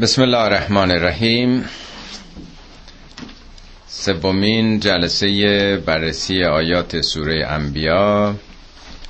بسم 0.00 0.22
الله 0.22 0.38
الرحمن 0.38 0.90
الرحیم. 0.90 1.64
سومین 3.86 4.80
جلسه 4.80 5.76
بررسی 5.76 6.44
آیات 6.44 7.00
سوره 7.00 7.46
انبیا 7.46 8.34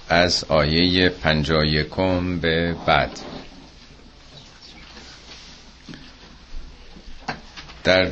از 0.08 0.44
آیه 0.48 1.08
پنجا 1.08 1.64
یکم 1.64 2.38
به 2.38 2.74
بعد. 2.86 3.10
در 7.84 8.08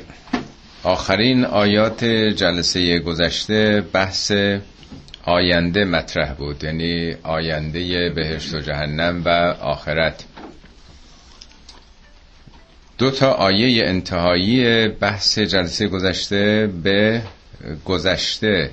آخرین 0.83 1.45
آیات 1.45 2.05
جلسه 2.05 2.99
گذشته 2.99 3.85
بحث 3.93 4.33
آینده 5.25 5.85
مطرح 5.85 6.35
بود 6.35 6.65
یعنی 6.65 7.15
آینده 7.23 8.11
بهشت 8.11 8.55
و 8.55 8.61
جهنم 8.61 9.23
و 9.25 9.29
آخرت. 9.61 10.25
دو 12.99 13.11
تا 13.11 13.33
آیه 13.33 13.87
انتهایی 13.87 14.89
بحث 14.89 15.39
جلسه 15.39 15.87
گذشته 15.87 16.71
به 16.83 17.23
گذشته 17.85 18.71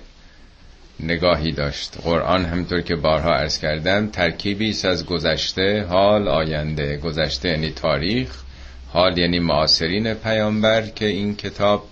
نگاهی 0.99 1.51
داشت. 1.51 1.97
قرآن 2.03 2.45
همطور 2.45 2.81
که 2.81 2.95
بارها 2.95 3.33
عرض 3.33 3.59
کردم 3.59 4.07
ترکیبی 4.07 4.69
است 4.69 4.85
از 4.85 5.05
گذشته 5.05 5.85
حال 5.89 6.27
آینده. 6.27 6.97
گذشته 6.97 7.49
یعنی 7.49 7.71
تاریخ 7.71 8.29
حال 8.93 9.17
یعنی 9.17 9.39
معاصرین 9.39 10.13
پیامبر 10.13 10.81
که 10.81 11.05
این 11.05 11.35
کتاب 11.35 11.87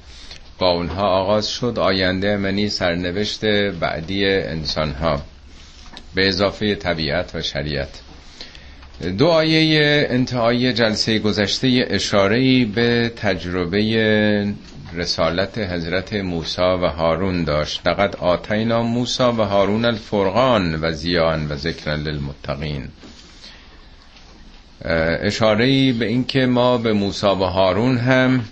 با 0.59 0.69
اونها 0.69 1.07
آغاز 1.07 1.49
شد. 1.49 1.79
آینده 1.79 2.37
منی 2.37 2.69
سرنوشت 2.69 3.45
بعدی 3.79 4.25
انسان 4.25 4.91
ها 4.91 5.21
به 6.15 6.27
اضافه 6.27 6.75
طبیعت 6.75 7.35
و 7.35 7.41
شریعت. 7.41 8.01
دو 9.01 9.27
آیه 9.27 10.07
انتهای 10.09 10.73
جلسه 10.73 11.19
گذشته 11.19 11.87
اشارهی 11.89 12.65
به 12.65 13.11
تجربه 13.15 14.53
رسالت 14.93 15.57
حضرت 15.57 16.13
موسی 16.13 16.61
و 16.61 16.87
هارون 16.87 17.43
داشت. 17.43 17.87
لقد 17.87 18.15
آتینا 18.15 18.83
موسی 18.83 19.23
و 19.23 19.43
هارون 19.43 19.85
الفرقان 19.85 20.79
و 20.81 20.91
زیان 20.91 21.47
و 21.47 21.55
ذکر 21.55 21.95
للمتقین. 21.95 22.87
اشاره 25.21 25.93
به 25.93 26.05
اینکه 26.05 26.45
ما 26.45 26.77
به 26.77 26.93
موسی 26.93 27.27
و 27.27 27.45
هارون 27.45 27.97
هم 27.97 28.43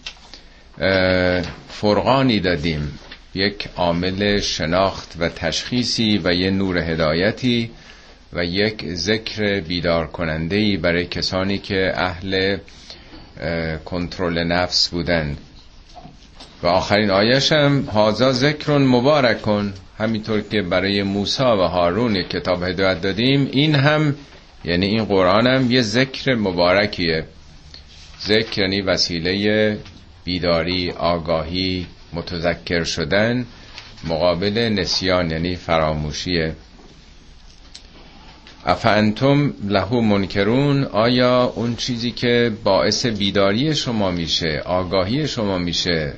فرقانی 1.69 2.39
دادیم. 2.39 2.99
یک 3.35 3.69
عامل 3.75 4.39
شناخت 4.39 5.15
و 5.19 5.29
تشخیصی 5.29 6.21
و 6.23 6.33
یه 6.33 6.51
نور 6.51 6.77
هدایتی 6.77 7.69
و 8.33 8.45
یک 8.45 8.93
ذکر 8.93 9.59
بیدار 9.59 10.07
کننده 10.07 10.77
برای 10.77 11.05
کسانی 11.05 11.57
که 11.57 11.91
اهل 11.95 12.57
کنترل 13.85 14.43
نفس 14.43 14.89
بودند. 14.89 15.37
و 16.63 16.67
آخرین 16.67 17.11
آیش 17.11 17.51
هم 17.51 17.81
هازا 17.81 18.31
ذکر 18.31 18.77
مبارک. 18.77 19.41
کن 19.41 19.73
همینطور 19.97 20.41
که 20.41 20.61
برای 20.61 21.03
موسی 21.03 21.43
و 21.43 21.67
هارون 21.67 22.23
کتاب 22.23 22.63
هدایت 22.63 23.01
دادیم 23.01 23.49
این 23.51 23.75
هم 23.75 24.15
یعنی 24.65 24.85
این 24.85 25.05
قرآن 25.05 25.47
هم 25.47 25.71
یه 25.71 25.81
ذکر 25.81 26.35
مبارکیه. 26.35 27.25
ذکر 28.21 28.61
یعنی 28.61 28.81
وسیله 28.81 29.77
بیداری 30.23 30.91
آگاهی 30.91 31.87
متذکر 32.13 32.83
شدن 32.83 33.45
مقابل 34.07 34.69
نسیان 34.79 35.31
یعنی 35.31 35.55
فراموشیه. 35.55 36.55
افانتم 38.65 39.53
لهو 39.67 40.01
منکرون 40.01 40.83
آیا 40.83 41.43
اون 41.55 41.75
چیزی 41.75 42.11
که 42.11 42.51
باعث 42.63 43.05
بیداری 43.05 43.75
شما 43.75 44.11
میشه 44.11 44.61
آگاهی 44.65 45.27
شما 45.27 45.57
میشه 45.57 46.13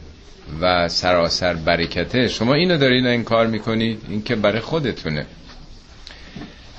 و 0.61 0.87
سراسر 0.87 1.53
برکته؟ 1.53 2.27
شما 2.27 2.53
اینو 2.53 2.77
دارین 2.77 3.07
انکار 3.07 3.47
می‌کنید 3.47 4.01
این 4.09 4.23
که 4.23 4.35
برای 4.35 4.59
خودتونه. 4.59 5.25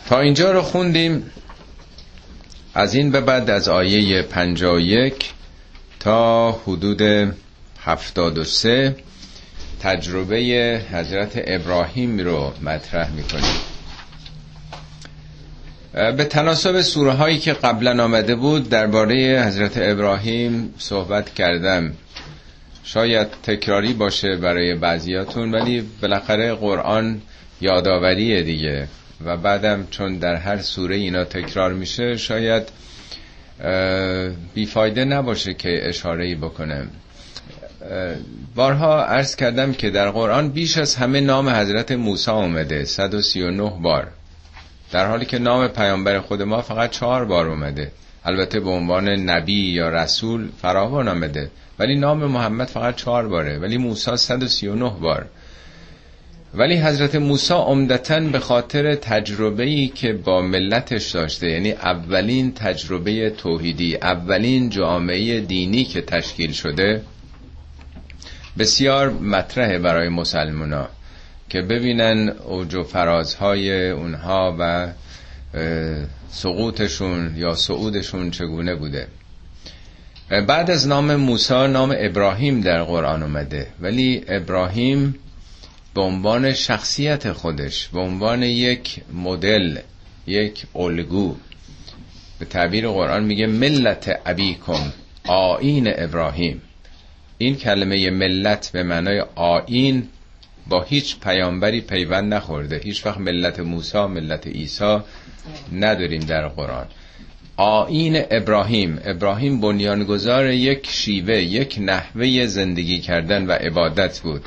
تا 0.08 0.20
اینجا 0.20 0.52
رو 0.52 0.62
خوندیم. 0.62 1.30
از 2.74 2.94
این 2.94 3.10
به 3.10 3.20
بعد 3.20 3.50
از 3.50 3.68
آیه 3.68 4.22
51 4.22 5.30
تا 6.00 6.52
حدود 6.52 7.02
73 7.80 8.96
تجربه 9.80 10.36
حضرت 10.92 11.32
ابراهیم 11.46 12.18
رو 12.18 12.52
مطرح 12.62 13.10
می‌کنیم. 13.10 13.71
به 15.92 16.24
تناسب 16.24 16.80
سوره 16.80 17.12
هایی 17.12 17.38
که 17.38 17.52
قبلا 17.52 18.04
آمده 18.04 18.34
بود 18.34 18.68
درباره 18.68 19.44
حضرت 19.46 19.72
ابراهیم 19.76 20.74
صحبت 20.78 21.34
کردم. 21.34 21.92
شاید 22.84 23.28
تکراری 23.42 23.92
باشه 23.92 24.36
برای 24.36 24.74
بعضیاتون 24.74 25.54
ولی 25.54 25.84
بالاخره 26.02 26.54
قرآن 26.54 27.20
یادآوریه 27.60 28.42
دیگه. 28.42 28.88
و 29.24 29.36
بعدم 29.36 29.86
چون 29.90 30.18
در 30.18 30.34
هر 30.34 30.58
سوره 30.58 30.96
اینا 30.96 31.24
تکرار 31.24 31.72
میشه 31.72 32.16
شاید 32.16 32.62
بیفایده 34.54 35.04
نباشه 35.04 35.54
که 35.54 35.88
اشاره 35.88 36.34
بکنم. 36.34 36.90
بارها 38.54 39.04
عرض 39.04 39.36
کردم 39.36 39.72
که 39.72 39.90
در 39.90 40.10
قرآن 40.10 40.48
بیش 40.48 40.78
از 40.78 40.94
همه 40.94 41.20
نام 41.20 41.48
حضرت 41.48 41.92
موسی 41.92 42.30
اومده 42.30 42.84
139 42.84 43.72
بار. 43.82 44.08
در 44.92 45.06
حالی 45.06 45.24
که 45.24 45.38
نام 45.38 45.68
پیامبر 45.68 46.20
خود 46.20 46.42
ما 46.42 46.62
فقط 46.62 46.90
چهار 46.90 47.24
بار 47.24 47.48
اومده. 47.48 47.92
البته 48.24 48.60
به 48.60 48.70
عنوان 48.70 49.08
نبی 49.08 49.70
یا 49.72 49.88
رسول 49.88 50.48
فراوان 50.62 51.08
آمده. 51.08 51.50
ولی 51.78 51.98
نام 51.98 52.24
محمد 52.24 52.68
فقط 52.68 52.96
چهار 52.96 53.28
باره. 53.28 53.58
ولی 53.58 53.78
موسی 53.78 54.16
139 54.16 54.90
بار. 55.00 55.26
ولی 56.54 56.76
حضرت 56.76 57.14
موسی 57.14 57.54
عمدتا 57.54 58.20
به 58.20 58.38
خاطر 58.38 58.94
تجربه 58.94 59.64
ای 59.64 59.88
که 59.88 60.12
با 60.12 60.42
ملتش 60.42 61.10
داشته 61.10 61.50
یعنی 61.50 61.72
اولین 61.72 62.52
تجربه 62.54 63.30
توحیدی 63.30 63.96
اولین 63.96 64.70
جامعه 64.70 65.40
دینی 65.40 65.84
که 65.84 66.02
تشکیل 66.02 66.52
شده 66.52 67.02
بسیار 68.58 69.10
مطرحه 69.10 69.78
برای 69.78 70.08
مسلمونا. 70.08 70.88
که 71.52 71.62
ببینن 71.62 72.28
اوج 72.28 72.74
و 72.74 72.82
فرازهای 72.82 73.90
اونها 73.90 74.56
و 74.58 74.88
سقوطشون 76.30 77.34
یا 77.36 77.54
صعودشون 77.54 78.30
چگونه 78.30 78.74
بوده. 78.74 79.06
بعد 80.46 80.70
از 80.70 80.88
نام 80.88 81.16
موسی 81.16 81.66
نام 81.66 81.94
ابراهیم 81.98 82.60
در 82.60 82.82
قرآن 82.82 83.22
اومده. 83.22 83.66
ولی 83.80 84.24
ابراهیم 84.28 85.14
به 85.94 86.00
عنوان 86.00 86.52
شخصیت 86.52 87.32
خودش 87.32 87.88
به 87.88 88.00
عنوان 88.00 88.42
یک 88.42 89.00
مدل 89.12 89.78
یک 90.26 90.66
الگو 90.74 91.36
به 92.38 92.44
تعبیر 92.44 92.88
قرآن 92.88 93.24
میگه 93.24 93.46
ملت 93.46 94.20
ابیکم 94.26 94.92
آین 95.26 95.92
ابراهیم. 95.96 96.62
این 97.38 97.56
کلمه 97.56 98.10
ملت 98.10 98.70
به 98.72 98.82
معنای 98.82 99.24
آین 99.34 100.08
با 100.68 100.82
هیچ 100.82 101.20
پیامبری 101.20 101.80
پیوند 101.80 102.34
نخورده. 102.34 102.80
هیچ 102.84 103.06
وقت 103.06 103.18
ملت 103.18 103.60
موسی 103.60 104.06
ملت 104.06 104.46
عیسی 104.46 104.98
نداریم 105.72 106.20
در 106.20 106.48
قرآن. 106.48 106.86
آین 107.56 108.22
ابراهیم. 108.30 109.00
ابراهیم 109.04 109.60
بنیانگذار 109.60 110.50
یک 110.50 110.86
شیوه 110.90 111.36
یک 111.36 111.78
نحوه 111.80 112.46
زندگی 112.46 112.98
کردن 112.98 113.46
و 113.46 113.52
عبادت 113.52 114.20
بود. 114.20 114.42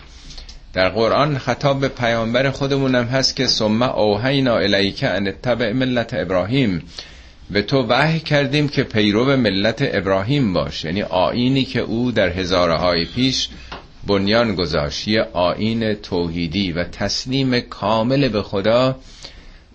در 0.74 0.90
قرآن 0.90 1.38
خطاب 1.38 1.80
به 1.80 1.88
پیامبر 1.88 2.50
خودمون 2.50 2.96
هم 2.96 3.04
هست 3.04 3.36
که 3.36 3.48
ثم 3.48 3.84
اوهینا 3.84 4.58
الیک 4.58 5.04
ان 5.04 5.28
اتبع 5.28 5.72
ملت 5.72 6.14
ابراهیم. 6.14 6.84
به 7.50 7.62
تو 7.62 7.86
وحی 7.90 8.20
کردیم 8.20 8.68
که 8.68 8.84
پیرو 8.84 9.38
ملت 9.38 9.90
ابراهیم 9.94 10.54
باش. 10.54 10.86
یعنی 10.86 11.02
آینی 11.02 11.66
که 11.66 11.80
او 11.80 12.12
در 12.12 12.30
هزارهای 12.30 13.06
پیش 13.06 13.50
بنیان 14.07 14.56
گذاشت 14.56 15.07
یه 15.07 15.22
آین 15.34 15.94
توحیدی 15.94 16.72
و 16.72 16.84
تسلیم 16.84 17.60
کامل 17.60 18.28
به 18.28 18.42
خدا 18.42 18.96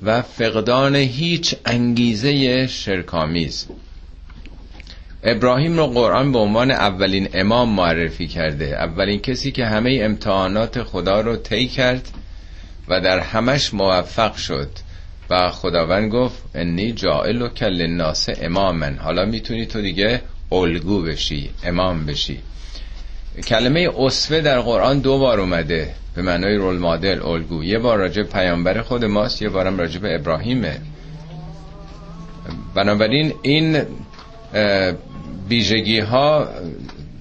و 0.03 0.23
فقدان 0.23 0.97
هیچ 0.97 1.55
انگیزه 1.67 2.67
شرکامیز 2.67 3.67
ابراهیم 5.23 5.77
رو 5.77 5.87
قرآن 5.87 6.33
به 6.33 6.39
عنوان 6.39 6.71
اولین 6.71 7.29
امام 7.35 7.69
معرفی 7.69 8.27
کرده. 8.27 8.83
اولین 8.83 9.21
کسی 9.21 9.53
که 9.53 9.67
همه 9.67 9.99
امتحانات 10.03 10.83
خدا 10.83 11.21
رو 11.21 11.37
طی 11.37 11.67
کرد 11.67 12.09
و 12.89 13.01
در 13.01 13.19
همش 13.19 13.75
موفق 13.75 14.37
شد 14.37 14.69
و 15.31 15.51
خداوند 15.51 16.13
گفت 16.13 16.43
انی 16.55 16.93
جائل 16.93 17.43
و 17.43 17.49
کل 17.49 17.87
ناس 17.87 18.29
امامن 18.43 18.97
حالا 18.97 19.25
می‌تونی 19.25 19.67
تو 19.67 19.83
دیگه 19.83 20.23
الگو 20.53 21.03
بشی 21.03 21.51
امام 21.65 22.07
بشی. 22.07 22.39
کلمه 23.47 23.89
اصفه 23.99 24.41
در 24.41 24.61
قرآن 24.61 24.99
دو 24.99 25.19
بار 25.19 25.41
اومده. 25.41 25.95
به 26.17 26.23
معنای 26.23 26.57
رول 26.57 26.79
مادل 26.79 27.23
الگو. 27.23 27.65
یه 27.65 27.79
بار 27.79 27.99
راجع 27.99 28.23
پیامبر 28.23 28.83
خود 28.83 29.05
ماست 29.05 29.43
یه 29.43 29.49
بارم 29.49 29.79
راجع 29.79 30.01
به 30.01 30.15
ابراهیمه. 30.15 30.81
بنابراین 32.75 33.33
این 33.43 33.83
ویژگی 35.49 36.01
ها 36.01 36.49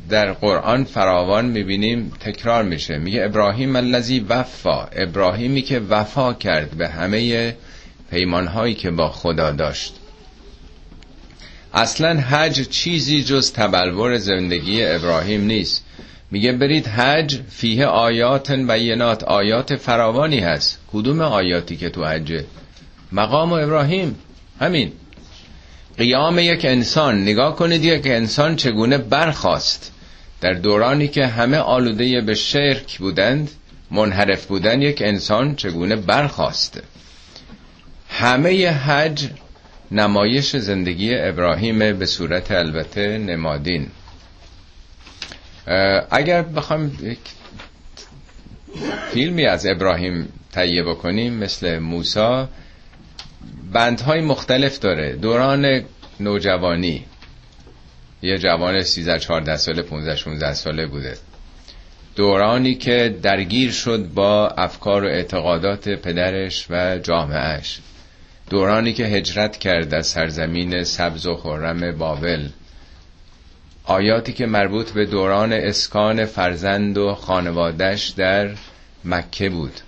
در 0.09 0.33
قرآن 0.33 0.83
فراوان 0.83 1.45
می‌بینیم 1.45 2.11
تکرار 2.19 2.63
میشه. 2.63 2.97
میگه 2.97 3.23
ابراهیم 3.23 3.75
الذی 3.75 4.19
وفا. 4.19 4.83
ابراهیمی 4.83 5.61
که 5.61 5.79
وفا 5.79 6.33
کرد 6.33 6.69
به 6.71 6.87
همه 6.87 7.55
پیمانهایی 8.11 8.73
که 8.73 8.91
با 8.91 9.09
خدا 9.09 9.51
داشت. 9.51 9.95
اصلا 11.73 12.19
حج 12.19 12.69
چیزی 12.69 13.23
جز 13.23 13.53
تبلور 13.53 14.17
زندگی 14.17 14.85
ابراهیم 14.85 15.41
نیست. 15.41 15.85
میگه 16.31 16.51
برید 16.51 16.87
حج 16.87 17.39
فیه 17.49 17.85
آیات 17.85 18.51
بینات 18.51 19.23
آیات 19.23 19.75
فراوانی 19.75 20.39
هست. 20.39 20.79
کدوم 20.91 21.21
آیاتی 21.21 21.77
که 21.77 21.89
تو 21.89 22.05
حجه 22.05 22.45
مقام 23.11 23.53
ابراهیم. 23.53 24.15
همین. 24.59 24.91
قیام 25.97 26.39
یک 26.39 26.65
انسان. 26.65 27.21
نگاه 27.21 27.55
کنید 27.55 27.85
یک 27.85 28.07
انسان 28.07 28.55
چگونه 28.55 28.97
برخواست 28.97 29.91
در 30.41 30.53
دورانی 30.53 31.07
که 31.07 31.25
همه 31.27 31.57
آلوده 31.57 32.21
به 32.21 32.35
شرک 32.35 32.97
بودند 32.97 33.51
منحرف 33.91 34.45
بودن 34.45 34.81
یک 34.81 35.01
انسان 35.01 35.55
چگونه 35.55 35.95
برخواسته 35.95 36.81
همه 38.09 38.69
حج 38.69 39.29
نمایش 39.91 40.55
زندگی 40.55 41.15
ابراهیم 41.15 41.79
به 41.99 42.05
صورت 42.05 42.51
البته 42.51 43.17
نمادین. 43.17 43.87
اگر 46.11 46.41
بخوام 46.41 46.91
فیلمی 49.11 49.45
از 49.45 49.65
ابراهیم 49.65 50.33
تهیه 50.51 50.83
بکنیم 50.83 51.33
مثل 51.33 51.79
موسا 51.79 52.49
بندهای 53.73 54.21
مختلف 54.21 54.79
داره. 54.79 55.13
دوران 55.15 55.81
نوجوانی. 56.19 57.05
یه 58.21 58.37
جوان 58.37 58.81
13 58.83 59.19
14 59.19 59.57
ساله 59.57 59.81
15 59.81 60.15
16 60.15 60.53
ساله 60.53 60.87
بوده. 60.87 61.17
دورانی 62.15 62.75
که 62.75 63.15
درگیر 63.21 63.71
شد 63.71 64.07
با 64.13 64.47
افکار 64.47 65.03
و 65.03 65.07
اعتقادات 65.07 65.89
پدرش 65.89 66.65
و 66.69 66.97
جامعهش. 66.97 67.79
دورانی 68.49 68.93
که 68.93 69.05
هجرت 69.05 69.57
کرد 69.57 69.93
از 69.93 70.07
سرزمین 70.07 70.83
سبز 70.83 71.25
و 71.25 71.35
خرم 71.35 71.97
بابل. 71.97 72.47
آیاتی 73.89 74.33
که 74.33 74.45
مربوط 74.45 74.91
به 74.91 75.05
دوران 75.05 75.53
اسکان 75.53 76.25
فرزند 76.25 76.97
و 76.97 77.13
خانوادش 77.13 78.07
در 78.07 78.49
مکه 79.05 79.49
بود 79.49 79.79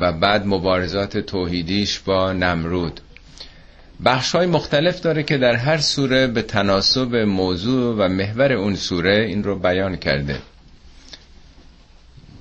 و 0.00 0.12
بعد 0.12 0.46
مبارزات 0.46 1.18
توحیدیش 1.18 1.98
با 1.98 2.32
نمرود. 2.32 3.00
بخش 4.04 4.34
های 4.34 4.46
مختلف 4.46 5.00
داره 5.00 5.22
که 5.22 5.38
در 5.38 5.54
هر 5.54 5.78
سوره 5.78 6.26
به 6.26 6.42
تناسب 6.42 7.16
موضوع 7.16 7.96
و 7.98 8.08
محور 8.08 8.52
اون 8.52 8.76
سوره 8.76 9.16
این 9.16 9.44
رو 9.44 9.58
بیان 9.58 9.96
کرده. 9.96 10.38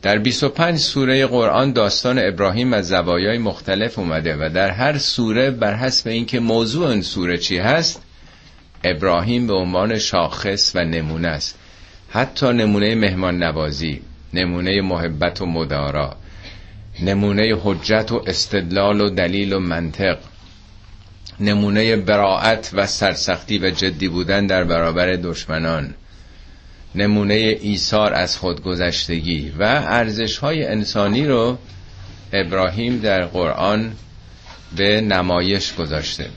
در 0.01 0.18
25 0.18 0.80
سوره 0.80 1.27
قرآن 1.27 1.74
داستان 1.74 2.19
ابراهیم 2.19 2.74
از 2.74 2.88
زوایای 2.88 3.38
مختلف 3.38 4.00
اومده 4.00 4.36
و 4.36 4.50
در 4.50 4.69
هر 4.69 4.98
سوره 4.98 5.51
بر 5.51 5.75
حسب 5.75 6.07
اینکه 6.07 6.39
موضوع 6.39 6.88
اون 6.88 7.01
سوره 7.01 7.38
چی 7.38 7.57
هست 7.57 8.01
ابراهیم 8.83 9.47
به 9.47 9.53
عنوان 9.53 9.99
شاخص 9.99 10.71
و 10.75 10.85
نمونه 10.85 11.27
است. 11.27 11.55
حتی 12.09 12.53
نمونه 12.53 12.95
مهمان 12.95 13.43
نوازی 13.43 14.01
نمونه 14.33 14.81
محبت 14.81 15.41
و 15.41 15.45
مدارا 15.45 16.15
نمونه 17.01 17.55
حجت 17.63 18.11
و 18.11 18.23
استدلال 18.27 19.01
و 19.01 19.09
دلیل 19.09 19.53
و 19.53 19.59
منطق 19.59 20.17
نمونه 21.39 21.95
براعت 21.95 22.69
و 22.73 22.87
سرسختی 22.87 23.57
و 23.57 23.69
جدی 23.69 24.07
بودن 24.07 24.45
در 24.47 24.63
برابر 24.63 25.15
دشمنان 25.15 25.93
نمونه 26.95 27.33
ایثار 27.61 28.13
از 28.13 28.37
خودگذشتگی 28.37 29.53
و 29.59 29.63
ارزش 29.63 30.37
های 30.37 30.65
انسانی 30.65 31.25
رو 31.25 31.57
ابراهیم 32.33 32.99
در 32.99 33.25
قرآن 33.25 33.91
به 34.75 35.01
نمایش 35.01 35.75
گذاشته. 35.75 36.29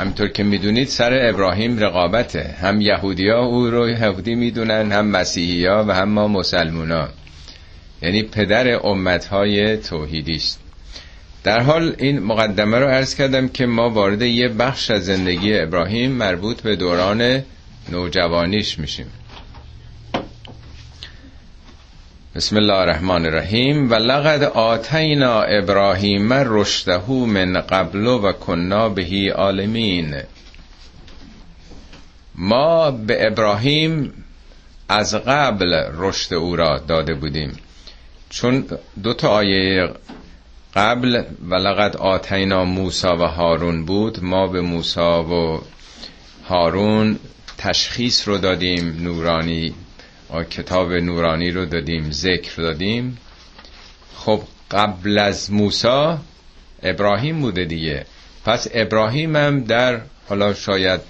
همینطور 0.00 0.28
که 0.28 0.42
می‌دونید 0.42 0.88
سر 0.88 1.28
ابراهیم 1.28 1.78
رقابته. 1.78 2.54
هم 2.60 2.80
یهودی 2.80 3.28
ها 3.28 3.44
او 3.44 3.70
رو 3.70 3.88
یهودی 3.88 4.34
می‌دونن 4.34 4.92
هم 4.92 5.06
مسیحی 5.06 5.66
ها 5.66 5.84
و 5.88 5.94
هم 5.94 6.08
ما 6.08 6.28
مسلمون 6.28 6.90
ها 6.90 7.08
یعنی 8.02 8.22
پدر 8.22 8.86
امت 8.86 9.24
های 9.24 9.76
توحیدی 9.76 10.36
است. 10.36 10.60
در 11.44 11.60
حال 11.60 11.94
این 11.98 12.18
مقدمه 12.18 12.78
رو 12.78 12.86
عرض 12.86 13.14
کردم 13.14 13.48
که 13.48 13.66
ما 13.66 13.90
وارد 13.90 14.22
یه 14.22 14.48
بخش 14.48 14.90
از 14.90 15.04
زندگی 15.04 15.58
ابراهیم 15.58 16.12
مربوط 16.12 16.60
به 16.60 16.76
دوران 16.76 17.42
نوجوانیش 17.92 18.78
میشیم. 18.78 19.06
بسم 22.34 22.56
الله 22.56 22.74
الرحمن 22.74 23.26
الرحیم 23.26 23.90
و 23.90 23.94
لقد 23.94 24.42
آتینا 24.42 25.42
ابراهیم 25.42 26.32
رشده 26.32 27.10
من 27.10 27.60
قبل 27.60 28.06
و 28.06 28.32
کنا 28.32 28.88
بهی 28.88 29.28
عالمین 29.28 30.14
ما 32.34 32.90
به 32.90 33.26
ابراهیم 33.26 34.12
از 34.88 35.14
قبل 35.14 35.74
رشد 35.94 36.34
او 36.34 36.56
را 36.56 36.78
داده 36.78 37.14
بودیم 37.14 37.56
چون 38.28 38.64
دو 39.02 39.14
تا 39.14 39.28
آیه 39.28 39.88
قبل 40.74 41.22
و 41.48 41.54
لقد 41.54 41.96
آتینا 41.96 42.64
موسا 42.64 43.16
و 43.16 43.20
هارون 43.20 43.84
بود 43.84 44.24
ما 44.24 44.46
به 44.46 44.60
موسا 44.60 45.24
و 45.24 45.60
هارون 46.48 47.18
تشخیص 47.58 48.28
رو 48.28 48.38
دادیم 48.38 48.96
نورانی 49.02 49.74
کتاب 50.50 50.92
نورانی 50.92 51.50
رو 51.50 51.64
دادیم 51.64 52.10
ذکر 52.10 52.62
دادیم. 52.62 53.18
خب 54.16 54.42
قبل 54.70 55.18
از 55.18 55.52
موسا 55.52 56.18
ابراهیم 56.82 57.40
بوده 57.40 57.64
دیگه. 57.64 58.06
پس 58.44 58.68
ابراهیم 58.74 59.36
هم 59.36 59.64
در 59.64 60.00
حالا 60.28 60.54
شاید 60.54 61.00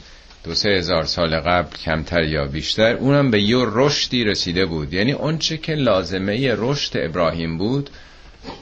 دو 0.44 0.54
سه 0.54 0.68
هزار 0.68 1.04
سال 1.04 1.40
قبل 1.40 1.76
کمتر 1.76 2.22
یا 2.22 2.44
بیشتر 2.44 2.94
اونم 2.94 3.30
به 3.30 3.42
یه 3.42 3.56
رشدی 3.66 4.24
رسیده 4.24 4.66
بود. 4.66 4.94
یعنی 4.94 5.12
اونچه 5.12 5.56
که 5.56 5.74
لازمه 5.74 6.54
رشد 6.58 6.92
ابراهیم 6.94 7.58
بود 7.58 7.90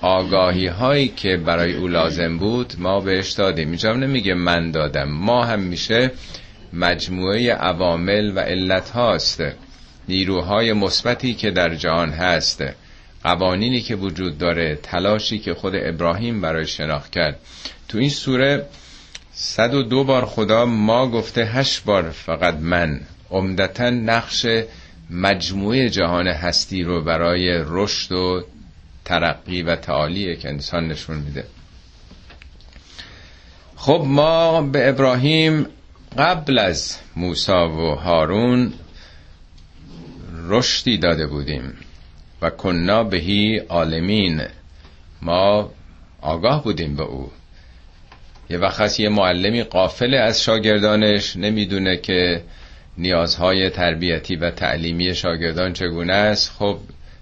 آگاهی 0.01 0.67
هایی 0.67 1.09
که 1.09 1.37
برای 1.37 1.75
او 1.75 1.89
لازم 1.89 2.39
بود 2.39 2.75
ما 2.79 3.01
بهش 3.01 3.31
دادیم. 3.31 3.69
اینجا 3.69 3.93
نمیگه 3.93 4.35
من 4.35 4.71
دادم. 4.71 5.09
ما 5.09 5.45
هم 5.45 5.61
میشه 5.61 6.11
مجموعه 6.73 7.53
عوامل 7.53 8.33
و 8.37 8.41
علت 8.41 8.91
هاست 8.91 9.43
نیروهای 10.09 10.73
مثبتی 10.73 11.35
که 11.35 11.51
در 11.51 11.75
جهان 11.75 12.11
هست. 12.11 12.65
قوانینی 13.25 13.81
که 13.81 13.97
وجود 13.97 14.39
داره 14.39 14.79
تلاشی 14.83 15.39
که 15.39 15.55
خود 15.55 15.73
ابراهیم 15.77 16.41
برای 16.41 16.67
شناخت 16.67 17.13
کرد. 17.13 17.39
تو 17.89 17.99
این 17.99 18.11
سوره 18.11 18.67
صد 19.33 19.75
و 19.75 19.83
دو 19.83 20.05
بار 20.05 20.27
خدا 20.27 20.65
ما 20.65 21.11
گفته 21.11 21.45
هشت 21.45 21.85
بار 21.85 22.11
فقط 22.11 22.55
من. 22.55 23.01
عمدتا 23.31 23.91
نقش 23.91 24.47
مجموعه 25.11 25.91
جهان 25.91 26.27
هستی 26.29 26.83
رو 26.83 27.05
برای 27.05 27.63
رشد 27.67 28.13
و 28.13 28.45
ترقی 29.05 29.63
و 29.63 29.77
تعالی 29.77 30.37
که 30.37 30.49
انسان 30.49 30.89
نشون 30.89 31.17
میده. 31.17 31.45
خب 33.77 34.03
ما 34.07 34.63
به 34.63 34.89
ابراهیم 34.89 35.67
قبل 36.19 36.59
از 36.59 36.97
موسا 37.17 37.69
و 37.69 37.95
هارون 37.95 38.73
رشدی 40.47 40.99
داده 40.99 41.27
بودیم 41.27 41.75
و 42.43 42.51
کنا 42.51 43.05
بهی 43.05 43.59
عالمین. 43.59 44.43
ما 45.23 45.71
آگاه 46.21 46.65
بودیم 46.65 46.97
به 46.97 47.03
او. 47.03 47.31
یه 48.51 48.59
وقت 48.59 49.01
یه 49.01 49.09
معلمی 49.09 49.63
قافل 49.63 50.15
از 50.15 50.43
شاگردانش 50.43 51.37
نمی‌دونه 51.37 51.97
که 51.97 52.43
نیازهای 52.99 53.71
تربیتی 53.71 54.37
و 54.37 54.51
تعلیمی 54.51 55.15
شاگردان 55.15 55.73
چگونه 55.73 56.13
است. 56.13 56.53
خب 56.59 56.79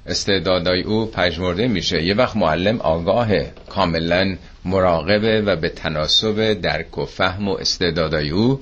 استعدادای 0.06 0.82
او 0.82 1.06
پژمرده 1.06 1.68
میشه. 1.68 2.02
یه 2.02 2.14
وقت 2.14 2.36
معلم 2.36 2.80
آگاهه 2.80 3.52
کاملا 3.68 4.36
مراقبه 4.64 5.40
و 5.40 5.56
به 5.56 5.68
تناسب 5.68 6.52
درک 6.52 6.98
و 6.98 7.04
فهم 7.04 7.48
و 7.48 7.52
استعدادای 7.52 8.30
او 8.30 8.60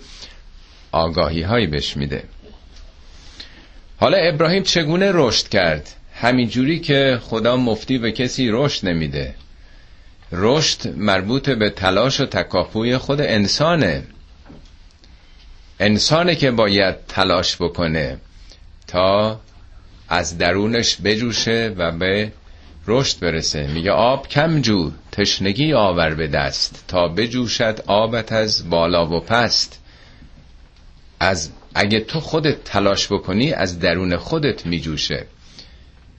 آگاهی 0.92 1.42
هایی 1.42 1.66
بهش 1.66 1.96
میده. 1.96 2.22
حالا 4.04 4.18
ابراهیم 4.18 4.62
چگونه 4.62 5.10
رشد 5.14 5.48
کرد؟ 5.48 5.90
همینجوری 6.14 6.80
که 6.80 7.18
خدا 7.22 7.56
مفتی 7.56 7.98
به 7.98 8.12
کسی 8.12 8.48
رشد 8.50 8.88
نمیده. 8.88 9.34
رشد 10.32 10.96
مربوط 10.96 11.50
به 11.50 11.70
تلاش 11.70 12.20
و 12.20 12.26
تکاپوی 12.26 12.98
خود 12.98 13.20
انسانه. 13.20 14.02
انسانه 15.80 16.34
که 16.34 16.50
باید 16.50 16.96
تلاش 17.08 17.56
بکنه 17.56 18.18
تا 18.86 19.40
از 20.08 20.38
درونش 20.38 20.96
بجوشه 21.04 21.74
و 21.76 21.92
به 21.92 22.32
رشد 22.86 23.20
برسه. 23.20 23.66
میگه 23.66 23.90
آب 23.90 24.28
کم 24.28 24.60
جو 24.60 24.90
تشنگی 25.12 25.72
آور 25.72 26.14
به 26.14 26.26
دست. 26.26 26.84
تا 26.88 27.08
بجوشد 27.08 27.82
آبت 27.86 28.32
از 28.32 28.70
بالا 28.70 29.06
و 29.06 29.20
پست. 29.20 29.80
از 31.20 31.50
اگه 31.74 32.00
تو 32.00 32.20
خودت 32.20 32.64
تلاش 32.64 33.12
بکنی 33.12 33.52
از 33.52 33.80
درون 33.80 34.16
خودت 34.16 34.66
میجوشه. 34.66 35.26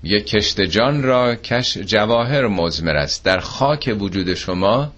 یه 0.03 0.21
کشت 0.21 0.61
جان 0.61 1.03
را 1.03 1.35
کش 1.35 1.77
جواهر 1.77 2.47
مزمر 2.47 2.95
است. 2.95 3.23
در 3.23 3.39
خاک 3.39 3.95
وجود 3.99 4.33
شما 4.33 4.91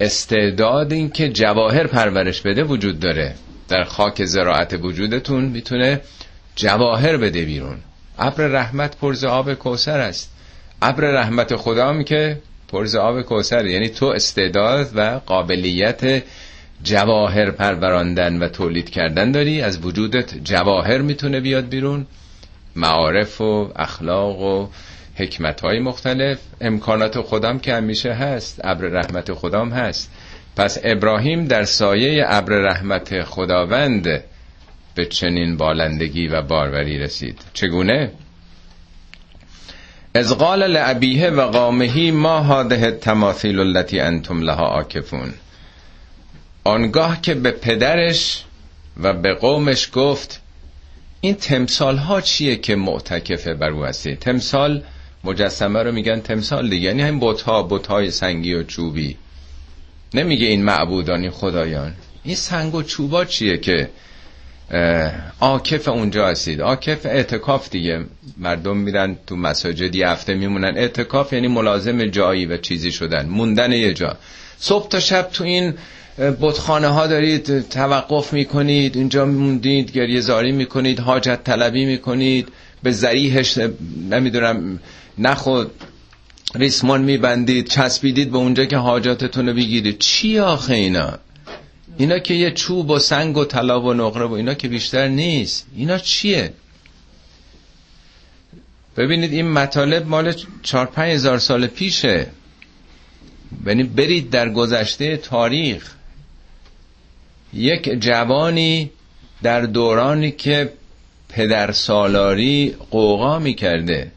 استعداد 0.00 0.92
این 0.92 1.10
که 1.10 1.28
جواهر 1.28 1.86
پرورش 1.86 2.40
بده 2.40 2.64
وجود 2.64 3.00
داره. 3.00 3.34
در 3.68 3.84
خاک 3.84 4.24
زراعت 4.24 4.74
وجودتون 4.82 5.44
می‌تونه 5.44 6.00
جواهر 6.56 7.16
بده 7.16 7.44
بیرون. 7.44 7.78
ابر 8.18 8.46
رحمت 8.46 8.96
پرز 8.96 9.24
آب 9.24 9.54
کوسر 9.54 10.00
است. 10.00 10.30
ابر 10.82 11.04
رحمت 11.04 11.56
خدا 11.56 12.02
که 12.02 12.38
پرز 12.68 12.96
آب 12.96 13.22
کوسر 13.22 13.66
یعنی 13.66 13.88
تو 13.88 14.06
استعداد 14.06 14.90
و 14.94 15.20
قابلیت 15.26 16.22
جواهر 16.82 17.50
پروراندن 17.50 18.42
و 18.42 18.48
تولید 18.48 18.90
کردن 18.90 19.32
داری؟ 19.32 19.62
از 19.62 19.84
وجودت 19.84 20.44
جواهر 20.44 20.98
می‌تونه 20.98 21.40
بیاد 21.40 21.68
بیرون؟ 21.68 22.06
معارف 22.76 23.40
و 23.40 23.72
اخلاق 23.76 24.40
و 24.40 24.68
حکمت 25.14 25.60
های 25.60 25.80
مختلف. 25.80 26.38
امکانات 26.60 27.20
خودم 27.20 27.58
که 27.58 27.74
همیشه 27.74 28.12
هست 28.12 28.60
ابر 28.64 28.84
رحمت 28.84 29.32
خدام 29.32 29.70
هست. 29.70 30.10
پس 30.56 30.78
ابراهیم 30.84 31.44
در 31.44 31.64
سایه 31.64 32.24
ابر 32.26 32.52
رحمت 32.52 33.22
خداوند 33.22 34.22
به 34.94 35.06
چنین 35.06 35.56
بالندگی 35.56 36.28
و 36.28 36.42
باروری 36.42 36.98
رسید. 36.98 37.40
چگونه؟ 37.52 38.10
از 40.14 40.38
قال 40.38 40.66
لعبیه 40.66 41.30
و 41.30 41.40
قامهی 41.40 42.10
ما 42.10 42.40
هاده 42.40 42.90
تماثیل 42.90 43.60
التي 43.60 44.00
انتم 44.00 44.40
لها 44.40 44.66
آکفون 44.66 45.32
آنگاه 46.64 47.20
که 47.20 47.34
به 47.34 47.50
پدرش 47.50 48.44
و 49.02 49.12
به 49.12 49.34
قومش 49.34 49.88
گفت 49.92 50.40
این 51.20 51.34
تمثال 51.34 51.96
ها 51.96 52.20
چیه 52.20 52.56
که 52.56 52.76
معتکفه 52.76 53.54
بر 53.54 53.70
او 53.70 53.86
تمثال 54.20 54.82
مجسمه 55.24 55.82
رو 55.82 55.92
میگن 55.92 56.20
تمثال 56.20 56.70
دیگه 56.70 56.86
یعنی 56.86 57.02
همین 57.02 57.20
بوت 57.20 57.42
ها 57.42 57.62
بوت 57.62 58.10
سنگی 58.10 58.54
و 58.54 58.62
چوبی. 58.62 59.16
نمیگه 60.14 60.46
این 60.46 60.64
معبودانی 60.64 61.30
خدایان. 61.30 61.94
این 62.24 62.34
سنگ 62.34 62.74
و 62.74 62.82
چوبا 62.82 63.24
چیه 63.24 63.58
که 63.58 63.90
آکف 65.40 65.88
اونجا 65.88 66.28
هستید؟ 66.28 66.60
آکف 66.60 67.06
اعتکاف 67.06 67.70
دیگه. 67.70 68.04
مردم 68.36 68.76
میرن 68.76 69.16
تو 69.26 69.36
مساجد 69.36 69.94
یه 69.94 70.08
هفته 70.08 70.34
میمونن. 70.34 70.76
اعتکاف 70.76 71.32
یعنی 71.32 71.48
ملازم 71.48 72.06
جایی 72.06 72.46
و 72.46 72.56
چیزی 72.56 72.92
شدن 72.92 73.26
موندن 73.26 73.72
یه 73.72 73.94
جا. 73.94 74.16
صبح 74.58 74.88
تا 74.88 75.00
شب 75.00 75.28
تو 75.32 75.44
این 75.44 75.74
بتخانه 76.18 76.88
ها 76.88 77.06
دارید 77.06 77.68
توقف 77.68 78.32
می‌کنید 78.32 78.96
اینجا 78.96 79.24
موندید 79.24 79.92
گریه 79.92 80.20
زاری 80.20 80.52
می‌کنید 80.52 81.00
حاجت 81.00 81.44
طلبی 81.44 81.84
می‌کنید 81.84 82.48
به 82.82 82.92
زریحش 82.92 83.58
نمی‌دونم 84.10 84.80
نخود 85.18 85.70
ریسمان 86.54 87.02
میبندید 87.02 87.68
چسبیدید 87.68 88.30
به 88.30 88.38
اونجا 88.38 88.64
که 88.64 88.76
حاجاتتون 88.76 89.48
رو 89.48 89.54
بگیرید. 89.54 89.98
چی 89.98 90.38
آخه 90.38 90.74
اینا؟ 90.74 91.18
اینا 91.98 92.18
که 92.18 92.34
یه 92.34 92.50
چوب 92.50 92.90
و 92.90 92.98
سنگ 92.98 93.36
و 93.36 93.44
طلا 93.44 93.82
و 93.82 93.94
نقره 93.94 94.24
و 94.24 94.32
اینا 94.32 94.54
که 94.54 94.68
بیشتر 94.68 95.08
نیست. 95.08 95.66
اینا 95.76 95.98
چیه؟ 95.98 96.52
ببینید 98.96 99.32
این 99.32 99.50
مطالب 99.50 100.08
مال 100.08 100.34
چار 100.62 100.86
پنج 100.86 101.12
هزار 101.12 101.38
سال 101.38 101.66
پیشه. 101.66 102.26
یعنی 103.66 103.82
برید 103.82 104.30
در 104.30 104.48
گذشته 104.48 105.16
تاریخ. 105.16 105.94
یک 107.52 107.90
جوانی 108.00 108.90
در 109.42 109.60
دورانی 109.60 110.30
که 110.30 110.72
پدر 111.28 111.72
سالاری 111.72 112.76
قوقا 112.90 113.38
می‌کرده. 113.38 114.10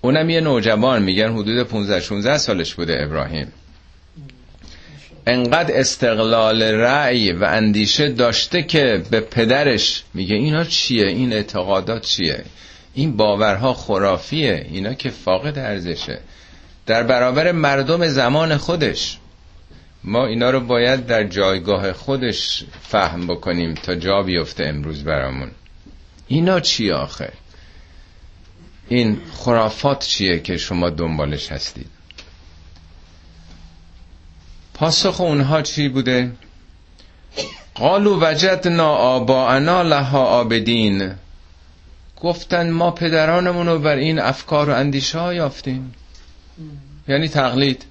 اونم 0.00 0.30
یه 0.30 0.40
نوجوان 0.40 1.02
میگن 1.02 1.32
حدود 1.32 1.62
15 1.62 2.00
16 2.00 2.38
سالش 2.38 2.74
بوده 2.74 3.02
ابراهیم. 3.02 3.52
انقدر 5.26 5.80
استقلال 5.80 6.62
رأی 6.62 7.32
و 7.32 7.44
اندیشه 7.44 8.08
داشته 8.08 8.62
که 8.62 9.02
به 9.10 9.20
پدرش 9.20 10.02
میگه 10.14 10.36
اینا 10.36 10.64
چیه؟ 10.64 11.06
این 11.06 11.32
اعتقادات 11.32 12.02
چیه؟ 12.02 12.44
این 12.94 13.16
باورها 13.16 13.74
خرافیه. 13.74 14.66
اینا 14.70 14.94
که 14.94 15.10
فاقد 15.10 15.58
ارزشه. 15.58 16.18
در 16.86 17.02
برابر 17.02 17.52
مردم 17.52 18.06
زمان 18.06 18.56
خودش. 18.56 19.18
ما 20.04 20.26
اینا 20.26 20.50
رو 20.50 20.60
باید 20.60 21.06
در 21.06 21.24
جایگاه 21.24 21.92
خودش 21.92 22.64
فهم 22.82 23.26
بکنیم 23.26 23.74
تا 23.74 23.94
جا 23.94 24.22
بیفته 24.22 24.64
امروز 24.64 25.04
برامون. 25.04 25.50
اینا 26.28 26.60
چی 26.60 26.90
آخه؟ 26.90 27.32
این 28.88 29.20
خرافات 29.34 30.06
چیه 30.06 30.38
که 30.38 30.56
شما 30.56 30.90
دنبالش 30.90 31.52
هستید؟ 31.52 31.86
پاسخ 34.74 35.20
اونها 35.20 35.62
چی 35.62 35.88
بوده؟ 35.88 36.32
قالو 37.74 38.18
وجدنا 38.20 38.88
آباءنا 38.88 39.82
لها 39.82 40.24
آبدین 40.24 41.14
گفتن 42.20 42.70
ما 42.70 42.90
پدرانمون 42.90 43.66
رو 43.66 43.78
بر 43.78 43.96
این 43.96 44.18
افکار 44.18 44.70
و 44.70 44.74
اندیشه 44.74 45.18
ها 45.18 45.34
یافتیم. 45.34 45.94
یعنی 47.08 47.28
تقلید. 47.28 47.84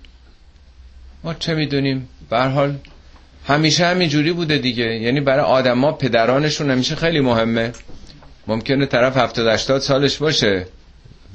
ما 1.23 1.33
چه 1.33 1.53
می‌دونیم؟ 1.53 2.09
به 2.29 2.39
حال 2.39 2.75
همیشه 3.47 3.85
همین 3.85 4.09
جوری 4.09 4.31
بوده 4.33 4.57
دیگه. 4.57 4.85
یعنی 4.85 5.21
برای 5.21 5.45
آدما 5.45 5.91
پدرانشون 5.91 6.71
همیشه 6.71 6.95
خیلی 6.95 7.19
مهمه. 7.19 7.71
ممکنه 8.47 8.85
طرف 8.85 9.17
70 9.17 9.47
80 9.47 9.81
سالش 9.81 10.17
باشه 10.17 10.65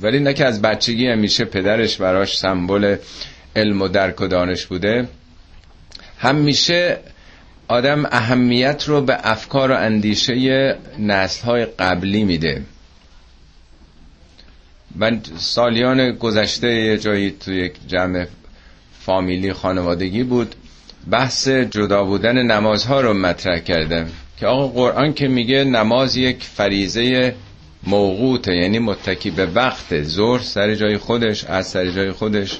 ولی 0.00 0.20
نه 0.20 0.34
که 0.34 0.44
از 0.44 0.62
بچگی 0.62 1.08
همیشه 1.08 1.44
پدرش 1.44 1.96
براش 1.96 2.38
سمبل 2.38 2.96
علم 3.56 3.82
و 3.82 3.88
درک 3.88 4.20
و 4.20 4.26
دانش 4.26 4.66
بوده. 4.66 5.08
همیشه 6.18 6.98
آدم 7.68 8.04
اهمیت 8.04 8.84
رو 8.86 9.00
به 9.00 9.18
افکار 9.22 9.70
و 9.70 9.76
اندیشه 9.76 10.76
نسل 10.98 11.44
های 11.44 11.64
قبلی 11.64 12.24
میده. 12.24 12.62
من 14.94 15.20
سالیان 15.38 16.12
گذشته 16.12 16.74
یه 16.74 16.98
جایی 16.98 17.30
تو 17.30 17.52
یک 17.52 17.74
جمع 17.88 18.26
فامیلی 19.06 19.52
خانوادگی 19.52 20.22
بود 20.22 20.54
بحث 21.10 21.48
جدا 21.48 22.04
بودن 22.04 22.42
نمازها 22.42 23.00
رو 23.00 23.14
مطرح 23.14 23.58
کردم 23.58 24.06
که 24.40 24.46
آقا 24.46 24.68
قرآن 24.68 25.14
که 25.14 25.28
میگه 25.28 25.64
نماز 25.64 26.16
یک 26.16 26.36
فریزه 26.42 27.34
موقوته 27.82 28.54
یعنی 28.56 28.78
متکی 28.78 29.30
به 29.30 29.46
وقت 29.46 30.02
زور 30.02 30.40
سر 30.40 30.74
جای 30.74 30.98
خودش 30.98 31.44
از 31.44 31.66
سر 31.66 31.90
جای 31.90 32.12
خودش. 32.12 32.58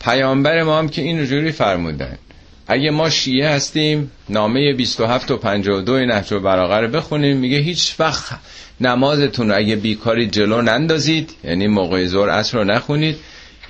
پیامبر 0.00 0.62
ما 0.62 0.78
هم 0.78 0.88
که 0.88 1.02
این 1.02 1.24
جوری 1.24 1.52
فرمودن. 1.52 2.18
اگه 2.66 2.90
ما 2.90 3.10
شیعه 3.10 3.48
هستیم 3.48 4.10
نامه 4.28 4.74
27 4.74 5.30
و 5.30 5.36
52 5.36 6.00
نهج 6.00 6.34
البلاغه 6.34 6.76
رو 6.76 6.88
بخونیم 6.88 7.36
میگه 7.36 7.58
هیچ 7.58 7.94
وقت 7.98 8.38
نمازتون 8.80 9.48
رو 9.48 9.56
اگه 9.56 9.76
بیکاری 9.76 10.26
جلو 10.26 10.62
نندازید 10.62 11.30
یعنی 11.44 11.66
موقع 11.66 12.04
زور 12.04 12.30
اصر 12.30 12.58
رو 12.58 12.64
نخونید 12.64 13.16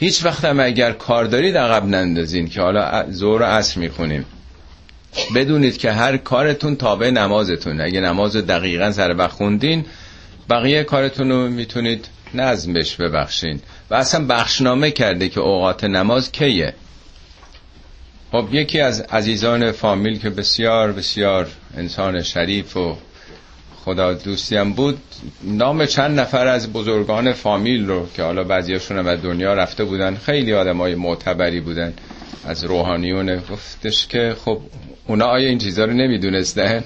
هیچ 0.03 0.25
وقت 0.25 0.45
هم 0.45 0.61
اگر 0.61 0.93
کار 0.93 1.25
دارید 1.25 1.57
عقب 1.57 1.87
نندازین 1.87 2.49
که 2.49 2.61
حالا 2.61 3.11
زور 3.11 3.43
و 3.43 3.45
عصر 3.45 3.81
می‌خونیم. 3.81 4.25
بدونید 5.35 5.79
که 5.79 5.93
هر 5.93 6.17
کارتون 6.17 6.77
تابع 6.77 7.11
نمازتون. 7.11 7.81
اگه 7.81 8.01
نماز 8.01 8.37
دقیقا 8.37 8.93
سر 8.93 9.17
وقت 9.17 9.31
خوندین 9.31 9.85
بقیه 10.51 10.85
کارتون 10.85 11.29
رو 11.31 11.49
می‌تونید 11.49 12.09
نظمش 12.35 12.97
ببخشین. 12.97 13.61
و 13.91 13.95
اصلا 13.95 14.27
بخشنامه 14.27 14.91
کرده 14.91 15.29
که 15.29 15.41
اوقات 15.41 15.85
نماز 15.85 16.33
کیه. 16.33 16.75
خب 18.33 18.49
یکی 18.53 18.81
از 18.81 19.01
عزیزان 19.01 19.73
فامیل 19.73 20.19
که 20.19 20.31
بسیار 20.31 20.93
بسیار 20.93 21.49
انسان 21.77 22.23
شریف 22.23 22.77
و 22.77 22.97
خدا 23.85 24.13
دوستی 24.13 24.57
هم 24.57 24.73
بود 24.73 24.99
نام 25.43 25.87
چند 25.87 26.21
نفر 26.21 26.47
از 26.47 26.73
بزرگان 26.73 27.33
فامیل 27.33 27.87
رو 27.87 28.07
که 28.15 28.23
حالا 28.23 28.45
بعضیاشون 28.45 28.99
هم 28.99 29.07
از 29.07 29.23
دنیا 29.23 29.55
رفته 29.55 29.85
بودن 29.85 30.15
خیلی 30.15 30.53
آدم 30.53 30.77
های 30.77 30.95
معتبری 30.95 31.61
بودن. 31.61 31.95
از 32.45 32.65
روحانیون 32.65 33.37
گفتش 33.37 34.07
که 34.07 34.37
خب 34.45 34.61
اونا 35.07 35.25
آیا 35.25 35.49
این 35.49 35.59
چیزها 35.59 35.85
رو 35.85 35.93
نمی‌دونستن؟ 35.93 36.85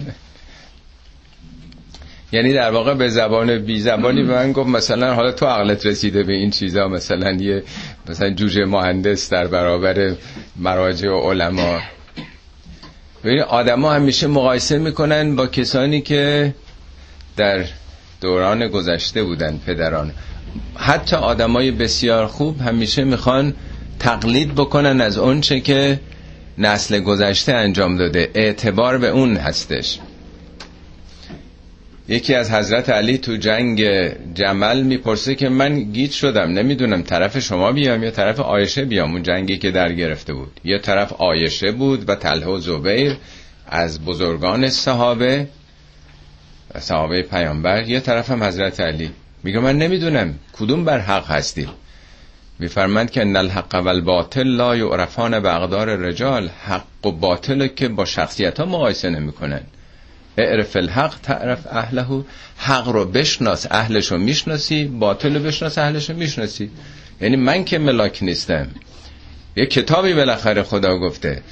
یعنی 2.32 2.52
در 2.52 2.70
واقع 2.70 2.94
به 2.94 3.08
زبان 3.08 3.58
بی 3.58 3.80
زبانی 3.80 4.22
به 4.22 4.34
من 4.34 4.52
گفت 4.52 4.68
مثلا 4.68 5.14
حالا 5.14 5.32
تو 5.32 5.46
عقلت 5.46 5.86
رسیده 5.86 6.22
به 6.22 6.32
این 6.32 6.50
چیزا 6.50 6.88
مثلا 6.88 7.32
یه 7.32 7.62
مثلا 8.08 8.30
جوجه 8.30 8.64
مهندس 8.64 9.30
در 9.30 9.46
برابر 9.46 10.14
مراجع 10.56 11.08
و 11.08 11.30
علما. 11.32 11.80
ببین 13.24 13.40
آدما 13.40 13.92
همیشه 13.92 14.26
مقایسه 14.26 14.78
می‌کنن 14.78 15.36
با 15.36 15.46
کسانی 15.46 16.00
که 16.00 16.54
در 17.36 17.64
دوران 18.20 18.68
گذشته 18.68 19.24
بودن 19.24 19.60
پدران. 19.66 20.12
حتی 20.76 21.16
آدمای 21.16 21.70
بسیار 21.70 22.26
خوب 22.26 22.60
همیشه 22.60 23.04
می‌خوان 23.04 23.54
تقلید 23.98 24.54
بکنن 24.54 25.00
از 25.00 25.18
اونچه 25.18 25.60
که 25.60 26.00
نسل 26.58 27.00
گذشته 27.00 27.52
انجام 27.52 27.96
داده. 27.96 28.30
اعتبار 28.34 28.98
به 28.98 29.08
اون 29.08 29.36
هستش. 29.36 29.98
یکی 32.08 32.34
از 32.34 32.50
حضرت 32.50 32.90
علی 32.90 33.18
تو 33.18 33.36
جنگ 33.36 33.82
جمل 34.34 34.82
می‌پرسه 34.82 35.34
که 35.34 35.48
من 35.48 35.82
گیت 35.82 36.12
شدم 36.12 36.50
نمی‌دونم 36.52 37.02
طرف 37.02 37.38
شما 37.38 37.72
بیام 37.72 38.02
یا 38.02 38.10
طرف 38.10 38.40
آیشه 38.40 38.84
بیام 38.84 39.12
اون 39.12 39.22
جنگی 39.22 39.58
که 39.58 39.70
در 39.70 39.92
گرفته 39.92 40.34
بود. 40.34 40.60
یه 40.64 40.78
طرف 40.78 41.12
آیشه 41.12 41.72
بود 41.72 42.08
و 42.08 42.14
طلحه 42.14 42.48
و 42.48 42.58
زبیر 42.58 43.16
از 43.68 44.04
بزرگان 44.04 44.70
صحابه 44.70 45.48
صحابه 46.80 47.22
پیامبر 47.22 47.82
یه 47.88 48.00
طرف 48.00 48.30
هم 48.30 48.44
حضرت 48.44 48.80
علی. 48.80 49.10
میگه 49.42 49.60
من 49.60 49.78
نمی‌دونم 49.78 50.34
کدوم 50.52 50.84
بر 50.84 50.98
حق 50.98 51.30
هستی 51.30 51.68
میفرمند 52.58 53.10
که 53.10 53.20
ان 53.20 53.36
الحق 53.36 53.74
و 53.74 53.88
الباطل 53.88 54.42
لا 54.42 54.76
یعرفان 54.76 55.40
به 55.40 55.54
اقدار 55.56 55.96
رجال. 55.96 56.48
حق 56.48 57.06
و 57.06 57.12
باطل 57.12 57.66
که 57.66 57.88
با 57.88 58.04
شخصیت 58.04 58.60
ها 58.60 58.66
مقایسه 58.66 59.10
نمی‌کنن. 59.10 59.60
اعرف 60.38 60.76
الحق 60.76 61.14
تعرف 61.22 61.66
اهله. 61.70 62.24
حق 62.56 62.88
رو 62.88 63.04
بشناس 63.04 63.66
اهلش 63.70 64.12
رو 64.12 64.18
می‌شناسی. 64.18 64.84
باطل 64.84 65.34
رو 65.34 65.42
بشناس 65.42 65.78
اهلش 65.78 66.10
رو 66.10 66.16
می‌شناسی. 66.16 66.70
یعنی 67.20 67.36
من 67.36 67.64
که 67.64 67.78
ملاک 67.78 68.18
نیستم. 68.22 68.66
یه 69.56 69.66
کتابی 69.66 70.14
بالاخره 70.14 70.62
خدا 70.62 70.98
گفته. 70.98 71.42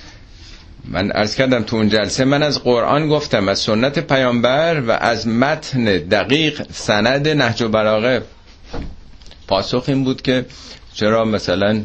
من 0.88 1.12
ارز 1.14 1.34
کردم 1.34 1.62
تو 1.62 1.76
اون 1.76 1.88
جلسه 1.88 2.24
من 2.24 2.42
از 2.42 2.62
قرآن 2.62 3.08
گفتم 3.08 3.48
از 3.48 3.58
سنت 3.58 3.98
پیامبر 3.98 4.80
و 4.80 4.90
از 4.90 5.28
متن 5.28 5.84
دقیق 5.84 6.62
سند 6.72 7.28
نهج 7.28 7.62
و 7.62 7.68
براغه. 7.68 8.22
پاسخ 9.48 9.84
این 9.88 10.04
بود 10.04 10.22
که 10.22 10.46
چرا 10.94 11.24
مثلا 11.24 11.82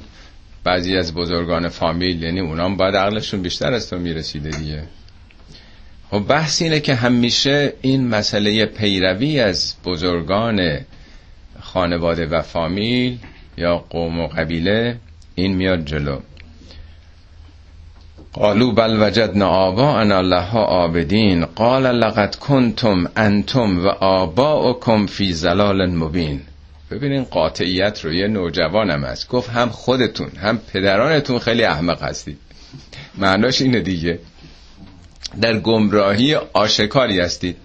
بعضی 0.63 0.97
از 0.97 1.13
بزرگان 1.13 1.67
فامیل 1.69 2.23
یعنی 2.23 2.39
اونام 2.39 2.77
باید 2.77 2.95
عقلشون 2.95 3.41
بیشتر 3.41 3.73
از 3.73 3.89
تو 3.89 3.97
می‌رسیده 3.97 4.49
دیگه. 4.49 4.83
خب 6.11 6.19
بحث 6.19 6.61
اینه 6.61 6.79
که 6.79 6.95
همیشه 6.95 7.73
این 7.81 8.07
مسئله 8.07 8.65
پیروی 8.65 9.39
از 9.39 9.75
بزرگان 9.85 10.79
خانواده 11.61 12.25
و 12.25 12.41
فامیل 12.41 13.17
یا 13.57 13.77
قوم 13.77 14.19
و 14.19 14.27
قبیله 14.27 14.97
این 15.35 15.55
میاد 15.55 15.85
جلو. 15.85 16.19
قالو 18.33 18.71
بل 18.71 18.97
وجدنا 19.01 19.47
آباءنا 19.47 20.21
لها 20.21 20.63
آبدین 20.63 21.45
قال 21.45 21.83
لقد 21.83 22.35
کنتم 22.35 23.11
انتم 23.15 23.85
و 23.85 23.87
آباؤکم 23.87 25.05
فی 25.05 25.33
زلال 25.33 25.89
مبین. 25.89 26.41
ببینین 26.91 27.23
قاطعیت 27.23 28.05
رو 28.05 28.13
یه 28.13 28.27
نوجوانم 28.27 29.03
هست. 29.03 29.27
گفت 29.29 29.49
هم 29.49 29.69
خودتون 29.69 30.29
هم 30.41 30.57
پدرانتون 30.73 31.39
خیلی 31.39 31.63
احمق 31.63 32.03
هستید. 32.03 32.37
معناش 33.17 33.61
اینه 33.61 33.79
دیگه. 33.79 34.19
در 35.41 35.59
گمراهی 35.59 36.35
آشکاری 36.35 37.19
هستید. 37.19 37.57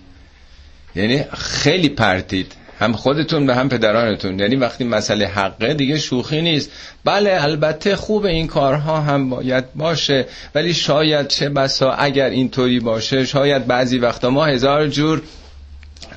یعنی 0.96 1.24
خیلی 1.38 1.88
پرتید. 1.88 2.52
هم 2.78 2.92
خودتون 2.92 3.50
و 3.50 3.52
هم 3.52 3.68
پدرانتون. 3.68 4.38
یعنی 4.38 4.56
وقتی 4.56 4.84
مسئله 4.84 5.26
حقه 5.26 5.74
دیگه 5.74 5.98
شوخی 5.98 6.42
نیست. 6.42 6.70
بله 7.04 7.42
البته 7.42 7.96
خوب 7.96 8.24
این 8.24 8.46
کارها 8.46 9.00
هم 9.00 9.30
باید 9.30 9.74
باشه 9.74 10.26
ولی 10.54 10.74
شاید 10.74 11.28
چه 11.28 11.48
بسا 11.48 11.92
اگر 11.92 12.30
اینطوری 12.30 12.80
باشه 12.80 13.24
شاید 13.24 13.66
بعضی 13.66 13.98
وقتا 13.98 14.30
ما 14.30 14.44
هزار 14.44 14.88
جور 14.88 15.22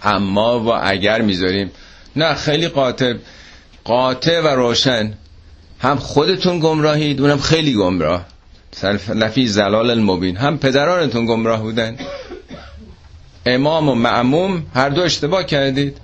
اما 0.03 0.59
و 0.59 0.69
اگر 0.83 1.21
می‌ذاریم. 1.21 1.71
نه 2.15 2.33
خیلی 2.33 2.67
قاطع 2.67 3.13
قاطع 3.83 4.41
و 4.41 4.47
روشن. 4.47 5.13
هم 5.79 5.97
خودتون 5.97 6.59
گمراهید 6.59 7.21
اونم 7.21 7.37
خیلی 7.37 7.73
گمراه. 7.73 8.25
لفی 9.15 9.47
زلال 9.47 9.89
المبین. 9.89 10.37
هم 10.37 10.57
پدرانتون 10.57 11.25
گمراه 11.25 11.61
بودن. 11.61 11.97
امام 13.45 13.89
و 13.89 13.95
معموم 13.95 14.65
هر 14.73 14.89
دو 14.89 15.01
اشتباه 15.01 15.43
کردید. 15.43 15.97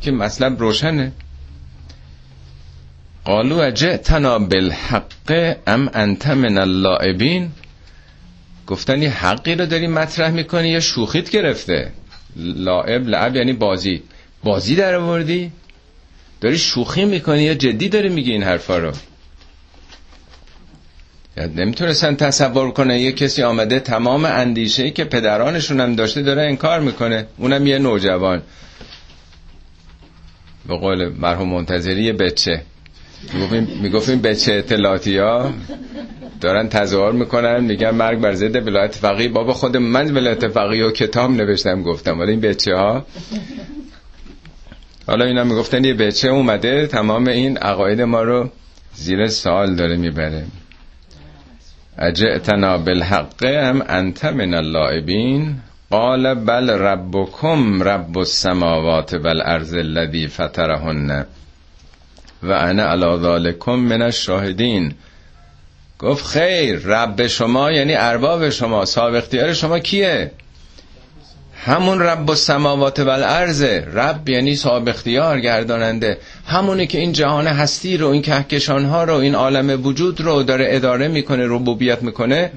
که 0.00 0.10
مطلب 0.10 0.60
روشنه. 0.60 1.12
قالو 3.24 3.58
اجئتنا 3.58 4.38
بالحق 4.38 5.56
ام 5.66 5.90
انت 5.94 6.26
من 6.26 6.58
اللائبین؟ 6.58 7.50
گفتن 8.66 9.02
یه 9.02 9.10
حقی 9.10 9.54
رو 9.54 9.66
داری 9.66 9.86
مطرح 9.86 10.30
می‌کنی 10.30 10.68
یا 10.68 10.80
شوخیت 10.80 11.30
گرفته. 11.30 11.92
لائب 12.36 13.08
لعب 13.08 13.36
یعنی 13.36 13.52
بازی. 13.52 14.02
بازی 14.44 14.76
در 14.76 14.94
آوردی؟ 14.94 15.52
داری 16.40 16.58
شوخی 16.58 17.04
می‌کنی 17.04 17.42
یا 17.42 17.54
جدی 17.54 17.88
داری 17.88 18.08
میگی 18.08 18.32
این 18.32 18.42
حرفا 18.42 18.78
رو؟ 18.78 18.92
نمی‌تونستن 21.56 22.16
تصور 22.16 22.70
کنه 22.70 23.00
یه 23.00 23.12
کسی 23.12 23.42
آمده 23.42 23.80
تمام 23.80 24.24
اندیشه 24.24 24.90
که 24.90 25.04
پدرانشون 25.04 25.80
هم 25.80 25.94
داشته 25.94 26.22
داره 26.22 26.42
انکار 26.42 26.80
می‌کنه. 26.80 27.26
اونم 27.36 27.66
یه 27.66 27.78
نوجوان. 27.78 28.42
به 30.68 30.76
قول 30.76 31.08
مرحوم 31.08 31.48
منتظری 31.48 32.12
بچه. 32.12 32.62
می‌گفتیم 33.82 34.20
بچه 34.20 34.52
اطلاعاتی 34.52 35.18
ها 35.18 35.52
دارن 36.40 36.68
تظاهر 36.68 37.12
می‌کنن 37.12 37.64
میگن 37.64 37.90
مرگ 37.90 38.20
بر 38.20 38.34
ضد 38.34 38.66
ولایت 38.66 38.94
فقیه. 38.94 39.28
بابا 39.28 39.52
خود 39.52 39.76
من 39.76 40.10
ولایت 40.10 40.48
فقیه 40.48 40.84
و 40.84 40.90
کتاب 40.90 41.30
نوشتم 41.30 41.82
گفتم. 41.82 42.20
ولی 42.20 42.30
این 42.30 42.40
بچه 42.40 42.74
ها 42.74 43.06
حالا 45.06 45.24
اینا 45.24 45.44
می‌گفتن 45.44 45.84
یه 45.84 45.94
بچه 45.94 46.28
اومده 46.28 46.86
تمام 46.86 47.26
این 47.26 47.58
عقاید 47.58 48.00
ما 48.00 48.22
رو 48.22 48.50
زیر 48.94 49.26
سوال 49.26 49.74
داره 49.74 49.96
می‌بره. 49.96 50.44
اجئتنا 51.98 52.78
بالحق 52.78 53.44
هم 53.44 53.82
انت 53.88 54.24
من 54.24 54.54
اللائبین؟ 54.54 55.56
قال 55.90 56.34
بل 56.34 56.70
ربکم 56.70 57.82
رب 57.82 58.18
السماوات 58.18 59.14
والارض 59.14 59.74
الذی 59.74 60.26
فطرهن 60.26 61.26
و 62.42 62.52
انا 62.52 62.82
علی 62.82 63.54
من 63.66 64.02
الشاهدین. 64.02 64.94
گفت 65.98 66.26
خیر 66.26 66.78
رب 66.78 67.26
شما 67.26 67.72
یعنی 67.72 67.94
ارباب 67.94 68.50
شما 68.50 68.84
صاحب 68.84 69.14
اختیار 69.14 69.52
شما 69.52 69.78
کیه؟ 69.78 70.30
همون 71.64 72.00
رب 72.00 72.30
و 72.30 72.34
سماوات 72.34 73.00
و 73.00 73.08
الارض 73.08 73.62
رب 73.94 74.28
یعنی 74.28 74.56
صاحب 74.56 74.88
اختیار 74.88 75.40
گرداننده. 75.40 76.18
همونی 76.46 76.86
که 76.86 76.98
این 76.98 77.12
جهان 77.12 77.46
هستی 77.46 77.96
رو 77.96 78.08
این 78.08 78.22
کهکشان 78.22 78.84
ها 78.84 79.04
رو 79.04 79.14
این 79.14 79.34
عالم 79.34 79.86
وجود 79.86 80.20
رو 80.20 80.42
داره 80.42 80.66
اداره 80.68 81.08
می‌کنه 81.08 81.46
ربوبیت 81.46 82.02
می‌کنه. 82.02 82.50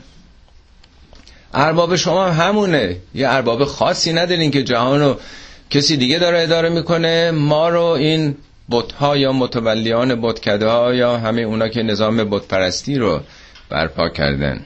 ارباب 1.53 1.95
شما 1.95 2.25
همونه. 2.25 2.95
یه 3.15 3.29
ارباب 3.29 3.63
خاصی 3.65 4.13
ندارین 4.13 4.51
که 4.51 4.63
جهان 4.63 4.99
رو 4.99 5.17
کسی 5.69 5.97
دیگه 5.97 6.19
داره 6.19 6.41
اداره 6.41 6.69
می‌کنه. 6.69 7.31
ما 7.31 7.69
رو 7.69 7.83
این 7.83 8.35
بتها 8.71 9.17
یا 9.17 9.31
متولیان 9.33 10.21
بتکده 10.21 10.67
ها 10.67 10.93
یا 10.93 11.17
همه 11.17 11.41
اونا 11.41 11.67
که 11.67 11.83
نظام 11.83 12.29
بتپرستی 12.29 12.95
رو 12.95 13.19
برپا 13.69 14.09
کردن. 14.09 14.65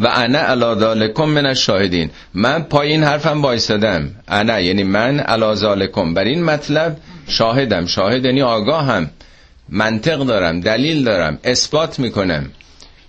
و 0.00 0.06
انا 0.06 0.38
علا 0.38 0.74
ذالکم 0.74 1.24
من 1.24 1.46
الشاهدین. 1.46 2.10
من 2.34 2.62
پای 2.62 2.88
این 2.88 3.04
حرفم 3.04 3.42
وایسادم 3.42 4.10
انا 4.28 4.60
یعنی 4.60 4.82
من 4.82 5.20
علا 5.20 5.54
ذالکم. 5.54 6.14
بر 6.14 6.24
این 6.24 6.44
مطلب 6.44 6.96
شاهدم. 7.28 7.86
شاهد 7.86 8.24
یعنی 8.24 8.42
آگاهم. 8.42 9.10
منطق 9.68 10.18
دارم. 10.18 10.60
دلیل 10.60 11.04
دارم. 11.04 11.38
اثبات 11.44 11.98
می‌کنم. 11.98 12.50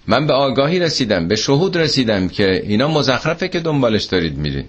من 0.10 0.28
به 0.28 0.34
آگاهی 0.34 0.80
رسیدم 0.80 1.28
به 1.28 1.36
شهود 1.36 1.78
رسیدم 1.78 2.30
که 2.30 2.64
اینا 2.66 2.88
مزخرفه 2.88 3.48
که 3.48 3.60
دنبالش 3.60 4.04
دارید 4.04 4.38
میرین. 4.38 4.66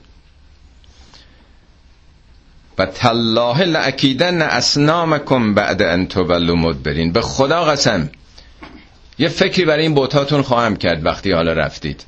و 2.78 2.86
تالله 2.86 3.64
لعکیدن 3.64 4.42
اسنامکم 4.42 5.54
بعد 5.54 5.82
ان 5.82 6.06
تولوا 6.06 6.54
مدبرین 6.54 7.12
به 7.12 7.20
خدا 7.20 7.64
قسم 7.64 8.10
یه 9.18 9.28
فکری 9.28 9.64
برای 9.64 9.82
این 9.82 9.94
بوتاتون 9.94 10.42
خواهم 10.42 10.76
کرد 10.76 11.06
وقتی 11.06 11.32
حالا 11.32 11.52
رفتید. 11.52 12.04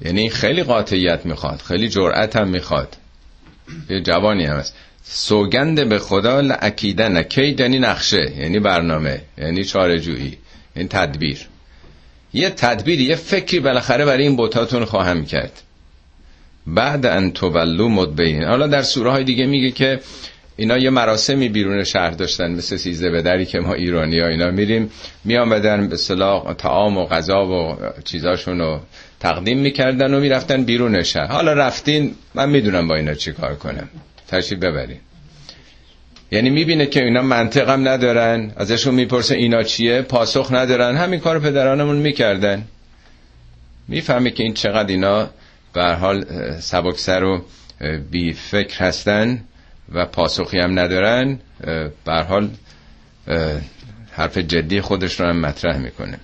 یعنی 0.00 0.30
خیلی 0.30 0.62
قاطعیت 0.62 1.26
می‌خواد 1.26 1.62
خیلی 1.62 1.88
جرأت 1.88 2.36
هم 2.36 2.48
می‌خواد. 2.48 2.96
یه 3.90 4.00
جوانی 4.00 4.44
هم 4.44 4.56
هست. 4.56 4.74
سوگند 5.02 5.88
به 5.88 5.98
خدا 5.98 6.40
لعکیدن 6.40 7.22
کید 7.22 7.60
یعنی 7.60 7.78
نقشه 7.78 8.32
یعنی 8.38 8.58
برنامه 8.58 9.20
یعنی 9.38 9.64
چارجویی 9.64 10.38
این 10.80 10.88
تدبیر. 10.88 11.38
یه 12.32 12.50
تدبیر 12.50 13.00
یه 13.00 13.16
فکری 13.16 13.60
بالاخره 13.60 14.04
برای 14.04 14.22
این 14.22 14.36
بوتاتون 14.36 14.84
خواهم 14.84 15.24
کرد. 15.24 15.62
بعد 16.66 17.06
ان 17.06 17.30
تولو 17.32 17.88
مدبین 17.88 18.44
حالا 18.44 18.66
در 18.66 18.82
سوره 18.82 19.10
های 19.10 19.24
دیگه 19.24 19.46
میگه 19.46 19.70
که 19.70 20.00
اینا 20.56 20.78
یه 20.78 20.90
مراسمی 20.90 21.48
بیرون 21.48 21.84
شهر 21.84 22.10
داشتن 22.10 22.50
مثل 22.50 22.76
سیزده 22.76 23.10
به 23.10 23.22
دری 23.22 23.46
که 23.46 23.60
ما 23.60 23.74
ایرانی 23.74 24.20
ها 24.20 24.26
اینا 24.26 24.50
میریم 24.50 24.90
میامدن 25.24 25.88
به 25.88 25.96
صلاح 25.96 26.54
تعام 26.54 26.98
و 26.98 27.06
غذا 27.06 27.46
و 27.46 27.76
چیزاشون 28.04 28.58
رو 28.58 28.80
تقدیم 29.20 29.58
می‌کردن 29.58 30.14
و 30.14 30.20
می‌رفتن 30.20 30.64
بیرون 30.64 31.02
شهر. 31.02 31.26
حالا 31.26 31.52
رفتین 31.52 32.14
من 32.34 32.48
می‌دونم 32.48 32.88
با 32.88 32.94
اینا 32.96 33.14
چی 33.14 33.32
کار 33.32 33.54
کنم. 33.54 33.88
تشریف 34.28 34.60
ببرین. 34.60 35.00
یعنی 36.32 36.50
می‌بینه 36.50 36.86
که 36.86 37.04
اینا 37.04 37.22
منطقم 37.22 37.88
ندارن 37.88 38.52
ازشون 38.56 38.94
می‌پرسه 38.94 39.34
اینا 39.34 39.62
چیه 39.62 40.02
پاسخ 40.02 40.52
ندارن. 40.52 40.96
همین 40.96 41.20
کار 41.20 41.38
پدرانمون 41.38 41.96
می‌کردن. 41.96 42.64
می‌فهمه 43.88 44.30
که 44.30 44.42
این 44.42 44.54
چقدر 44.54 44.88
اینا 44.88 45.30
به 45.72 45.94
حال 45.94 46.24
سبکسر 46.60 47.24
و 47.24 47.44
بی 48.10 48.32
فکر 48.32 48.84
هستن 48.84 49.40
و 49.92 50.06
پاسخی 50.06 50.58
هم 50.58 50.78
ندارن. 50.78 51.38
به 52.04 52.12
حال 52.28 52.50
حرف 54.12 54.38
جدی 54.38 54.80
خودش 54.80 55.20
رو 55.20 55.26
هم 55.26 55.40
مطرح 55.40 55.76
می‌کنه. 55.78 56.18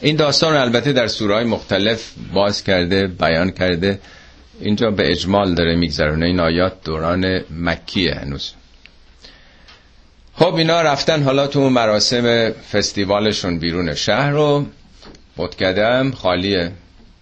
این 0.00 0.16
داستان 0.16 0.52
رو 0.52 0.60
البته 0.60 0.92
در 0.92 1.06
سورهای 1.06 1.44
مختلف 1.44 2.12
باز 2.34 2.64
کرده 2.64 3.06
بیان 3.06 3.50
کرده. 3.50 3.98
اینجا 4.60 4.90
به 4.90 5.10
اجمال 5.10 5.54
داره 5.54 5.76
میگذرونه. 5.76 6.26
این 6.26 6.40
آیات 6.40 6.84
دوران 6.84 7.40
مکیه 7.50 8.14
هنوز. 8.14 8.52
خب 10.38 10.54
اینا 10.54 10.82
رفتن 10.82 11.22
حالا 11.22 11.46
تو 11.46 11.70
مراسم 11.70 12.50
فستیوالشون 12.50 13.58
بیرون 13.58 13.94
شهر 13.94 14.30
رو. 14.30 14.66
بتکدم 15.36 16.10
خالیه. 16.10 16.72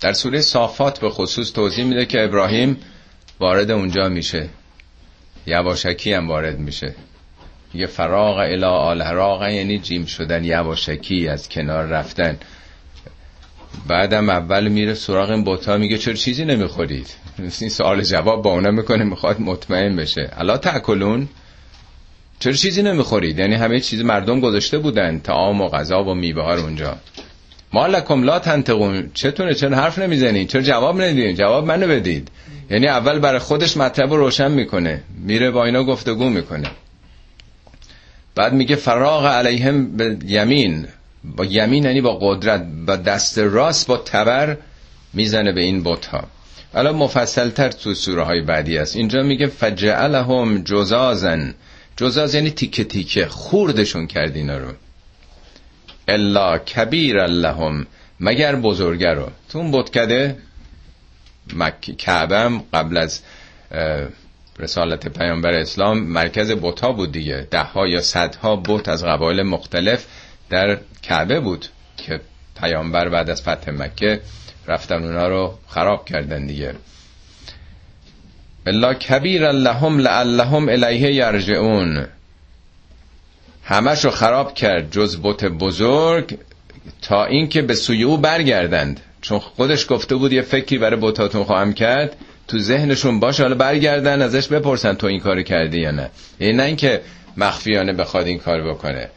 در 0.00 0.12
سوره 0.12 0.40
صافات 0.40 1.00
به 1.00 1.11
خصوص 1.11 1.53
توضیح 1.53 1.85
میده 1.85 2.07
که 2.07 2.24
ابراهیم 2.24 2.77
وارد 3.40 3.70
اونجا 3.70 4.09
میشه. 4.09 4.48
یواشکی 5.46 6.12
هم 6.12 6.29
وارد 6.29 6.59
میشه. 6.59 6.94
یه 7.74 7.87
فراغ 7.87 8.37
الا 8.37 8.70
آل 8.70 9.00
یعنی 9.53 9.79
جیم 9.79 10.07
شدن 10.07 10.44
یواشکی 10.44 11.29
از 11.29 11.48
کنار 11.48 11.85
رفتن. 11.85 12.38
بعدم 13.87 14.29
اول 14.29 14.68
میره 14.68 14.94
سراغ 14.94 15.31
این 15.31 15.44
بوتا 15.44 15.77
میگه 15.77 15.98
چرا 15.98 16.14
چیزی 16.14 16.44
نمی‌خورید؟ 16.44 17.14
این 17.61 17.70
سوال 17.70 18.03
جواب 18.03 18.42
با 18.42 18.50
اونا 18.50 18.70
می‌کنه 18.70 19.05
می‌خواد 19.05 19.40
مطمئن 19.40 19.96
بشه. 19.96 20.31
الا 20.37 20.57
تاکلون 20.57 21.29
چرا 22.44 22.52
چیزی 22.52 22.83
نمی‌خورید؟ 22.83 23.38
یعنی 23.38 23.54
همه 23.54 23.80
چیز 23.80 24.00
مردم 24.00 24.40
گذاشته 24.40 24.78
بودن 24.78 25.18
تعام 25.18 25.61
و 25.61 25.68
غذا 25.68 26.04
و 26.04 26.14
میوه 26.14 26.42
ها 26.42 26.54
اونجا. 26.54 26.96
مالکم 27.72 28.22
لا 28.22 28.38
تنتقون 28.38 29.11
چتونه؟ 29.14 29.54
چرا 29.54 29.76
حرف 29.76 29.98
نمی‌زنید؟ 29.98 30.48
چرا 30.48 30.62
جواب 30.62 31.02
ندید 31.02 31.37
جواب 31.37 31.66
منو 31.66 31.87
بدید. 31.87 32.28
یعنی 32.70 32.88
اول 32.88 33.18
برای 33.18 33.38
خودش 33.38 33.76
مطلب 33.76 34.11
رو 34.11 34.16
روشن 34.16 34.50
می‌کنه. 34.50 35.02
میره 35.24 35.50
با 35.50 35.64
اینا 35.64 35.85
گفتگو 35.85 36.28
می‌کنه. 36.28 36.70
بعد 38.35 38.52
میگه 38.52 38.76
فراغ 38.76 39.26
علیهم 39.26 39.96
به 39.96 40.16
یمین. 40.26 40.87
با 41.24 41.44
یمین 41.44 41.85
یعنی 41.85 42.00
با 42.00 42.18
قدرت. 42.20 42.66
با 42.87 42.96
دست 42.96 43.38
راست 43.38 43.87
با 43.87 43.96
تبر 43.96 44.57
می‌زنه 45.14 45.52
به 45.52 45.62
این 45.62 45.83
بت 45.83 46.07
ها 46.07 46.24
الان 46.74 46.96
مفصل 46.96 47.50
تر 47.50 47.68
تو 47.68 47.94
سوره 47.94 48.22
های 48.22 48.40
بعدی 48.40 48.78
است. 48.78 48.96
اینجا 48.96 49.22
میگه 49.22 49.46
فجعلهم 49.46 50.62
جزازن 50.62 51.54
جزاز 51.96 52.35
یعنی 52.35 52.50
تیکه 52.50 52.85
تیکه 52.85 53.26
خوردشون 53.26 54.07
کرد 54.07 54.37
اینا 54.37 54.59
رو. 54.59 54.72
الا 56.09 56.59
کبیر 56.59 57.26
لهم 57.26 57.87
مگر 58.20 58.57
بزرگه 58.57 59.11
رو. 59.11 59.30
تو 59.48 59.59
اون 59.59 59.72
بتکده. 59.72 60.37
کعبه 61.98 62.61
قبل 62.72 62.96
از 62.96 63.20
رسالت 64.59 65.09
پیامبر 65.09 65.54
اسلام 65.54 65.98
مرکز 66.00 66.50
بوتا 66.52 66.92
بود 66.92 67.12
دیگه. 67.12 67.48
ده 67.50 67.62
ها 67.62 67.88
یا 67.88 68.00
صدها 68.00 68.57
بت 68.57 68.88
از 68.88 69.04
قبایل 69.04 69.42
مختلف 69.42 70.07
در 70.50 70.78
کعبه 71.02 71.40
بود 71.40 71.66
که 71.96 72.20
پیامبر 72.61 73.09
بعد 73.09 73.30
از 73.30 73.42
فتح 73.42 73.70
مکه 73.70 74.20
رفتن 74.66 75.04
اونا 75.04 75.28
رو 75.28 75.59
خراب 75.68 76.04
کردن 76.04 76.46
دیگه. 76.46 76.74
الا 78.66 78.94
کبیر 78.94 79.53
لهم 79.53 79.98
لعلهم 79.98 80.68
الیه 80.68 81.14
یرجعون. 81.14 82.07
همش 83.64 84.05
رو 84.05 84.11
خراب 84.11 84.55
کرد 84.55 84.90
جز 84.90 85.18
بت 85.22 85.44
بزرگ 85.44 86.38
تا 87.03 87.24
اینکه 87.24 87.62
به 87.62 87.74
سوی 87.74 88.03
او 88.03 88.16
برگردند. 88.16 89.00
چون 89.20 89.38
خودش 89.38 89.87
گفته 89.88 90.16
بود 90.16 90.33
یه 90.33 90.42
فکری 90.42 90.79
برای 90.79 91.00
بتاتون 91.00 91.44
خواهم 91.44 91.72
کرد 91.72 92.16
تو 92.48 92.59
ذهنشون 92.59 93.20
باشه 93.20 93.42
حالا 93.42 93.55
برگردن 93.55 94.22
ازش 94.22 94.48
بپرسن 94.48 94.94
تو 94.94 95.07
این 95.07 95.20
کار 95.20 95.42
کردی 95.42 95.81
یا 95.81 95.90
نه. 95.90 96.11
این 96.38 96.57
نه 96.57 96.62
اینکه 96.62 97.00
مخفیانه 97.37 97.92
بخواد 97.92 98.27
این 98.27 98.38
کار 98.38 98.62
بکنه. 98.62 99.09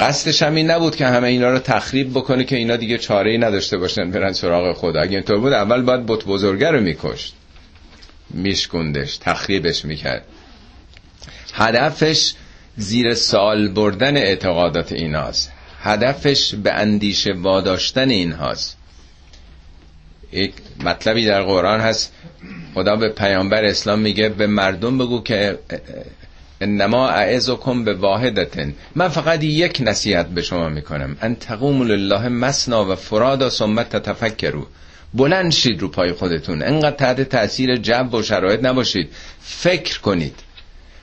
قصدش 0.00 0.42
هم 0.42 0.54
این 0.54 0.70
نبود 0.70 0.96
که 0.96 1.06
همه 1.06 1.28
اینا 1.28 1.50
رو 1.50 1.58
تخریب 1.58 2.10
بکنه 2.10 2.44
که 2.44 2.56
اینا 2.56 2.76
دیگه 2.76 2.98
چاره 2.98 3.30
ای 3.30 3.38
نداشته 3.38 3.78
باشن 3.78 4.10
برن 4.10 4.32
سراغ 4.32 4.76
خدا. 4.76 5.00
اگه 5.00 5.12
اینطور 5.12 5.38
بود 5.38 5.52
اول 5.52 5.82
باید 5.82 6.06
بت 6.06 6.24
بزرگه 6.24 6.70
رو 6.70 6.80
میکشت. 6.80 7.34
میشکندش 8.30 9.16
تخریبش 9.16 9.84
می‌کرد. 9.84 10.24
هدفش 11.54 12.32
زیر 12.76 13.14
سال 13.14 13.68
بردن 13.68 14.16
اعتقادات 14.16 14.92
ایناست. 14.92 15.52
هدفش 15.82 16.54
به 16.54 16.72
اندیشه 16.72 17.32
واداشتن 17.32 18.10
اینهاست. 18.10 18.76
یک 20.32 20.52
مطلبی 20.84 21.26
در 21.26 21.42
قرآن 21.42 21.80
هست. 21.80 22.12
خدا 22.74 22.96
به 22.96 23.08
پیامبر 23.08 23.64
اسلام 23.64 23.98
میگه 23.98 24.28
به 24.28 24.46
مردم 24.46 24.98
بگو 24.98 25.22
که 25.22 25.58
انما 26.60 27.08
اعزکم 27.08 27.84
به 27.84 27.94
واحدتن. 27.94 28.74
من 28.94 29.08
فقط 29.08 29.44
یک 29.44 29.78
نصیحت 29.80 30.26
به 30.26 30.42
شما 30.42 30.68
می‌کنم. 30.68 31.16
ان 31.22 31.34
تقوم 31.36 31.82
لله 31.82 32.28
مسنا 32.28 32.92
و 32.92 32.94
فرادا 32.94 33.50
ثم 33.50 33.82
تتفکروا. 33.82 34.66
بلند 35.14 35.52
شید 35.52 35.80
رو 35.80 35.88
پای 35.88 36.12
خودتون. 36.12 36.62
انقدر 36.62 36.96
تحت 36.96 37.20
تاثیر 37.20 37.76
جو 37.76 38.18
و 38.18 38.22
شرایط 38.22 38.64
نباشید. 38.64 39.08
فکر 39.40 40.00
کنید. 40.00 40.34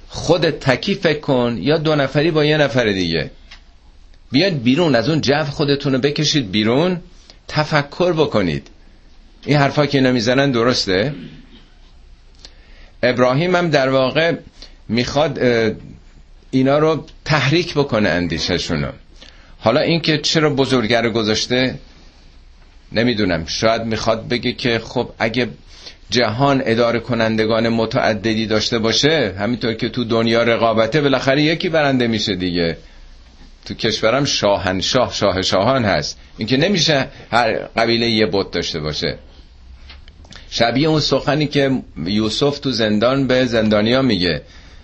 خود 0.10 0.50
تکی 0.50 0.96
فکر 0.96 1.20
کن. 1.20 1.58
یا 1.62 1.78
دو 1.78 1.96
نفری 1.96 2.32
با 2.32 2.46
یه 2.46 2.58
نفر 2.58 2.86
دیگه. 2.86 3.32
بیاد 4.32 4.54
بیرون. 4.54 4.96
از 4.96 5.10
اون 5.10 5.22
جو 5.22 5.44
خودتون 5.44 5.94
رو 5.94 6.00
بکشید 6.00 6.52
بیرون. 6.52 7.00
تفکر 7.48 8.14
بکنید. 8.14 8.68
این 9.46 9.58
حرفا 9.58 9.86
که 9.86 9.98
اینا 9.98 10.12
می‌زنن 10.12 10.52
درسته؟ 10.52 11.14
ابراهیم 13.04 13.56
هم 13.56 13.70
در 13.70 13.90
واقع 13.90 14.36
می‌خواد 14.90 15.40
اینا 16.52 16.80
رو 16.80 17.06
تحریک 17.26 17.74
بکنه 17.74 18.10
اندیششونو 18.10 18.92
حالا 19.60 19.80
اینکه 19.80 20.18
چرا 20.18 20.50
بزرگه 20.50 21.02
رو 21.02 21.12
گذاشته؟ 21.12 21.80
نمی‌دونم 22.92 23.46
شاید 23.46 23.82
می‌خواد 23.82 24.28
بگه 24.28 24.52
که 24.52 24.80
خب 24.80 25.10
اگه 25.20 25.48
جهان 26.10 26.62
اداره 26.66 27.00
کنندگان 27.00 27.70
متعددی 27.70 28.46
داشته 28.46 28.80
باشه 28.80 29.36
همینطور 29.40 29.74
که 29.74 29.90
تو 29.90 30.04
دنیا 30.04 30.44
رقابته 30.44 31.02
بالاخره 31.02 31.42
یکی 31.42 31.70
برنده 31.70 32.08
میشه 32.08 32.36
دیگه. 32.36 32.78
تو 33.66 33.74
کشورم 33.74 34.26
شاهنشاه 34.26 35.14
شاه 35.14 35.42
شاهان 35.42 35.86
هست. 35.86 36.20
اینکه 36.38 36.58
نمیشه 36.58 37.08
هر 37.32 37.54
قبیله 37.54 38.10
یه 38.10 38.26
بت 38.26 38.52
داشته 38.52 38.80
باشه. 38.80 39.18
شبیه 40.50 40.88
اون 40.88 41.00
سخنی 41.00 41.48
که 41.48 41.72
یوسف 42.06 42.60
تو 42.60 42.72
زندان 42.72 43.28
به 43.28 43.46
زندانیا 43.46 44.02
میگه. 44.02 44.42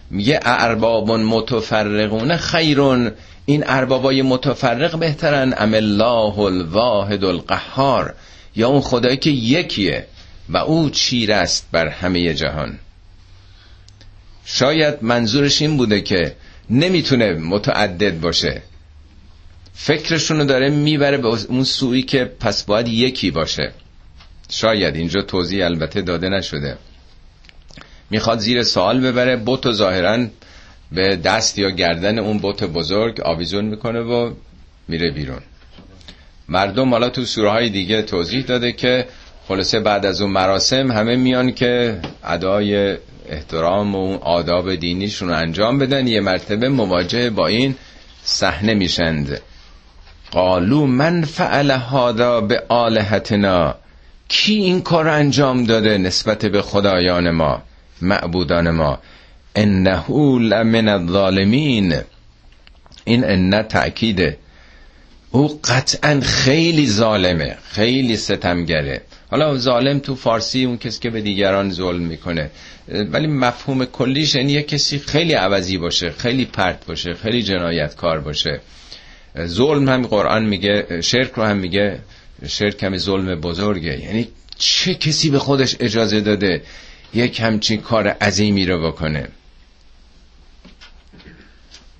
میگه 0.09 0.39
ارباب 0.43 1.11
متفرقون 1.11 2.37
خیرون. 2.37 3.11
این 3.45 3.63
اربابای 3.67 4.21
متفرق 4.21 4.99
بهترن 4.99 5.53
ام 5.57 5.73
الله 5.73 6.39
الواحد 6.39 7.23
القهار 7.23 8.15
یا 8.55 8.67
اون 8.67 8.81
خدایی 8.81 9.17
که 9.17 9.29
یکیه 9.29 10.05
و 10.49 10.57
او 10.57 10.89
چیر 10.89 11.33
است 11.33 11.67
بر 11.71 11.87
همه 11.87 12.33
جهان. 12.33 12.79
شاید 14.45 14.95
منظورش 15.01 15.61
این 15.61 15.77
بوده 15.77 16.01
که 16.01 16.35
نمی‌تونه 16.69 17.33
متعدد 17.33 18.19
باشه. 18.19 18.61
فکرشونو 19.73 20.45
داره 20.45 20.69
می‌بره 20.69 21.17
به 21.17 21.27
اون 21.27 21.63
سویی 21.63 22.03
که 22.03 22.31
پس 22.39 22.63
باید 22.63 22.87
یکی 22.87 23.31
باشه. 23.31 23.73
شاید 24.49 24.95
اینجا 24.95 25.21
توضیح 25.21 25.65
البته 25.65 26.01
داده 26.01 26.29
نشده. 26.29 26.77
می‌خواد 28.09 28.39
زیر 28.39 28.63
سوال 28.63 28.99
ببره 28.99 29.35
بوت 29.35 29.71
ظاهرا 29.71 30.27
به 30.93 31.15
دست 31.15 31.59
یا 31.59 31.69
گردن 31.69 32.19
اون 32.19 32.37
بوت 32.37 32.63
بزرگ 32.63 33.21
آویزون 33.21 33.65
می‌کنه 33.65 33.99
و 33.99 34.31
میره 34.87 35.11
بیرون. 35.11 35.41
مردم 36.49 36.89
حالا 36.89 37.09
تو 37.09 37.25
سوره 37.25 37.49
های 37.49 37.69
دیگه 37.69 38.01
توضیح 38.01 38.45
داده 38.45 38.71
که 38.71 39.05
خلاصه 39.47 39.79
بعد 39.79 40.05
از 40.05 40.21
اون 40.21 40.31
مراسم 40.31 40.91
همه 40.91 41.15
میان 41.15 41.51
که 41.51 41.99
ادای 42.23 42.97
احترام 43.29 43.95
و 43.95 44.17
آداب 44.17 44.75
دینیشون 44.75 45.29
رو 45.29 45.35
انجام 45.35 45.79
بدن. 45.79 46.07
یه 46.07 46.21
مرتبه 46.21 46.69
مواجه 46.69 47.29
با 47.29 47.47
این 47.47 47.75
صحنه 48.23 48.73
میشند. 48.73 49.41
قالو 50.31 50.85
من 50.85 51.21
فعل 51.21 51.71
هادا 51.71 52.41
به 52.41 52.63
آلهتنا. 52.69 53.75
کی 54.27 54.53
این 54.53 54.81
کار 54.81 55.07
انجام 55.07 55.63
داده 55.63 55.97
نسبت 55.97 56.45
به 56.45 56.61
خدایان 56.61 57.31
ما 57.31 57.61
معبودان 58.01 58.69
ما؟ 58.69 58.99
انه 59.55 60.39
لمن 60.39 60.87
الظالمین 60.87 61.95
این 63.05 63.23
ان 63.23 63.63
تأکیده 63.63 64.37
او 65.31 65.59
قطعا 65.63 66.19
خیلی 66.21 66.87
ظالمه 66.87 67.57
خیلی 67.63 68.17
ستمگره. 68.17 69.01
حالا 69.31 69.57
ظالم 69.57 69.99
تو 69.99 70.15
فارسی 70.15 70.65
اون 70.65 70.77
کسی 70.77 70.99
که 70.99 71.09
به 71.09 71.21
دیگران 71.21 71.71
ظلم 71.71 72.01
می‌کنه. 72.01 72.49
ولی 73.11 73.27
مفهوم 73.27 73.85
کلیش 73.85 74.35
یعنی 74.35 74.63
کسی 74.63 74.99
خیلی 74.99 75.33
عوضی 75.33 75.77
باشه 75.77 76.11
خیلی 76.11 76.45
پرت 76.45 76.85
باشه 76.85 77.13
خیلی 77.13 77.43
جنایتکار 77.43 78.19
باشه. 78.19 78.61
ظلم 79.45 79.89
هم 79.89 80.01
قرآن 80.01 80.45
میگه 80.45 81.01
شرک 81.01 81.31
رو 81.31 81.43
هم 81.43 81.57
میگه. 81.57 81.99
شرک 82.47 82.77
کمی 82.77 82.97
ظلم 82.97 83.41
بزرگه. 83.41 83.99
یعنی 83.99 84.27
چه 84.57 84.93
کسی 84.93 85.29
به 85.29 85.39
خودش 85.39 85.75
اجازه 85.79 86.21
داده 86.21 86.61
یک 87.13 87.39
همچین 87.39 87.81
کار 87.81 88.07
عظیمی 88.07 88.65
رو 88.65 88.87
بکنه؟ 88.87 89.27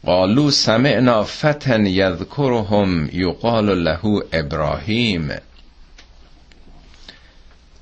قالو 0.06 0.52
سمعنا 0.52 1.24
فتن 1.24 1.86
یذکرهم 1.86 3.10
یقال 3.14 3.84
له 3.84 4.24
ابراهیم 4.34 5.32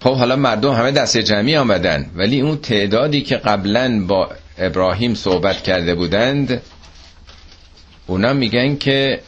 خب 0.04 0.16
حالا 0.16 0.36
مردم 0.36 0.72
همه 0.74 0.92
دست 0.92 1.18
جمعی 1.18 1.58
آمدن 1.58 2.12
ولی 2.16 2.42
اون 2.42 2.58
تعدادی 2.58 3.22
که 3.22 3.38
قبلا 3.38 4.04
با 4.08 4.30
ابراهیم 4.58 5.16
صحبت 5.16 5.64
کرده 5.64 5.96
بودند 5.96 6.62
اونا 8.08 8.34
میگن 8.34 8.76
که 8.76 9.22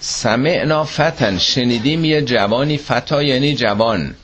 سمعنا 0.00 0.84
فتن 0.84 1.38
شنیدیم 1.38 2.04
یه 2.04 2.22
جوانی 2.22 2.78
فتا 2.78 3.22
یعنی 3.22 3.54
جوان 3.54 4.14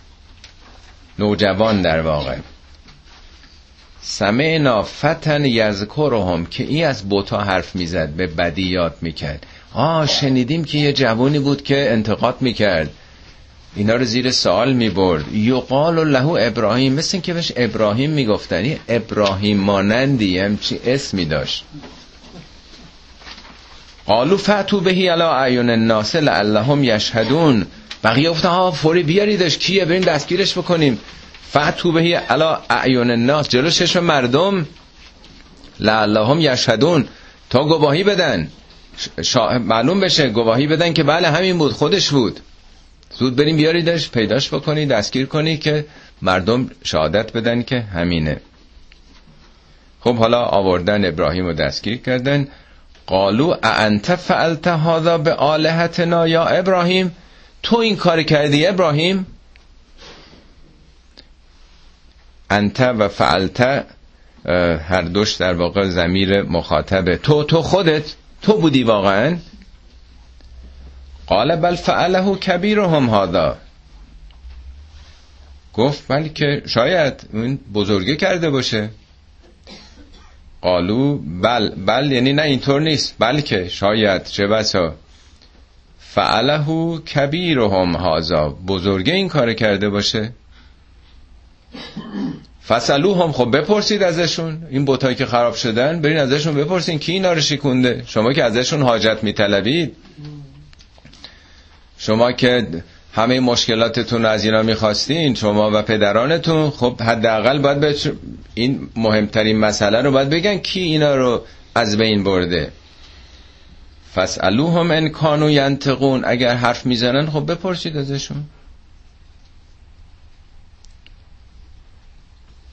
نوجوان 1.19 1.83
در 1.83 2.01
واقع. 2.01 2.37
سمعنا 4.03 4.83
فتن 4.83 5.45
یذکرهم 5.45 6.47
که 6.47 6.65
ای 6.65 6.85
از 6.85 7.09
بوتا 7.09 7.41
حرف 7.41 7.77
می‌زد 7.77 8.09
به 8.09 8.27
بدیات 8.27 8.95
می‌کرد. 9.01 9.47
آه 9.75 10.07
شنیدیم 10.07 10.65
که 10.65 10.79
یه 10.79 10.93
جوانی 10.93 11.39
بود 11.39 11.63
که 11.63 11.93
انتقاد 11.93 12.37
می‌کرد. 12.41 12.91
اینا 13.77 13.95
رو 13.95 14.05
زیر 14.05 14.31
سوال 14.31 14.73
می‌برد. 14.73 15.35
یقال 15.35 16.09
له 16.09 16.27
ابراهیم 16.27 16.93
مثل 16.93 17.21
که 17.21 17.35
بهش 17.35 17.53
ابراهیم 17.57 18.11
می‌گفتن. 18.11 18.77
ابراهیم 18.89 19.59
مانندی 19.59 20.39
همچی 20.39 20.81
اسمی 20.87 21.25
داشت. 21.25 21.65
قالو 24.07 24.37
فتو 24.37 24.81
بهی 24.81 25.09
علا 25.09 25.35
اعیون 25.35 25.71
الناس 25.71 26.17
لعلهم 26.17 26.85
یشهدون. 26.85 27.67
بقیه 28.05 28.31
گفتن 28.31 28.49
ها 28.49 28.71
فوری 28.71 29.03
بیاریدش 29.03 29.59
کیه؟ 29.59 29.85
بریم 29.85 30.03
دستگیرش 30.03 30.59
بکنیم. 30.59 30.99
فتو 31.51 31.93
بهی 31.93 32.15
علا 32.15 32.61
اعیون 32.71 33.11
الناس 33.11 33.49
جلو 33.49 33.71
چشم 33.71 34.05
مردم. 34.05 34.67
لعلهم 35.81 36.41
یشهدون. 36.41 37.09
تا 37.51 37.65
گواهی 37.65 38.05
بدن. 38.05 38.49
معلوم 39.61 40.01
بشه 40.01 40.29
گواهی 40.29 40.67
بدن 40.67 40.93
که 40.93 41.03
بله 41.03 41.29
همین 41.29 41.59
بود 41.59 41.73
خودش 41.73 42.11
بود. 42.11 42.41
زود 43.19 43.37
بریم 43.37 43.57
بیاریدش 43.57 44.11
پیداش 44.11 44.55
بکنی 44.55 44.87
دستگیر 44.87 45.27
کنی 45.27 45.57
که 45.57 45.87
مردم 46.23 46.71
شهادت 46.85 47.33
بدن 47.33 47.63
که 47.63 47.81
همینه. 47.81 48.41
خب 50.01 50.17
حالا 50.17 50.43
آوردن 50.43 51.05
ابراهیم 51.05 51.47
رو 51.47 51.53
دستگیر 51.53 51.97
کردن. 51.97 52.49
قالو 53.07 53.55
انت 53.63 54.17
فعلت 54.17 54.67
هذا 54.69 55.19
به 55.19 55.35
آلهتنا 55.35 56.29
یا 56.29 56.45
ابراهیم؟ 56.45 57.17
تو 57.63 57.77
این 57.77 57.97
کار 57.97 58.23
کردی 58.23 58.67
ابراهیم؟ 58.67 59.27
انت 62.51 62.81
و 62.81 63.09
فعلت 63.09 63.87
هر 64.89 65.03
دوش 65.03 65.33
در 65.33 65.55
واقع 65.55 65.89
زمیر 65.89 66.43
مخاطبه 66.43 67.17
تو 67.17 67.45
تو 67.45 67.63
خودت 67.63 68.15
تو 68.43 68.59
بودی 68.59 68.83
واقعا. 68.83 69.37
قال 71.27 71.57
بل 71.57 71.75
فعله 71.75 72.37
کبیرهم 72.37 73.11
هذا. 73.11 73.57
گفت 75.75 76.09
بلکه 76.09 76.63
شاید 76.67 77.29
اون 77.33 77.59
بزرگه 77.75 78.17
کرده 78.17 78.51
باشه. 78.51 78.91
قالو 80.61 81.19
بل 81.19 81.75
بل 81.75 82.13
یعنی 82.13 82.33
نه 82.33 82.43
اینطور 82.43 82.81
نیست 82.81 83.15
بلکه 83.19 83.69
شاید 83.69 84.25
چه 84.25 84.47
بسا. 84.47 84.95
فعله 85.99 86.99
کبیرهم 86.99 87.97
هازا 87.97 88.49
بزرگه 88.49 89.13
این 89.13 89.29
کار 89.29 89.53
کرده 89.53 89.89
باشه. 89.89 90.33
فسلو 92.69 93.15
هم 93.15 93.33
خب 93.33 93.57
بپرسید 93.57 94.03
ازشون. 94.03 94.67
این 94.71 94.85
بوتایی 94.85 95.15
که 95.15 95.27
خراب 95.27 95.55
شدن 95.55 96.01
برین 96.01 96.19
ازشون 96.19 96.55
بپرسین 96.55 96.99
کی 96.99 97.13
اینا 97.13 97.33
رو 97.33 97.41
شکونده 97.41 98.03
شما 98.07 98.33
که 98.33 98.45
ازشون 98.45 98.83
حاجت 98.83 99.19
میطلبید. 99.23 99.97
شما 101.99 102.33
که 102.33 102.67
همه 103.13 103.41
مشکلاتتون 103.41 104.25
از 104.25 104.45
اینا 104.45 104.63
می‌خواستین 104.63 105.35
شما 105.35 105.71
و 105.75 105.83
پدرانتون 105.83 106.71
خب 106.71 107.03
حداقل 107.03 107.59
باید 107.59 107.81
به 107.81 107.97
این 108.55 108.89
مهمترین 108.97 109.59
مسئله 109.59 110.03
رو 110.03 110.11
باید 110.11 110.31
بگن 110.31 110.59
کی 110.59 110.81
اینا 110.81 111.15
رو 111.15 111.43
از 111.75 111.97
بین 111.97 112.25
برده. 112.25 112.73
فسالوهم 114.15 114.91
ان 114.91 115.09
کانوا 115.09 115.51
ینتقون 115.51 116.23
اگر 116.27 116.55
حرف 116.55 116.87
می‌زنن 116.87 117.31
خب 117.31 117.53
بپرسید 117.53 117.97
ازشون. 117.97 118.45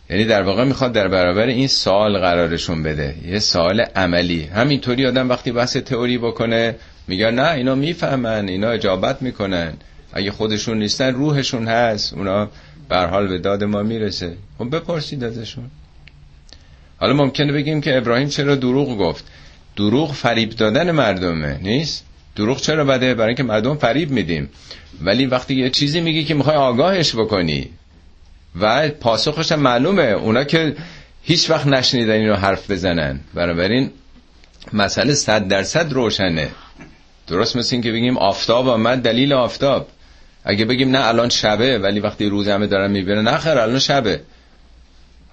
یعنی 0.09 0.25
در 0.25 0.43
واقع 0.43 0.63
می‌خواد 0.63 0.91
در 0.91 1.07
برابر 1.07 1.45
این 1.45 1.67
سوال 1.67 2.17
قرارشون 2.17 2.83
بده. 2.83 3.15
یه 3.25 3.39
سوال 3.39 3.81
عملی. 3.81 4.43
همینطوری 4.43 5.05
آدم 5.05 5.29
وقتی 5.29 5.51
بحث 5.51 5.77
تئوری 5.77 6.17
بکنه 6.17 6.75
میگن 7.07 7.33
نه 7.33 7.51
اینا 7.51 7.75
می‌فهمن 7.75 8.47
اینا 8.47 8.69
اجابت 8.69 9.21
می‌کنن. 9.21 9.73
اگه 10.13 10.31
خودشون 10.31 10.79
نیستن 10.79 11.13
روحشون 11.13 11.67
هست. 11.67 12.13
اونا 12.13 12.49
بر 12.89 13.07
حال 13.07 13.27
به 13.27 13.37
داد 13.37 13.63
ما 13.63 13.83
می‌رسه. 13.83 14.33
خب 14.57 14.75
بپرسید 14.75 15.23
ازشون. 15.23 15.71
حالا 16.97 17.13
ممکنه 17.13 17.53
بگیم 17.53 17.81
که 17.81 17.97
ابراهیم 17.97 18.29
چرا 18.29 18.55
دروغ 18.55 18.97
گفت؟ 18.97 19.25
دروغ 19.75 20.13
فریب 20.13 20.49
دادن 20.49 20.91
مردمه 20.91 21.59
نیست؟ 21.61 22.05
دروغ 22.35 22.61
چرا 22.61 22.85
بده؟ 22.85 23.13
برای 23.13 23.27
اینکه 23.27 23.43
مردم 23.43 23.75
فریب 23.75 24.11
میدیم. 24.11 24.49
ولی 25.01 25.25
وقتی 25.25 25.55
یه 25.55 25.69
چیزی 25.69 26.01
میگی 26.01 26.23
که 26.23 26.33
می‌خوای 26.33 26.55
آگاهش 26.55 27.15
بکنی 27.15 27.69
و 28.61 28.89
پاسخش 28.89 29.51
هم 29.51 29.59
معلومه. 29.59 30.03
اونا 30.03 30.43
که 30.43 30.75
هیچ 31.23 31.49
وقت 31.49 31.67
نشنیدن 31.67 32.13
اینو 32.13 32.35
حرف 32.35 32.71
بزنن. 32.71 33.19
بنابراین 33.33 33.91
مسئله 34.73 35.13
صد 35.13 35.47
درصد 35.47 35.93
روشنه. 35.93 36.49
درست 37.27 37.55
مثل 37.55 37.75
این 37.75 37.83
که 37.83 37.91
بگیم 37.91 38.17
آفتاب 38.17 38.67
آمد 38.67 39.01
دلیل 39.01 39.33
آفتاب. 39.33 39.87
اگه 40.43 40.65
بگیم 40.65 40.91
نه 40.91 41.07
الان 41.07 41.29
شبه 41.29 41.79
ولی 41.79 41.99
وقتی 41.99 42.25
روز 42.25 42.47
همه 42.47 42.67
دارن 42.67 42.91
نه 43.21 43.37
خیر 43.37 43.57
الان 43.57 43.79
شبه. 43.79 44.21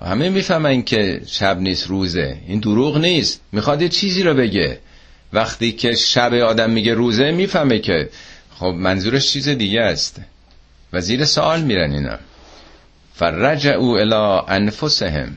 همه 0.01 0.29
می‌فهمن 0.29 0.83
که 0.83 1.21
شب 1.27 1.61
نیست 1.61 1.87
روزه. 1.87 2.37
این 2.49 2.61
دروغ 2.61 2.99
نیست. 2.99 3.41
می‌خواد 3.53 3.83
یه 3.83 3.89
چیزی 3.89 4.23
رو 4.23 4.35
بگه. 4.35 4.79
وقتی 5.33 5.73
که 5.73 5.95
شب 5.95 6.35
آدم 6.35 6.71
میگه 6.71 6.95
روزه 6.95 7.31
می‌فهمه 7.31 7.79
که 7.79 8.09
خب 8.59 8.67
منظورش 8.67 9.33
چیز 9.33 9.49
دیگه 9.49 9.81
است. 9.81 10.21
و 10.93 11.01
زیر 11.01 11.25
سوال 11.25 11.61
میرن 11.61 11.93
اینا. 11.93 12.19
فرجعوا 13.15 13.99
الى 13.99 14.43
انفسهم. 14.49 15.37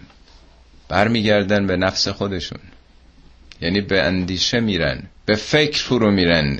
برمیگردن 0.90 1.68
به 1.68 1.78
نفس 1.78 2.08
خودشون. 2.08 2.60
یعنی 3.62 3.82
به 3.82 4.04
اندیشه 4.04 4.60
میرن 4.60 5.04
به 5.26 5.36
فکر 5.36 5.84
فرو 5.84 6.12
میرن. 6.12 6.60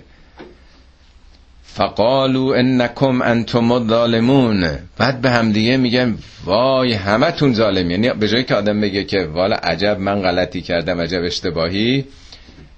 فقالو 1.64 2.46
انکم 2.46 3.22
انتم 3.22 3.72
الظالمون. 3.72 4.78
بعد 4.98 5.22
به 5.22 5.30
همدیگه 5.30 5.78
میگن 5.78 6.18
وای 6.46 6.94
همتون 6.94 7.54
ظالم. 7.54 7.92
یعنی 7.92 8.10
به 8.10 8.28
جایی 8.28 8.44
که 8.44 8.56
آدم 8.56 8.82
بگه 8.82 9.04
که 9.04 9.24
والا 9.26 9.56
عجب 9.56 10.00
من 10.00 10.22
غلطی 10.22 10.62
کردم 10.62 11.02
عجب 11.02 11.24
اشتباهی 11.24 12.06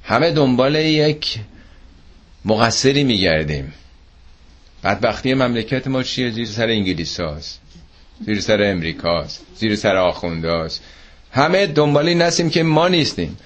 همه 0.03 0.31
دنبال 0.31 0.75
یک 0.75 1.39
مقصری 2.45 3.03
میگردیم. 3.03 3.73
بدبختی 4.83 5.33
مملکت 5.33 5.87
ما 5.87 6.03
چیه؟ 6.03 6.31
زیر 6.31 6.45
سر 6.45 6.67
انگلیس 6.67 7.19
هاست 7.19 7.61
زیر 8.25 8.39
سر 8.39 8.63
امریکاست 8.63 9.45
زیر 9.55 9.75
سر 9.75 9.95
آخونداست. 9.95 10.83
همه 11.31 11.67
دنبالی 11.67 12.15
نسیم 12.15 12.49
که 12.49 12.63
ما 12.63 12.87
نیستیم. 12.87 13.37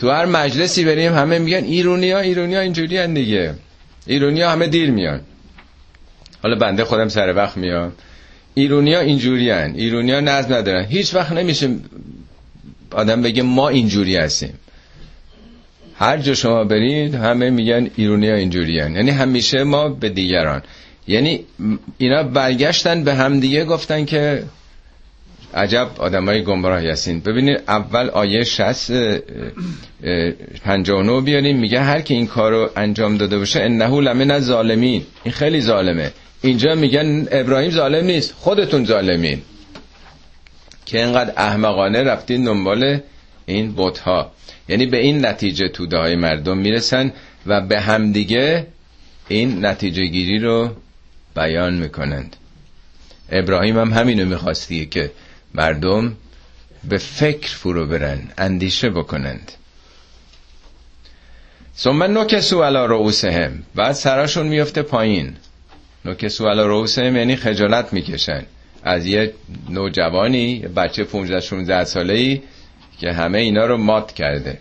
تو 0.00 0.10
هر 0.10 0.24
مجلسی 0.24 0.84
بریم 0.84 1.14
همه 1.14 1.38
میگن 1.38 1.64
ایرونیا 1.64 2.18
ایرونیا 2.18 2.60
اینجوری 2.60 2.98
هن 2.98 3.14
دیگه. 3.14 3.54
ایرونیا 4.06 4.50
همه 4.50 4.66
دیر 4.66 4.90
میان. 4.90 5.20
حالا 6.42 6.58
بنده 6.58 6.84
خودم 6.84 7.08
سر 7.08 7.34
وقت 7.36 7.56
میام. 7.56 7.92
ایرونیا 8.54 9.00
اینجوری 9.00 9.50
هن. 9.50 9.74
ایرونیا 9.74 10.20
نظم 10.20 10.54
ندارن. 10.54 10.84
هیچ 10.84 11.14
وقت 11.14 11.32
نمیشه 11.32 11.68
آدم 12.90 13.22
بگه 13.22 13.42
ما 13.42 13.68
اینجوری 13.68 14.16
هستیم. 14.16 14.54
هر 15.96 16.18
جا 16.18 16.34
شما 16.34 16.64
برید 16.64 17.14
همه 17.14 17.50
میگن 17.50 17.90
ایرونیا 17.96 18.34
اینجوری 18.34 18.80
هن. 18.80 18.94
یعنی 18.94 19.10
همیشه 19.10 19.64
ما 19.64 19.88
به 19.88 20.08
دیگران. 20.08 20.62
یعنی 21.06 21.44
اینا 21.98 22.22
برگشتن 22.22 23.04
به 23.04 23.14
همدیگه 23.14 23.64
گفتن 23.64 24.04
که 24.04 24.44
عجب 25.54 25.88
آدمای 25.98 26.44
گمراه 26.44 26.80
هستین. 26.80 27.20
ببینید 27.20 27.62
اول 27.68 28.10
آیه 28.10 28.44
60 28.44 28.92
59 30.64 31.20
بیاریم 31.20 31.58
میگه 31.58 31.80
هر 31.80 32.00
که 32.00 32.14
این 32.14 32.26
کارو 32.26 32.70
انجام 32.76 33.16
داده 33.16 33.38
باشه 33.38 33.60
انه 33.60 34.00
لمن 34.00 34.40
ظالمین 34.40 35.06
این 35.24 35.32
خیلی 35.32 35.60
ظالمه. 35.60 36.12
اینجا 36.42 36.74
میگن 36.74 37.26
ابراهیم 37.30 37.70
ظالم 37.70 38.04
نیست 38.04 38.34
خودتون 38.38 38.84
ظالمین. 38.84 39.42
که 40.86 41.04
اینقدر 41.04 41.32
احمقانه 41.36 42.02
رفتین 42.02 42.44
دنبال 42.44 43.00
این 43.46 43.72
بوت 43.72 43.98
ها 43.98 44.32
یعنی 44.68 44.86
به 44.86 44.96
این 44.96 45.26
نتیجه 45.26 45.68
توده 45.68 45.96
های 45.96 46.16
مردم 46.16 46.58
می‌رسن 46.58 47.12
و 47.46 47.60
به 47.60 47.80
همدیگه 47.80 48.66
این 49.28 49.66
نتیجه 49.66 50.04
گیری 50.04 50.38
رو 50.38 50.70
بیان 51.34 51.74
می‌کنند. 51.74 52.36
ابراهیم 53.30 53.78
هم 53.78 53.92
همینو 53.92 54.26
می‌خواستی 54.26 54.86
که 54.86 55.10
مردم 55.54 56.16
به 56.84 56.98
فکر 56.98 57.56
فرو 57.56 57.86
برن 57.86 58.20
اندیشه 58.38 58.90
بکنند. 58.90 59.52
ثم 61.76 62.18
نکسو 62.18 62.62
علی 62.62 62.86
رؤوسهم. 62.88 63.62
بعد 63.74 63.92
سراشون 63.92 64.46
میفته 64.46 64.82
پایین. 64.82 65.36
نکسو 66.04 66.48
علی 66.48 66.62
رؤوسهم 66.62 67.16
یعنی 67.16 67.36
خجالت 67.36 67.92
می‌کشن. 67.92 68.42
از 68.82 69.06
یه 69.06 69.34
نوجوانی 69.68 70.50
یه 70.50 70.68
بچه 70.68 71.04
15 71.04 71.40
16 71.40 71.84
ساله 71.84 72.14
ای 72.14 72.42
که 72.98 73.12
همه 73.12 73.38
اینا 73.38 73.66
رو 73.66 73.76
مات 73.76 74.12
کرده. 74.12 74.60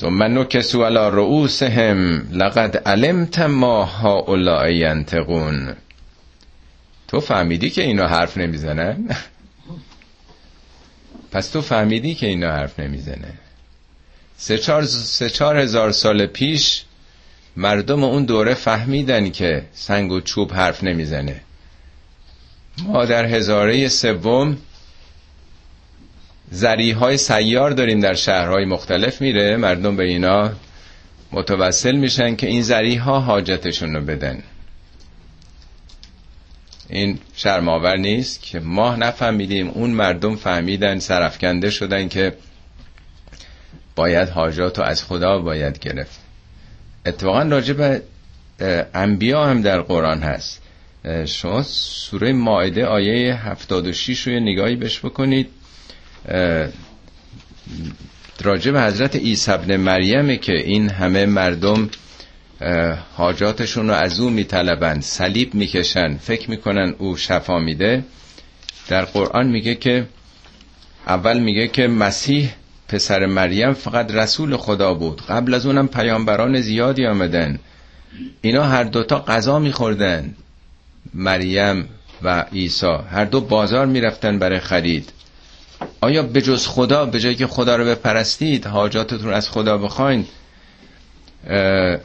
ثم 0.00 0.22
نکسو 0.22 0.84
علی 0.84 1.16
رؤوسهم 1.16 2.28
لقد 2.32 2.76
علمت 2.76 3.38
ما 3.38 3.84
هؤلاء 3.84 4.68
ینتقون 4.68 5.76
تو 7.08 7.20
فهمیدی 7.20 7.70
که 7.70 7.82
اینا 7.82 8.08
حرف 8.08 8.36
نمی‌زنن؟ 8.36 8.96
پس 11.32 11.48
تو 11.48 11.60
فهمیدی 11.60 12.14
که 12.14 12.26
اینا 12.26 12.52
حرف 12.52 12.80
نمی‌زنه 12.80 13.32
سه 14.36 14.58
چار, 14.58 14.84
سه 14.84 15.30
چار 15.30 15.58
هزار 15.58 15.92
سال 15.92 16.26
پیش 16.26 16.84
مردم 17.56 18.04
اون 18.04 18.24
دوره 18.24 18.54
فهمیدن 18.54 19.30
که 19.30 19.64
سنگ 19.72 20.12
و 20.12 20.20
چوب 20.20 20.52
حرف 20.52 20.84
نمی‌زنه. 20.84 21.40
ما 22.86 23.04
در 23.04 23.26
هزاره 23.26 23.88
سوم 23.88 24.56
زری 26.54 26.90
های 26.90 27.16
سیار 27.16 27.70
داریم 27.70 28.00
در 28.00 28.14
شهرهای 28.14 28.64
مختلف 28.64 29.20
میره. 29.20 29.56
مردم 29.56 29.96
به 29.96 30.04
اینا 30.04 30.52
متوسل 31.32 31.96
میشن 31.96 32.36
که 32.36 32.46
این 32.46 32.62
زری 32.62 32.94
ها 32.94 33.20
حاجتشون 33.20 33.94
رو 33.94 34.00
بدن. 34.00 34.42
این 36.88 37.18
شرماور 37.36 37.96
نیست 37.96 38.42
که 38.42 38.60
ما 38.60 38.96
نفهمیدیم. 38.96 39.68
اون 39.68 39.90
مردم 39.90 40.36
فهمیدن 40.36 40.98
سرفکنده 40.98 41.70
شدن 41.70 42.08
که 42.08 42.36
باید 43.96 44.28
حاجات 44.28 44.78
رو 44.78 44.84
از 44.84 45.04
خدا 45.04 45.38
باید 45.38 45.78
گرفت. 45.78 46.20
اتفاقا 47.06 47.42
راجع 47.42 47.72
به 47.74 48.02
انبیا 48.94 49.44
هم 49.44 49.62
در 49.62 49.80
قرآن 49.80 50.22
هست. 50.22 50.62
شما 51.26 51.62
سوره 51.62 52.32
ماعده 52.32 52.86
آیه 52.86 53.34
76 53.34 54.26
رو 54.28 54.40
نگاهی 54.40 54.76
بش 54.76 54.98
بکنید. 55.00 55.48
راجع 58.42 58.70
به 58.70 58.82
حضرت 58.82 59.16
عیسی 59.16 59.50
ابن 59.50 59.76
مریمه 59.76 60.36
که 60.36 60.52
این 60.52 60.90
همه 60.90 61.26
مردم 61.26 61.90
حاجاتشون 63.16 63.88
رو 63.88 63.94
از 63.94 64.20
او 64.20 64.30
میطلبند 64.30 65.02
صلیب 65.02 65.54
می‌کشن 65.54 66.16
فکر 66.16 66.50
می‌کنن 66.50 66.94
او 66.98 67.16
شفا 67.16 67.58
میده. 67.58 68.04
در 68.88 69.04
قرآن 69.04 69.46
میگه 69.46 69.74
که 69.74 70.06
اول 71.06 71.40
میگه 71.40 71.68
که 71.68 71.88
مسیح 71.88 72.50
پسر 72.88 73.26
مریم 73.26 73.72
فقط 73.72 74.10
رسول 74.10 74.56
خدا 74.56 74.94
بود. 74.94 75.22
قبل 75.28 75.54
از 75.54 75.66
اونم 75.66 75.88
پیامبران 75.88 76.60
زیادی 76.60 77.06
آمدن. 77.06 77.58
اینا 78.40 78.62
هر 78.64 78.84
دوتا 78.84 79.24
غذا 79.28 79.58
میخوردن 79.58 80.34
مریم 81.14 81.88
و 82.22 82.44
عیسی. 82.52 82.96
هر 83.10 83.24
دو 83.24 83.40
بازار 83.40 83.86
می‌رفتن 83.86 84.38
برای 84.38 84.60
خرید. 84.60 85.12
آیا 86.04 86.22
به 86.22 86.42
جز 86.42 86.66
خدا 86.66 87.06
به 87.06 87.20
جایی 87.20 87.34
که 87.34 87.46
خدا 87.46 87.76
رو 87.76 87.84
بپرستید 87.84 88.66
حاجاتتون 88.66 89.32
از 89.32 89.50
خدا 89.50 89.78
بخواین؟ 89.78 90.26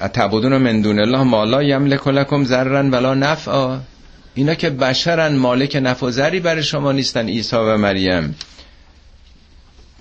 اتعبدون 0.02 0.58
من 0.58 0.82
دون 0.82 1.00
الله 1.00 1.24
مالا 1.24 1.64
یملک 1.64 2.44
ذرن 2.44 2.92
ولا 2.92 3.14
نفعا. 3.14 3.80
اینا 4.36 4.54
که 4.54 4.70
بشرن 4.70 5.36
مالک 5.36 5.80
نفع 5.84 6.06
و 6.06 6.12
ذری 6.12 6.40
برای 6.40 6.64
شما 6.64 6.92
نیستن 6.92 7.28
عیسی 7.28 7.56
و 7.56 7.78
مریم. 7.78 8.36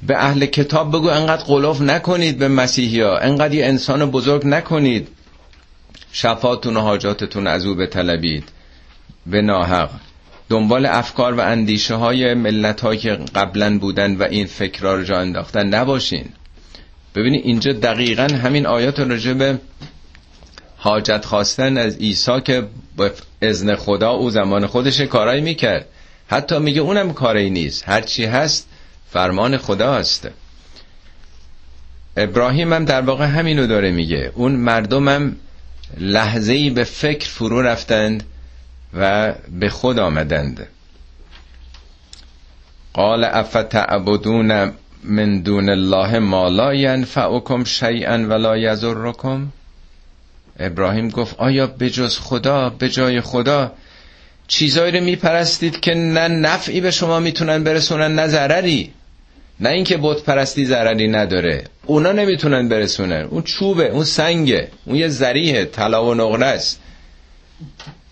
به 0.06 0.24
اهل 0.24 0.46
کتاب 0.46 0.88
بگو 0.88 1.08
انقدر 1.08 1.44
قلوف 1.44 1.80
نکنید 1.80 2.38
به 2.38 2.48
مسیحی 2.48 3.00
ها 3.00 3.18
انقدر 3.18 3.54
یه 3.54 3.66
انسان 3.66 4.10
بزرگ 4.10 4.46
نکنید. 4.46 5.08
شفاتون 6.12 6.76
و 6.76 6.80
حاجاتتون 6.80 7.46
از 7.46 7.66
او 7.66 7.74
بطلبید. 7.74 8.44
به 9.26 9.42
ناحق. 9.42 9.90
دنبال 10.48 10.86
افکار 10.86 11.34
و 11.34 11.40
اندیشه 11.40 11.94
های 11.94 12.34
ملت 12.34 12.80
هایی 12.80 12.98
که 12.98 13.18
قبلا 13.34 13.78
بودن 13.78 14.16
و 14.16 14.22
این 14.22 14.46
فکرها 14.46 14.94
رو 14.94 15.04
جا 15.04 15.16
انداختن 15.16 15.66
نباشین. 15.66 16.24
ببینید 17.14 17.44
اینجا 17.44 17.72
دقیقا 17.72 18.28
همین 18.42 18.66
آیات 18.66 19.00
راجع 19.00 19.32
به 19.32 19.58
حاجت 20.76 21.24
خواستن 21.24 21.78
از 21.78 21.98
عیسی 21.98 22.40
که 22.40 22.66
به 22.96 23.12
ازن 23.42 23.74
خدا 23.74 24.10
او 24.10 24.30
زمان 24.30 24.66
خودش 24.66 25.00
کارایی 25.00 25.40
می‌کرد. 25.40 25.86
حتی 26.28 26.58
میگه 26.58 26.80
اونم 26.80 27.12
کاری 27.12 27.50
نیست. 27.50 27.88
هرچی 27.88 28.24
هست 28.24 28.68
فرمان 29.10 29.56
خدا 29.56 29.94
هست 29.94 30.28
ابراهیم 32.16 32.72
هم 32.72 32.84
در 32.84 33.00
واقع 33.00 33.26
همینو 33.26 33.66
داره 33.66 33.90
میگه. 33.90 34.32
اون 34.34 34.52
مردمم 34.52 35.36
لحظه 35.96 36.52
ای 36.52 36.70
به 36.70 36.84
فکر 36.84 37.28
فرو 37.28 37.62
رفتند. 37.62 38.24
و 38.94 39.34
به 39.60 39.68
خود 39.68 39.98
آمدند. 39.98 40.66
قال 42.92 43.24
افتعبدون 43.24 44.72
من 45.04 45.40
دون 45.40 45.68
الله 45.68 46.18
ما 46.18 46.48
لا 46.48 46.74
ینفعکم 46.74 47.64
شیئا 47.64 48.26
ولا 48.28 48.56
یضرکم؟ 48.56 49.48
ابراهیم 50.58 51.08
گفت 51.08 51.34
آیا 51.38 51.66
به 51.66 51.90
جز 51.90 52.18
خدا 52.18 52.70
به 52.70 52.88
جای 52.88 53.20
خدا 53.20 53.72
چیزایی 54.48 54.92
رو 54.92 55.04
میپرستید 55.04 55.80
که 55.80 55.94
نه 55.94 56.28
نفعی 56.28 56.80
به 56.80 56.90
شما 56.90 57.20
می‌تونن 57.20 57.64
برسونن 57.64 58.14
نه 58.14 58.26
ضرری؟ 58.28 58.92
نه 59.60 59.68
اینکه 59.68 59.98
بت 60.02 60.22
پرستی 60.22 60.64
ضرری 60.64 61.08
نداره. 61.08 61.64
اونا 61.86 62.12
نمی‌تونن 62.12 62.68
برسونن. 62.68 63.22
اون 63.30 63.42
چوبه 63.42 63.88
اون 63.88 64.04
سنگه 64.04 64.68
اون 64.84 64.96
یه 64.96 65.08
ذریه 65.08 65.64
طلا 65.64 66.06
و 66.06 66.14
نقره 66.14 66.46
است. 66.46 66.80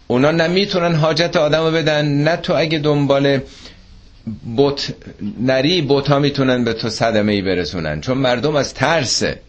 اونا 0.07 0.31
نمی‌تونن 0.31 0.95
حاجت 0.95 1.37
آدم 1.37 1.65
رو 1.65 1.71
بدن. 1.71 2.07
نه 2.07 2.37
تو 2.37 2.55
اگه 2.57 2.79
دنبال 2.79 3.41
بوت 4.57 4.95
نری 5.41 5.83
بوت 5.83 6.09
ها 6.09 6.19
می‌تونن 6.19 6.65
به 6.65 6.73
تو 6.73 6.89
صدمه 6.89 7.33
ای 7.33 7.43
برسونن. 7.43 8.01
چون 8.01 8.19
مردم 8.19 8.57
از 8.57 8.75
ترسه. 8.75 9.41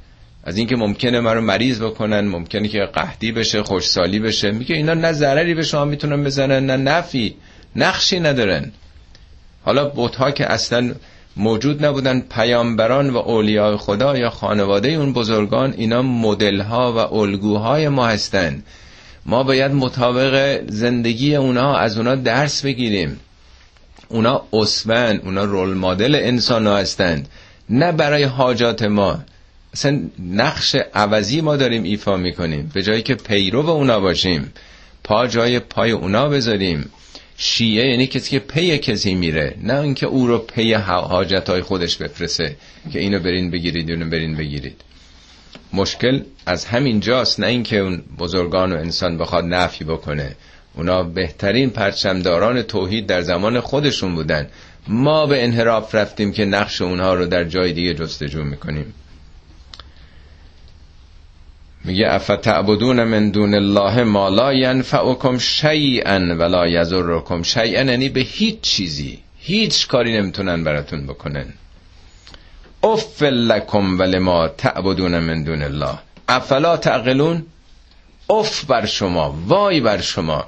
از 0.43 0.57
اینکه 0.57 0.75
ممکنه 0.75 1.19
رو 1.19 1.41
مریض 1.41 1.81
بکنن 1.81 2.27
ممکنه 2.27 2.67
که 2.67 2.79
قحطی 2.79 3.31
بشه 3.31 3.63
خوشسالی 3.63 4.19
بشه. 4.19 4.51
میگه 4.51 4.75
اینا 4.75 4.93
نه 4.93 5.11
ضرری 5.11 5.53
به 5.53 5.63
شما 5.63 5.85
می‌تونن 5.85 6.23
بزنن 6.23 6.65
نه 6.65 6.77
نفی 6.77 7.35
نقشی 7.75 8.19
ندارن. 8.19 8.71
حالا 9.65 9.89
بوت 9.89 10.15
ها 10.15 10.31
که 10.31 10.51
اصلا 10.51 10.91
موجود 11.37 11.85
نبودن 11.85 12.19
پیامبران 12.19 13.09
و 13.09 13.17
اولیاء 13.17 13.77
خدا 13.77 14.17
یا 14.17 14.29
خانواده 14.29 14.89
اون 14.89 15.13
بزرگان 15.13 15.73
اینا 15.77 16.01
مدل 16.01 16.61
ها 16.61 16.93
و 16.93 16.97
الگوهای 17.15 17.89
ما 17.89 18.07
هستن. 18.07 18.63
ما 19.27 19.43
باید 19.43 19.71
مطابق 19.71 20.61
زندگی 20.69 21.35
اونا 21.35 21.75
از 21.75 21.97
اونا 21.97 22.15
درس 22.15 22.65
بگیریم. 22.65 23.19
اونا 24.09 24.43
اسون 24.53 25.19
اونا 25.23 25.43
رول 25.43 25.73
مدل 25.77 26.15
انسان 26.15 26.67
ها 26.67 26.77
هستند. 26.77 27.29
نه 27.69 27.91
برای 27.91 28.23
حاجات 28.23 28.83
ما. 28.83 29.19
اصلا 29.73 30.01
نقش 30.19 30.75
عوضی 30.93 31.41
ما 31.41 31.55
داریم 31.55 31.83
ایفا 31.83 32.17
می‌کنیم. 32.17 32.71
به 32.73 32.83
جایی 32.83 33.01
که 33.01 33.15
پیرو 33.15 33.69
اونا 33.69 33.99
باشیم. 33.99 34.53
پا 35.03 35.27
جای 35.27 35.59
پای 35.59 35.91
اونا 35.91 36.29
بذاریم. 36.29 36.89
شیعه 37.37 37.89
یعنی 37.89 38.07
کسی 38.07 38.31
که 38.31 38.39
پی 38.39 38.77
کسی 38.77 39.15
میره. 39.15 39.55
نه 39.63 39.79
اینکه 39.79 40.05
او 40.05 40.27
رو 40.27 40.37
پی 40.37 40.73
حاجت 40.73 41.49
های 41.49 41.61
خودش 41.61 41.97
بفرسه 41.97 42.55
که 42.93 42.99
اینو 42.99 43.19
برین 43.19 43.51
بگیرید 43.51 43.91
اونو 43.91 44.09
برین 44.09 44.35
بگیرید. 44.35 44.81
مشکل 45.73 46.21
از 46.45 46.65
همین 46.65 46.99
جاست 46.99 47.39
نه 47.39 47.47
اینکه 47.47 47.77
اون 47.77 48.03
بزرگان 48.17 48.73
و 48.73 48.75
انسان 48.75 49.17
بخواد 49.17 49.45
نفی 49.45 49.83
بکنه. 49.83 50.35
اونا 50.75 51.03
بهترین 51.03 51.69
پرچمداران 51.69 52.61
توحید 52.61 53.07
در 53.07 53.21
زمان 53.21 53.59
خودشون 53.59 54.15
بودن. 54.15 54.47
ما 54.87 55.25
به 55.25 55.43
انحراف 55.43 55.95
رفتیم 55.95 56.31
که 56.31 56.45
نقش 56.45 56.81
اونها 56.81 57.13
رو 57.13 57.25
در 57.25 57.43
جای 57.43 57.73
دیگه 57.73 57.93
جستجو 57.93 58.43
می‌کنیم. 58.43 58.93
میگه 61.83 62.07
افتعبدون 62.07 63.03
من 63.03 63.29
دون 63.29 63.53
الله 63.53 64.03
ما 64.03 64.29
لا 64.29 64.53
ینفعکم 64.53 65.37
شیئا 65.37 66.35
ولا 66.39 66.67
یضرکم 66.67 67.43
شیئا. 67.43 67.83
یعنی 67.83 68.09
به 68.09 68.21
هیچ 68.21 68.61
چیزی 68.61 69.19
هیچ 69.37 69.87
کاری 69.87 70.17
نمی‌تونن 70.17 70.63
براتون 70.63 71.07
بکنن. 71.07 71.53
اف 72.83 73.23
لکم 73.23 73.99
ولما 73.99 74.47
تعبدون 74.47 75.19
من 75.19 75.43
دون 75.43 75.61
الله. 75.61 75.97
افلا 76.27 76.77
تعقلون؟ 76.77 77.45
اف 78.29 78.65
بر 78.65 78.85
شما 78.85 79.35
وای 79.47 79.81
بر 79.81 80.01
شما. 80.01 80.45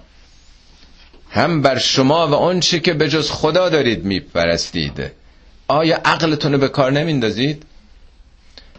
هم 1.31 1.61
بر 1.61 1.77
شما 1.77 2.27
و 2.27 2.33
آنچه 2.33 2.79
که 2.79 2.93
به 2.93 3.09
خدا 3.09 3.69
دارید 3.69 4.05
میپرستید. 4.05 5.11
آیا 5.67 5.97
عقلتون 6.05 6.51
رو 6.51 6.57
به 6.57 6.67
کار 6.67 6.91
نمیندازید؟ 6.91 7.63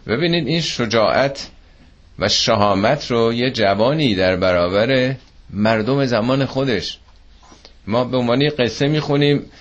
ببینید 0.07 0.47
این 0.47 0.61
شجاعت 0.61 1.49
و 2.19 2.29
شهامت 2.29 3.11
رو 3.11 3.33
یه 3.33 3.51
جوانی 3.51 4.15
در 4.15 4.35
برابر 4.35 5.15
مردم 5.49 6.05
زمان 6.05 6.45
خودش. 6.45 6.97
ما 7.87 8.03
به 8.03 8.17
عنوان 8.17 8.49
قصه 8.59 8.87
می‌خونیم 8.87 9.51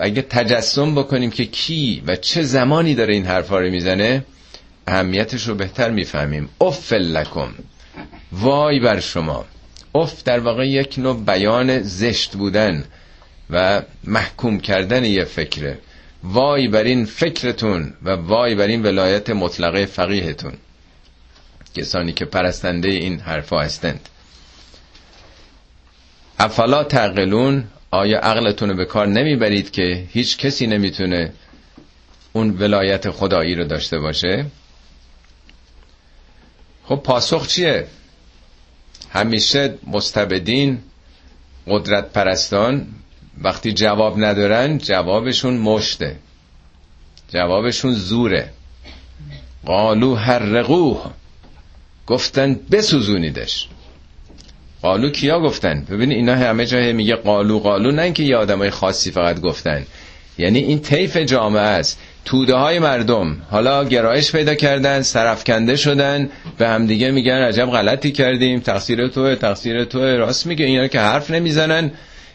اگه 0.00 0.22
تجسم 0.22 0.94
بکنیم 0.94 1.30
که 1.30 1.44
کی 1.44 2.02
و 2.06 2.16
چه 2.16 2.42
زمانی 2.42 2.94
داره 2.94 3.14
این 3.14 3.26
حرفا 3.26 3.58
رو 3.58 3.70
می‌زنه 3.70 4.24
اهمیتش 4.86 5.48
رو 5.48 5.54
بهتر 5.54 5.90
می‌فهمیم. 5.90 6.48
افل 6.60 7.02
لکم. 7.02 7.54
وای 8.32 8.80
بر 8.80 9.00
شما. 9.00 9.44
اف 9.94 10.24
در 10.24 10.40
واقع 10.40 10.68
یک 10.68 10.98
نوع 10.98 11.24
بیان 11.24 11.82
زشت 11.82 12.32
بودن 12.36 12.84
و 13.50 13.82
محکوم 14.04 14.60
کردن 14.60 15.04
یه 15.04 15.24
فکره. 15.24 15.78
وای 16.22 16.68
بر 16.68 16.84
این 16.84 17.04
فکرتون 17.04 17.92
و 18.02 18.10
وای 18.10 18.54
بر 18.54 18.66
این 18.66 18.82
ولایت 18.82 19.30
مطلقه 19.30 19.86
فقیهتون. 19.86 20.52
کسانی 21.74 22.12
که 22.12 22.24
پرستنده 22.24 22.88
این 22.88 23.20
حرفا 23.20 23.60
هستند. 23.60 24.08
افلا 26.38 26.84
تعقلون؟ 26.84 27.64
آیا 27.90 28.20
عقلتون 28.20 28.70
رو 28.70 28.76
به 28.76 28.84
کار 28.84 29.06
نمی‌برید 29.06 29.70
که 29.70 30.06
هیچ 30.10 30.36
کسی 30.36 30.66
نمی‌تونه 30.66 31.32
اون 32.32 32.50
ولایت 32.50 33.10
خدایی 33.10 33.54
رو 33.54 33.64
داشته 33.64 33.98
باشه؟ 33.98 34.46
خب 36.84 36.96
پاسخ 36.96 37.46
چیه؟ 37.46 37.86
همیشه 39.10 39.74
مستبدین 39.86 40.78
قدرت 41.66 42.12
پرستان 42.12 42.86
وقتی 43.42 43.72
جواب 43.72 44.24
ندارن 44.24 44.78
جوابشون 44.78 45.56
مشته. 45.56 46.16
جوابشون 47.28 47.92
زوره. 47.92 48.52
قالو 49.66 50.14
حرقوه. 50.14 51.10
گفتن 52.06 52.60
بسوزونیدش. 52.70 53.68
قالو 54.82 55.10
کیا 55.10 55.40
گفتن؟ 55.40 55.86
ببین 55.90 56.12
اینا 56.12 56.34
همه 56.34 56.66
جای 56.66 56.92
میگه 56.92 57.14
قالو 57.14 57.58
قالو 57.58 57.90
نه 57.90 58.02
اینکه 58.02 58.22
یه 58.22 58.36
آدمای 58.36 58.70
خاصی 58.70 59.10
فقط 59.10 59.40
گفتن. 59.40 59.86
یعنی 60.38 60.58
این 60.58 60.78
طیف 60.78 61.16
جامعه 61.16 61.62
است. 61.62 61.98
توده 62.24 62.54
های 62.54 62.78
مردم. 62.78 63.36
حالا 63.50 63.84
گرایش 63.84 64.32
پیدا 64.32 64.54
کردن 64.54 65.02
سرفکنده 65.02 65.76
شدن. 65.76 66.30
به 66.58 66.68
همدیگه 66.68 67.10
میگن 67.10 67.42
عجب 67.42 67.66
غلطی 67.66 68.12
کردیم. 68.12 68.60
تقصیر 68.60 69.08
توه 69.08 69.36
تقصیر 69.36 69.84
توه. 69.84 70.16
راست 70.16 70.46
میگه 70.46 70.64
اینا 70.64 70.86
که 70.86 71.00
حرف 71.00 71.30
نمی‌زنن. 71.30 71.90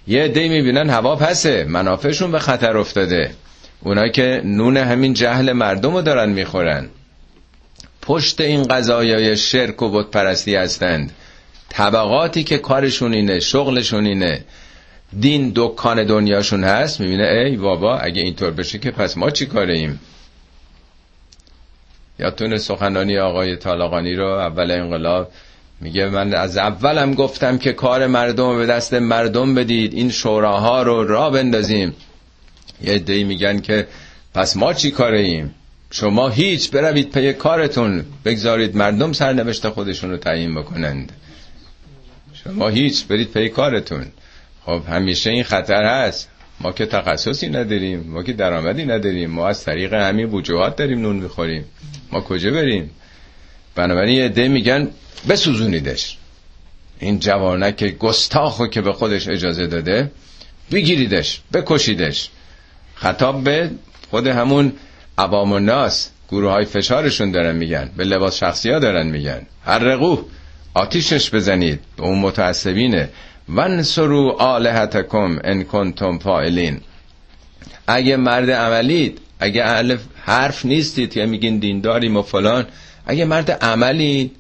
یه 0.08 0.24
عده 0.24 0.48
می‌بینن 0.48 0.90
هوا 0.90 1.16
پسه. 1.16 1.64
منافعشون 1.64 2.32
به 2.32 2.40
خطر 2.40 2.78
افتاده. 2.78 3.32
اونا 3.84 4.08
که 4.08 4.42
نون 4.46 4.78
همین 4.78 5.14
جهل 5.14 5.52
مردم 5.52 5.94
رو 5.94 6.02
دارن 6.02 6.30
می‌خورن. 6.30 6.90
پشت 8.02 8.42
این 8.42 8.64
قضایای 8.64 9.38
شرک 9.38 9.82
و 9.82 9.90
بت 9.92 10.12
پرستی 10.12 10.56
هستند. 10.56 11.12
طبقاتی 11.76 12.44
که 12.44 12.58
کارشون 12.58 13.14
اینه 13.14 13.40
شغلشون 13.40 14.06
اینه. 14.06 14.44
دین 15.20 15.52
دکان 15.56 16.06
دنیاشون 16.06 16.64
هست 16.64 17.02
می‌بینه 17.02 17.24
ای 17.24 17.58
بابا 17.58 17.98
اگه 17.98 18.22
اینطور 18.22 18.52
بشه 18.52 18.80
که 18.80 18.92
پس 18.92 19.18
ما 19.18 19.30
چی 19.30 19.46
کاره 19.46 19.74
ایم 19.74 20.00
یادتونه 22.20 22.58
سخنانی 22.58 23.18
آقای 23.18 23.56
طالقانی 23.56 24.16
رو 24.16 24.28
اول 24.28 24.72
انقلاب 24.72 25.32
میگه 25.82 26.06
من 26.06 26.34
از 26.34 26.58
اولم 26.58 27.14
گفتم 27.14 27.58
که 27.58 27.74
کار 27.74 28.08
مردم 28.08 28.58
به 28.58 28.66
دست 28.66 28.94
مردم 28.94 29.56
بدید 29.56 29.94
این 29.94 30.10
شوراها 30.12 30.84
رو 30.84 31.08
را 31.08 31.30
بندازیم. 31.30 31.96
یه 32.84 33.00
دی 33.00 33.24
میگن 33.24 33.60
که 33.60 33.88
پس 34.34 34.58
ما 34.58 34.74
چی 34.74 34.92
کاره 34.92 35.20
ایم 35.20 35.56
شما 35.92 36.30
هیچ 36.30 36.72
بروید 36.72 37.12
پی 37.12 37.34
کارتون 37.34 38.06
بگذارید 38.26 38.76
مردم 38.78 39.14
سرنوشت 39.14 39.70
خودشون 39.70 40.12
رو 40.12 40.18
تعیین 40.18 40.56
بکنند. 40.56 41.12
شما 42.46 42.70
هیچ 42.70 43.08
برید 43.08 43.32
پی 43.32 43.50
کارتون. 43.50 44.06
خب 44.66 44.82
همیشه 44.90 45.30
این 45.30 45.44
خطر 45.44 45.84
هست. 45.84 46.30
ما 46.60 46.72
که 46.72 46.86
تخصصی 46.86 47.50
نداریم 47.50 48.00
ما 48.00 48.24
که 48.24 48.34
درآمدی 48.34 48.86
نداریم 48.86 49.32
ما 49.32 49.48
از 49.48 49.64
طریق 49.64 49.94
همین 49.94 50.26
وجوهات 50.26 50.76
داریم 50.76 51.02
نون 51.02 51.16
می‌خوریم. 51.16 51.66
ما 52.12 52.22
کجا 52.22 52.52
بریم؟ 52.52 52.92
بنابراین 53.76 54.16
یه 54.16 54.30
ده 54.30 54.48
میگن 54.48 54.90
بسوزونیدش. 55.30 56.18
این 57.00 57.20
جوانک 57.20 57.84
گستاخو 57.84 58.68
که 58.68 58.82
به 58.82 58.94
خودش 58.94 59.28
اجازه 59.28 59.68
داده 59.68 60.12
بگیریدش 60.72 61.42
بکشیدش. 61.54 62.30
خطاب 62.96 63.44
به 63.44 63.70
خود 64.10 64.28
همون 64.28 64.74
عوام 65.18 65.52
و 65.52 65.60
ناس 65.60 66.10
گروه 66.30 66.52
های 66.52 66.66
فشارشون 66.66 67.32
دارن 67.32 67.56
میگن 67.56 67.92
به 67.98 68.04
لباس 68.04 68.38
شخصی 68.38 68.70
ها 68.70 68.80
دارن 68.80 69.08
میگن. 69.08 69.42
هر 69.66 69.80
آتیشش 70.76 71.34
بزنید. 71.34 71.80
به 71.98 72.04
اون 72.04 72.20
متعصبینه. 72.20 73.10
ونصرو 73.50 74.30
آلهتکم 74.40 75.40
ان 75.44 75.64
کنتم 75.64 76.18
فائلین 76.18 76.82
اگه 77.88 78.18
مرد 78.18 78.52
عملید 78.52 79.20
اگه 79.40 79.64
اهل 79.64 79.98
حرف 80.24 80.66
نیستید 80.66 81.14
که 81.14 81.26
میگین 81.26 81.60
دینداریم 81.60 82.18
و 82.18 82.22
فلان 82.22 82.66
اگه 83.06 83.26
مرد 83.26 83.52
عملی 83.52 84.32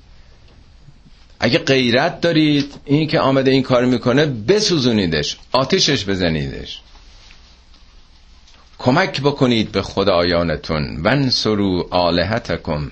اگه 1.39 1.59
غیرت 1.59 2.21
دارید 2.21 2.73
این 2.86 3.07
که 3.07 3.19
آمده 3.19 3.51
این 3.51 3.63
کار 3.63 3.86
می‌کنه 3.86 4.25
بسوزونیدش 4.25 5.38
آتیشش 5.51 6.05
بزنیدش. 6.05 6.81
کمک 8.77 9.21
بکنید 9.21 9.71
به 9.71 9.81
خدایانتون. 9.81 11.01
ونصرو 11.03 11.88
آلهتکم 11.91 12.91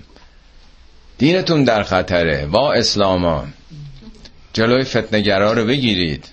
دینتون 1.18 1.64
در 1.64 1.84
خطره. 1.84 2.45
وا 2.45 2.74
اسلاما 2.74 3.45
جلوی 4.53 4.84
فتنگرا 4.84 5.53
رو 5.53 5.66
بگیرید. 5.66 6.26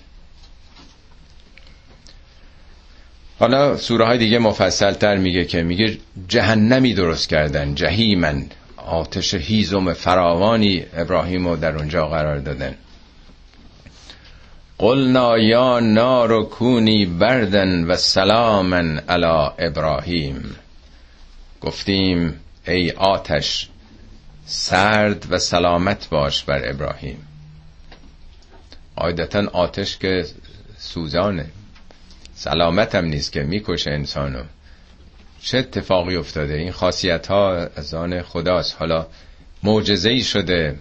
حالا 3.39 3.77
سوره 3.77 4.05
های 4.05 4.17
دیگه 4.17 4.39
مفصل 4.39 4.93
تر 4.93 5.17
میگه 5.17 5.45
که 5.45 5.63
میگه 5.63 5.97
جهنمی 6.27 6.93
درست 6.93 7.29
کردن. 7.29 7.75
جهیمن. 7.75 8.45
آتش 8.77 9.33
هیزم 9.33 9.93
فراوانی 9.93 10.85
ابراهیم 10.93 11.47
رو 11.47 11.55
در 11.55 11.75
اونجا 11.75 12.07
قرار 12.07 12.39
دادن. 12.39 12.75
قلنا 14.77 15.37
یا 15.37 15.79
نار 15.79 16.43
کونی 16.43 17.05
بردن 17.05 17.83
و 17.83 17.95
سلامن 17.95 18.97
علی 18.97 19.49
ابراهیم. 19.59 20.55
گفتیم 21.61 22.39
ای 22.67 22.91
آتش 22.91 23.69
سرد 24.45 25.25
و 25.29 25.39
سلامت 25.39 26.09
باش 26.09 26.43
بر 26.43 26.69
ابراهیم. 26.69 27.27
قاعدتا 28.95 29.47
آتش 29.53 29.97
که 29.97 30.25
سوزانه. 30.77 31.45
سلامت 32.35 32.95
هم 32.95 33.05
نیست 33.05 33.31
که 33.31 33.43
می‌کشه 33.43 33.91
انسانو. 33.91 34.43
چه 35.41 35.57
اتفاقی 35.57 36.15
افتاده؟ 36.15 36.53
این 36.53 36.71
خاصیت 36.71 37.27
ها 37.27 37.53
از 37.75 37.93
آن 37.93 38.21
خداست. 38.21 38.75
حالا 38.79 39.07
معجزه 39.63 40.19
شده. 40.19 40.75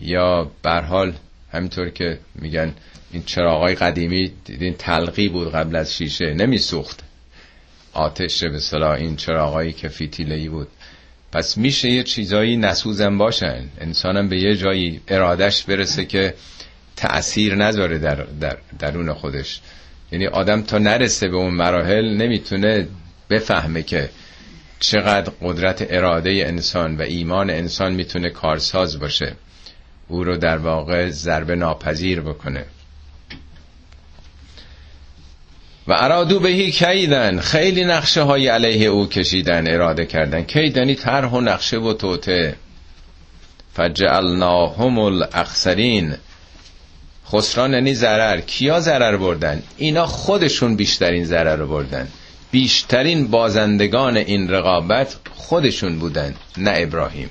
یا 0.00 0.50
بر 0.62 0.80
حال 0.80 1.14
همینطور 1.52 1.90
که 1.90 2.18
میگن 2.34 2.74
این 3.12 3.22
چراغای 3.22 3.74
قدیمی 3.74 4.32
دیدین 4.44 4.74
تلقی 4.74 5.28
بود 5.28 5.52
قبل 5.52 5.76
از 5.76 5.94
شیشه 5.94 6.34
نمیسوخت. 6.34 7.00
آتش 7.92 8.44
به 8.44 8.58
صلاح 8.58 8.90
این 8.90 9.16
چراغایی 9.16 9.72
که 9.72 9.88
فیتیله 9.88 10.48
بود. 10.50 10.68
پس 11.32 11.58
میشه 11.58 11.88
یه 11.88 12.02
چیزایی 12.02 12.56
نسوزن 12.56 13.18
باشن. 13.18 13.64
انسانم 13.80 14.28
به 14.28 14.40
یه 14.40 14.56
جایی 14.56 15.00
ارادش 15.08 15.64
برسه 15.64 16.04
که 16.04 16.34
تأثیر 16.96 17.54
نذاره 17.54 17.98
در, 17.98 18.26
در 18.40 18.56
درون 18.78 19.12
خودش. 19.12 19.60
یعنی 20.12 20.26
آدم 20.26 20.62
تا 20.62 20.78
نرسه 20.78 21.28
به 21.28 21.36
اون 21.36 21.54
مراحل 21.54 22.16
نمی‌تونه 22.16 22.88
بفهمه 23.30 23.82
که 23.82 24.10
چقدر 24.80 25.32
قدرت 25.42 25.86
اراده 25.90 26.30
انسان 26.30 26.96
و 26.96 27.02
ایمان 27.02 27.50
انسان 27.50 27.92
می‌تونه 27.94 28.30
کارساز 28.30 28.98
باشه. 28.98 29.32
او 30.08 30.24
رو 30.24 30.36
در 30.36 30.58
واقع 30.58 31.10
ضربه 31.10 31.54
ناپذیر 31.54 32.20
بکنه. 32.20 32.64
و 35.88 35.92
ارادو 35.98 36.40
بهی 36.40 36.70
کیدن. 36.70 37.40
خیلی 37.40 37.84
نقشه 37.84 38.22
های 38.22 38.48
علیه 38.48 38.88
او 38.88 39.08
کشیدن 39.08 39.74
اراده 39.74 40.06
کردن. 40.06 40.42
کیدنی 40.42 40.94
طرح 40.94 41.28
و 41.28 41.40
نقشه 41.40 41.78
و 41.78 41.92
توته 41.92 42.56
فجعلناهم 43.74 44.98
الاخسرین. 44.98 46.14
خسران 47.32 47.72
یعنی 47.72 47.94
ضرر. 47.94 48.40
کیا 48.40 48.80
ضرر 48.80 49.16
بردن؟ 49.16 49.62
اینا 49.76 50.06
خودشون 50.06 50.76
بیشترین 50.76 51.24
ضرر 51.24 51.56
رو 51.56 51.66
بردن. 51.66 52.08
بیشترین 52.50 53.28
بازندگان 53.28 54.16
این 54.16 54.50
رقابت 54.50 55.16
خودشون 55.34 55.98
بودن 55.98 56.34
نه 56.56 56.72
ابراهیم. 56.76 57.30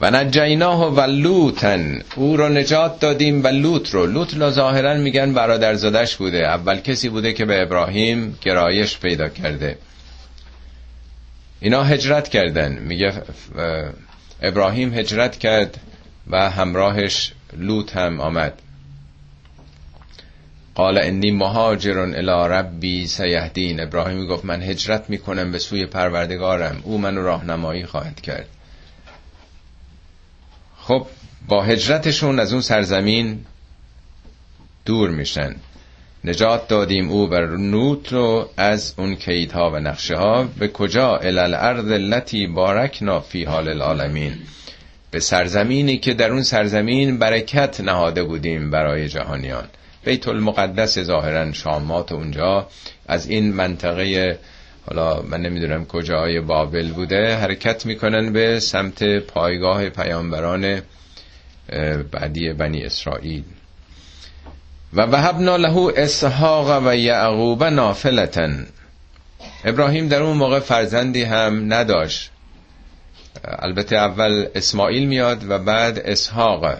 و 0.00 0.10
نجیناه 0.10 0.94
و 0.94 1.00
لوتن. 1.00 2.02
او 2.16 2.36
رو 2.36 2.48
نجات 2.48 3.00
دادیم 3.00 3.44
و 3.44 3.48
لوت 3.48 3.94
رو. 3.94 4.06
لوت 4.06 4.34
رو 4.34 4.50
ظاهرا 4.50 4.94
میگن 4.94 5.34
برادر 5.34 5.74
زدش 5.74 6.16
بوده. 6.16 6.46
اول 6.46 6.80
کسی 6.80 7.08
بوده 7.08 7.32
که 7.32 7.44
به 7.44 7.62
ابراهیم 7.62 8.38
گرایش 8.40 8.98
پیدا 8.98 9.28
کرده. 9.28 9.78
اینا 11.60 11.84
هجرت 11.84 12.28
کردن. 12.28 12.72
میگه 12.72 13.12
ابراهیم 14.42 14.94
هجرت 14.94 15.38
کرد 15.38 15.80
و 16.30 16.50
همراهش 16.50 17.32
لوت 17.56 17.96
هم 17.96 18.20
آمد. 18.20 18.62
قال 20.74 20.98
انی 20.98 21.30
مهاجر 21.30 21.98
الی 21.98 22.54
ربی 22.54 23.06
سیهدین. 23.06 23.80
ابراهیم 23.80 24.26
گفت 24.26 24.44
من 24.44 24.62
هجرت 24.62 25.10
می‌کنم 25.10 25.52
به 25.52 25.58
سوی 25.58 25.86
پروردگارم. 25.86 26.80
او 26.84 26.98
منو 26.98 27.22
راهنمایی 27.22 27.86
خواهد 27.86 28.20
کرد. 28.20 28.46
خب 30.88 31.06
با 31.48 31.62
هجرتشون 31.62 32.40
از 32.40 32.52
اون 32.52 32.62
سرزمین 32.62 33.40
دور 34.84 35.10
میشن. 35.10 35.56
نجات 36.24 36.68
دادیم 36.68 37.10
او 37.10 37.26
بر 37.26 37.46
نوت 37.46 38.12
رو 38.12 38.48
از 38.56 38.94
اون 38.98 39.16
کیدها 39.16 39.70
و 39.70 39.76
نقشه 39.76 40.16
ها 40.16 40.48
به 40.58 40.68
کجا؟ 40.68 41.16
الالارض 41.16 41.90
التي 41.90 42.46
بارکنا 42.46 43.20
فی 43.20 43.44
حال 43.44 43.68
العالمین 43.68 44.34
به 45.10 45.20
سرزمینی 45.20 45.98
که 45.98 46.14
در 46.14 46.30
اون 46.30 46.42
سرزمین 46.42 47.18
برکت 47.18 47.80
نهاده 47.80 48.22
بودیم 48.22 48.70
برای 48.70 49.08
جهانیان. 49.08 49.68
بیت 50.04 50.28
المقدس 50.28 50.98
ظاهرا 50.98 51.52
شامات 51.52 52.12
اونجا. 52.12 52.68
از 53.08 53.28
این 53.28 53.52
منطقه 53.52 54.38
حالا 54.88 55.22
من 55.22 55.40
نمی‌دونم 55.40 55.86
کجای 55.86 56.40
بابل 56.40 56.92
بوده 56.92 57.36
حرکت 57.36 57.86
می‌کنن 57.86 58.32
به 58.32 58.60
سمت 58.60 59.04
پایگاه 59.18 59.88
پیامبران 59.88 60.80
بعدی 62.12 62.52
بنی 62.52 62.84
اسرائیل. 62.84 63.44
و 64.92 65.02
وهبنا 65.02 65.56
له 65.56 65.92
اسحاق 65.96 66.86
و 66.86 66.96
یعقوب 66.96 67.64
نافلتن. 67.64 68.66
ابراهیم 69.64 70.08
در 70.08 70.22
اون 70.22 70.36
موقع 70.36 70.60
فرزندی 70.60 71.22
هم 71.22 71.72
نداشت. 71.72 72.30
البته 73.44 73.96
اول 73.96 74.46
اسماعیل 74.54 75.08
میاد 75.08 75.50
و 75.50 75.58
بعد 75.58 75.98
اسحاق. 75.98 76.76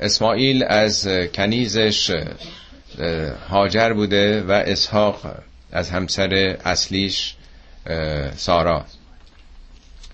اسماعیل 0.00 0.64
از 0.64 1.08
کنیزش 1.34 2.24
هاجر 3.50 3.92
بوده 3.92 4.42
و 4.42 4.52
اسحاق 4.52 5.20
از 5.72 5.90
همسر 5.90 6.56
اصلیش 6.64 7.34
سارا. 8.36 8.84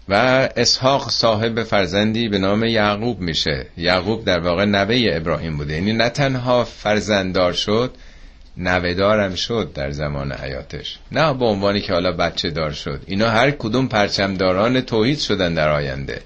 و 0.09 0.15
اسحاق 0.57 1.11
صاحب 1.11 1.63
فرزندی 1.63 2.29
به 2.29 2.39
نام 2.39 2.65
یعقوب 2.65 3.21
میشه. 3.21 3.67
یعقوب 3.77 4.25
در 4.25 4.41
واقع 4.41 4.65
نوه 4.65 5.11
ابراهیم 5.13 5.57
بوده. 5.57 5.75
یعنی 5.75 5.93
نه 5.93 6.09
تنها 6.09 6.65
فرزنددار 6.65 7.53
شد 7.53 7.95
نوهدارم 8.57 9.35
شد 9.35 9.73
در 9.75 9.91
زمان 9.91 10.33
حیاتش. 10.33 10.99
نه 11.13 11.35
به 11.35 11.45
عنوانی 11.45 11.81
که 11.81 11.93
حالا 11.93 12.13
بچه 12.13 12.51
دار 12.51 12.71
شد. 12.71 13.03
اینا 13.07 13.31
هر 13.31 13.51
کدوم 13.51 13.89
پرچمداران 13.89 14.81
توحید 14.81 15.19
شدن 15.19 15.55
در 15.55 15.69
آینده. 15.69 16.23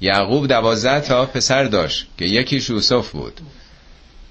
یعقوب 0.00 0.46
دوازده 0.46 1.00
تا 1.00 1.26
پسر 1.26 1.64
داشت 1.64 2.06
که 2.18 2.24
یکیش 2.24 2.70
یوسف 2.70 3.10
بود. 3.10 3.40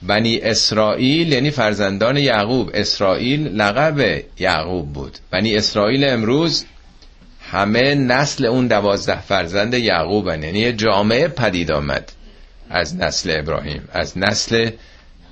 بنی 0.02 0.40
اسرائیل 0.40 1.32
یعنی 1.32 1.52
فرزندان 1.52 2.18
یعقوب. 2.18 2.72
اسرائیل 2.74 3.48
لقب 3.48 4.24
یعقوب 4.40 4.94
بود. 4.94 5.18
بنی 5.32 5.56
اسرائیل 5.56 6.10
امروز 6.10 6.66
همه 7.52 7.96
نسل 7.96 8.46
اون 8.46 8.68
دوازده 8.68 9.22
فرزند 9.22 9.74
یعقوبن. 9.74 10.44
یعنی 10.44 10.60
یه 10.60 10.74
جامعه 10.74 11.28
پدید 11.28 11.72
آمد 11.72 12.12
از 12.70 12.96
نسل 12.96 13.36
ابراهیم 13.40 13.82
از 13.94 14.18
نسل 14.18 14.70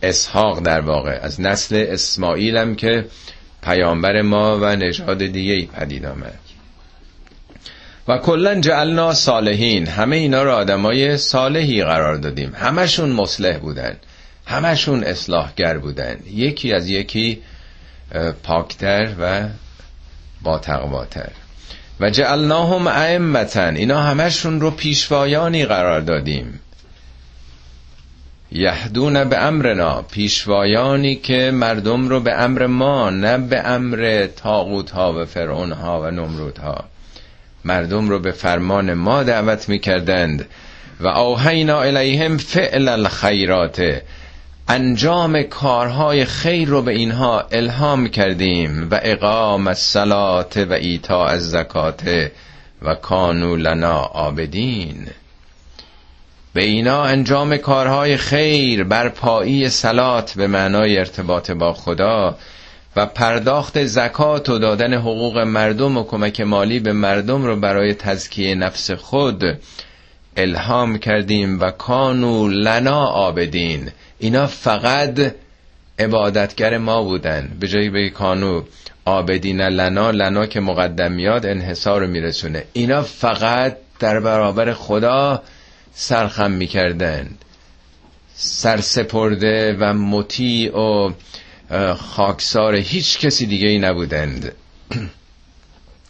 اسحاق 0.04 0.60
در 0.60 0.82
واقع 0.82 1.20
از 1.22 1.42
نسل 1.42 1.86
اسماعیل 1.90 2.58
هم 2.58 2.76
که 2.76 3.06
پیامبر 3.64 4.22
ما 4.22 4.60
و 4.62 4.76
نژاد 4.76 5.26
دیگه 5.26 5.66
پدید 5.66 6.06
آمد. 6.06 6.40
و 8.08 8.18
کلا 8.18 8.60
جعلنا 8.62 9.14
صالحین. 9.14 9.88
همه 9.88 10.16
اینا 10.16 10.44
رو 10.44 10.52
آدمای 10.52 11.18
صالحی 11.18 11.84
قرار 11.84 12.16
دادیم. 12.16 12.54
همشون 12.56 13.10
مصلح 13.10 13.58
بودن. 13.58 13.96
همشون 14.48 15.04
اصلاحگر 15.04 15.78
بودن. 15.78 16.18
یکی 16.34 16.74
از 16.74 16.90
یکی 16.90 17.42
پاکتر 18.44 19.10
و 19.20 19.48
با 20.42 20.60
تقواتر 20.60 21.30
و 22.00 22.10
جعلناهم 22.10 22.88
ائمتا 22.88 23.68
اینا 23.68 24.02
همشون 24.02 24.62
رو 24.62 24.72
پیشوایانی 24.72 25.66
قرار 25.66 26.02
دادیم. 26.02 26.60
یهدون 28.52 29.30
به 29.30 29.38
امرنا. 29.38 30.02
پیشوایانی 30.02 31.16
که 31.16 31.52
مردم 31.54 32.08
رو 32.08 32.20
به 32.20 32.34
امر 32.34 32.66
ما 32.66 33.10
نه 33.10 33.38
به 33.38 33.68
امر 33.68 34.28
تاغوت 34.36 34.92
ها 34.92 35.22
و 35.22 35.26
فرعون 35.26 35.72
ها 35.72 36.02
و 36.02 36.12
نمرود 36.12 36.58
ها 36.58 36.84
مردم 37.66 38.10
رو 38.10 38.20
به 38.20 38.32
فرمان 38.32 38.94
ما 38.94 39.24
دعوت 39.24 39.70
می‌کردند. 39.70 40.46
و 41.00 41.08
آهینا 41.08 41.82
الیهم 41.82 42.38
فعل 42.38 42.88
الخیرات. 42.88 44.02
انجام 44.70 45.44
کارهای 45.44 46.26
خیر 46.26 46.68
رو 46.70 46.82
به 46.82 46.92
اینها 46.92 47.48
الهام 47.52 48.08
کردیم 48.08 48.88
و 48.92 49.00
اقام 49.04 49.68
الصلات 49.68 50.58
و 50.58 50.74
ایتا 50.74 51.26
از 51.26 51.50
زکات 51.50 52.30
و 52.82 52.96
کانو 52.96 53.56
لنا 53.56 54.00
آبدین 54.00 55.08
به 56.54 56.64
اینا 56.64 57.04
انجام 57.04 57.58
کارهای 57.58 58.18
خیر 58.18 58.84
برپایی 58.84 59.70
سلات 59.70 60.34
به 60.34 60.48
معنای 60.48 60.98
ارتباط 60.98 61.52
با 61.52 61.74
خدا 61.74 62.38
و 62.96 63.06
پرداخت 63.06 63.86
زکات 63.86 64.50
و 64.50 64.60
دادن 64.60 64.94
حقوق 64.94 65.38
مردم 65.38 65.98
و 65.98 66.04
کمک 66.04 66.42
مالی 66.42 66.80
به 66.80 66.94
مردم 66.94 67.44
رو 67.44 67.56
برای 67.56 67.94
تزکیه 67.94 68.56
نفس 68.56 68.92
خود 68.92 69.44
الهام 70.38 70.98
کردیم 70.98 71.60
و 71.60 71.72
کانو 71.72 72.48
لنا 72.48 73.06
آبدین 73.06 73.92
اینا 74.20 74.48
فقط 74.48 75.36
عبادتگر 76.00 76.78
ما 76.78 77.04
بودن. 77.04 77.58
به 77.60 77.68
جایی 77.68 77.90
به 77.90 78.10
کانو 78.10 78.62
آبدین 79.06 79.62
لنا 79.62 80.12
لنا 80.12 80.46
که 80.46 80.60
مقدم 80.60 81.12
میاد 81.12 81.46
انحصار 81.46 82.02
رو 82.02 82.08
میرسونه. 82.08 82.64
اینا 82.74 83.02
فقط 83.02 83.78
در 84.00 84.20
برابر 84.20 84.74
خدا 84.74 85.44
سرخم 85.94 86.52
می‌کردند 86.52 87.46
سرسپرده 88.36 89.78
و 89.80 89.94
مطیع 89.94 90.78
و 90.78 91.12
خاکسار 91.96 92.76
هیچ 92.76 93.20
کسی 93.20 93.46
دیگه 93.46 93.68
ای 93.68 93.80
نبودند. 93.80 94.52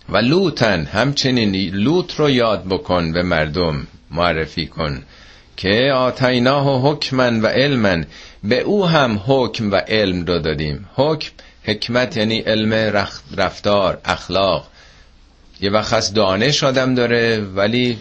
و 0.10 0.18
لوتن 0.18 0.86
همچنین 0.86 1.56
لوت 1.76 2.16
رو 2.16 2.30
یاد 2.30 2.66
بکن 2.66 3.12
به 3.12 3.24
مردم 3.24 3.88
معرفی 4.12 4.68
کن. 4.68 5.04
که 5.58 5.92
آتیناه 5.96 6.82
حکمن 6.82 7.42
و 7.42 7.48
علمن 7.48 8.06
به 8.44 8.60
او 8.60 8.88
هم 8.88 9.22
حکم 9.26 9.72
و 9.72 9.76
علم 9.76 10.26
رو 10.26 10.40
دادیم. 10.40 10.90
حکم 10.96 11.32
حکمت 11.64 12.18
یعنی 12.18 12.40
علم 12.40 12.74
رفتار 13.38 14.02
اخلاق. 14.06 14.68
یه 15.62 15.72
وقت 15.72 15.94
از 15.94 16.14
دانش 16.14 16.64
آدم 16.64 16.96
داره 16.96 17.40
ولی 17.40 17.98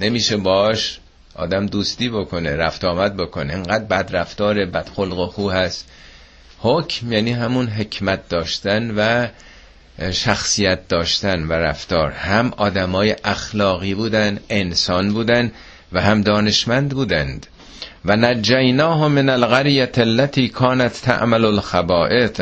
نمیشه 0.00 0.36
باش 0.36 0.98
آدم 1.34 1.66
دوستی 1.66 2.08
بکنه 2.08 2.56
رفت 2.56 2.84
آمد 2.84 3.16
بکنه. 3.16 3.52
انقدر 3.52 3.84
بد 3.84 4.16
رفتار 4.16 4.64
بد 4.64 4.88
خلق 4.96 5.18
و 5.18 5.26
خو 5.26 5.50
هست. 5.50 5.88
حکم 6.58 7.12
یعنی 7.12 7.32
همون 7.32 7.66
حکمت 7.66 8.28
داشتن 8.28 8.90
و 8.96 9.26
شخصیت 10.12 10.88
داشتن 10.88 11.42
و 11.42 11.52
رفتار. 11.52 12.10
هم 12.10 12.52
آدمای 12.56 13.16
اخلاقی 13.24 13.94
بودن 13.94 14.38
انسان 14.48 15.12
بودن. 15.12 15.52
و 15.92 16.00
هم 16.00 16.22
دانشمند 16.22 16.94
بودند. 16.94 17.46
و 18.04 18.16
نجیناه 18.16 19.08
من 19.08 19.28
القریه 19.28 19.90
التي 19.96 20.48
کانت 20.48 20.92
تعمل 21.02 21.44
الخبائث. 21.44 22.40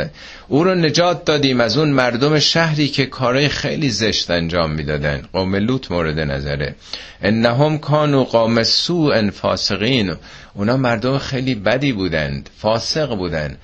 او 0.48 0.64
رو 0.64 0.74
نجات 0.74 1.24
دادیم 1.24 1.60
از 1.60 1.78
اون 1.78 1.90
مردم 1.90 2.38
شهری 2.38 2.88
که 2.88 3.06
کارهای 3.06 3.48
خیلی 3.48 3.90
زشت 3.90 4.30
انجام 4.30 4.70
می‌دادن 4.70 5.22
قوم 5.32 5.56
لوط 5.56 5.90
مورد 5.90 6.20
نظره 6.20 6.74
انهم 7.22 7.78
کانوا 7.78 8.24
قوم 8.24 8.62
سوء 8.62 9.30
فاسقین. 9.30 10.14
اونا 10.54 10.76
مردم 10.76 11.18
خیلی 11.18 11.54
بدی 11.54 11.92
بودند 11.92 12.50
فاسق 12.58 13.14
بودند. 13.14 13.58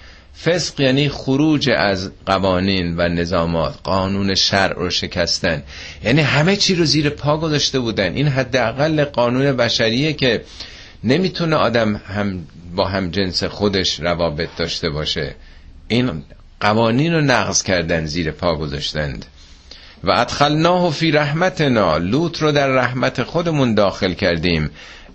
فسق 0.44 0.80
یعنی 0.80 1.08
خروج 1.08 1.70
از 1.70 2.10
قوانین 2.26 2.94
و 2.96 3.08
نظامات 3.08 3.74
قانون 3.84 4.34
شرع 4.34 4.74
رو 4.74 4.90
شکستن. 4.90 5.62
یعنی 6.04 6.20
همه 6.20 6.56
چی 6.56 6.74
رو 6.74 6.84
زیر 6.84 7.10
پا 7.10 7.38
گذاشته 7.38 7.78
بودن. 7.78 8.14
این 8.14 8.28
حداقل 8.28 9.04
قانون 9.04 9.56
بشریه 9.56 10.12
که 10.12 10.44
نمی‌تونه 11.04 11.56
آدم 11.56 11.96
هم 11.96 12.46
با 12.76 12.88
هم 12.88 13.10
جنس 13.10 13.44
خودش 13.44 14.00
روابط 14.00 14.48
داشته 14.56 14.90
باشه. 14.90 15.34
این 15.88 16.22
قوانین 16.60 17.14
رو 17.14 17.20
نقض 17.20 17.62
کردن 17.62 18.06
زیر 18.06 18.30
پا 18.30 18.56
گذاشتند. 18.56 19.26
و 20.04 20.10
ادخلناه 20.10 20.92
فی 20.92 21.10
رحمتنا 21.10 21.96
لوط 21.96 22.38
رو 22.38 22.52
در 22.52 22.68
رحمت 22.68 23.22
خودمون 23.22 23.74
داخل 23.74 24.12
کردیم. 24.12 24.70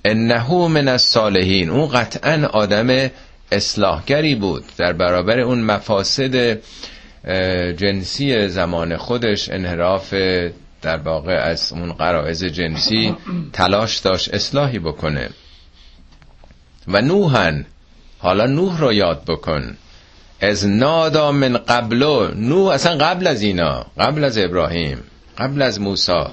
انه 0.06 0.68
من 0.68 0.88
الصالحین. 0.88 1.70
اون 1.70 1.88
قطعا 1.88 2.48
آدم 2.48 3.10
اصلاحگری 3.52 4.36
بود 4.36 4.64
در 4.78 4.94
برابر 4.94 5.40
اون 5.40 5.62
مفاسد 5.62 6.60
جنسی 7.78 8.48
زمان 8.48 8.98
خودش 8.98 9.50
انحراف 9.50 10.14
در 10.82 10.98
واقع 10.98 11.34
از 11.34 11.72
اون 11.72 11.94
قرائز 11.94 12.44
جنسی 12.44 13.16
تلاش 13.54 13.98
داشت 13.98 14.34
اصلاحی 14.34 14.80
بکنه. 14.80 15.30
و 16.88 17.02
نوحن 17.02 17.66
حالا 18.20 18.46
نوح 18.46 18.80
رو 18.80 18.94
یاد 18.94 19.26
بکن. 19.28 19.78
از 20.42 20.68
نادا 20.68 21.32
من 21.32 21.58
قبلو 21.58 22.32
نوح 22.36 22.74
اصلا 22.74 22.98
قبل 22.98 23.28
از 23.28 23.42
اینا 23.42 23.86
قبل 23.98 24.24
از 24.24 24.38
ابراهیم 24.38 25.04
قبل 25.38 25.62
از 25.62 25.82
موسی. 25.82 26.24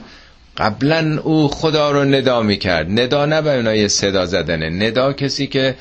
قبلا 0.57 1.21
او 1.23 1.49
خدا 1.49 1.91
رو 1.91 2.05
ندا 2.05 2.43
می‌کرد. 2.43 3.01
ندا 3.01 3.27
نه 3.27 3.43
به 3.43 3.57
اونای 3.57 3.89
صدا 3.89 4.27
زدنه 4.27 4.71
ندا 4.71 5.13
کسی 5.13 5.47
که 5.47 5.75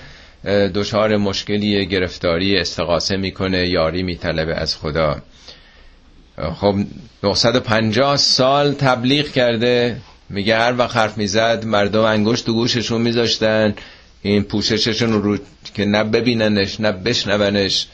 دچار 0.45 1.17
مشکلی 1.17 1.85
گرفتاری 1.85 2.57
استقاسه 2.57 3.17
می‌کنه 3.17 3.67
یاری 3.69 4.03
میطلبه 4.03 4.55
از 4.55 4.77
خدا. 4.77 5.21
خب 6.55 6.75
950 7.23 8.17
سال 8.17 8.73
تبلیغ 8.73 9.31
کرده. 9.31 9.97
میگه 10.29 10.57
هر 10.57 10.77
وقت 10.77 10.97
حرف 10.97 11.17
می‌زد 11.17 11.65
مردم 11.65 12.01
انگشت 12.01 12.45
تو 12.45 12.53
گوششون 12.53 13.01
میذاشتن. 13.01 13.73
این 14.21 14.43
پوشششون 14.43 15.13
رو 15.13 15.37
که 15.73 15.85
نه 15.85 16.03
ببیننش 16.03 16.79
نه 16.79 16.91
بشنونش 16.91 17.87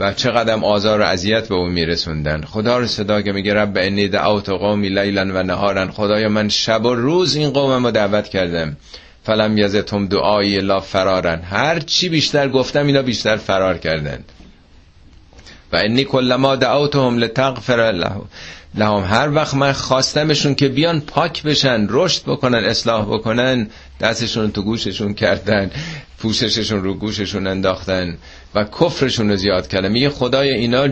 و 0.00 0.12
چقدر 0.12 0.54
آزار 0.54 1.00
و 1.00 1.04
اذیت 1.04 1.48
به 1.48 1.54
اون 1.54 1.72
میرسوندن. 1.72 2.42
خدا 2.42 2.78
رو 2.78 2.86
صدا 2.86 3.22
که 3.22 3.32
میگه 3.32 3.54
رب 3.54 3.76
انی 3.76 4.08
دعوت 4.08 4.48
قومی 4.48 4.88
لیلا 4.88 5.22
و 5.22 5.42
نهارن 5.42 5.90
خدایا 5.90 6.28
من 6.28 6.48
شب 6.48 6.84
و 6.84 6.94
روز 6.94 7.36
این 7.36 7.50
قومم 7.50 7.84
رو 7.84 7.90
دعوت 7.90 8.28
کردم. 8.28 8.76
فلم 9.28 9.58
یزتم 9.58 10.06
دعای 10.06 10.60
لا 10.60 10.80
فرارن 10.80 11.42
هر 11.42 11.80
چی 11.80 12.08
بیشتر 12.08 12.48
گفتم 12.48 12.86
اینا 12.86 13.02
بیشتر 13.02 13.36
فرار 13.36 13.78
کردن 13.78 14.24
و 15.72 15.76
انی 15.76 16.04
کلما 16.04 16.56
دعوتهم 16.56 17.18
لتغفر 17.18 17.92
لهم. 17.92 18.28
لهم 18.74 19.04
هر 19.04 19.34
وقت 19.34 19.54
من 19.54 19.72
خواستمشون 19.72 20.54
که 20.54 20.68
بیان 20.68 21.00
پاک 21.00 21.42
بشن 21.42 21.86
رشد 21.90 22.22
بکنن 22.26 22.64
اصلاح 22.64 23.04
بکنن 23.06 23.70
دستشون 24.00 24.52
تو 24.52 24.62
گوششون 24.62 25.14
کردن 25.14 25.70
پوشششون 26.18 26.82
رو 26.84 26.94
گوششون 26.94 27.46
انداختن 27.46 28.18
و 28.54 28.64
کفرشون 28.64 29.30
رو 29.30 29.36
زیاد 29.36 29.68
کردن. 29.68 29.92
میگه 29.92 30.10
خدای 30.10 30.50
اینا 30.54 30.88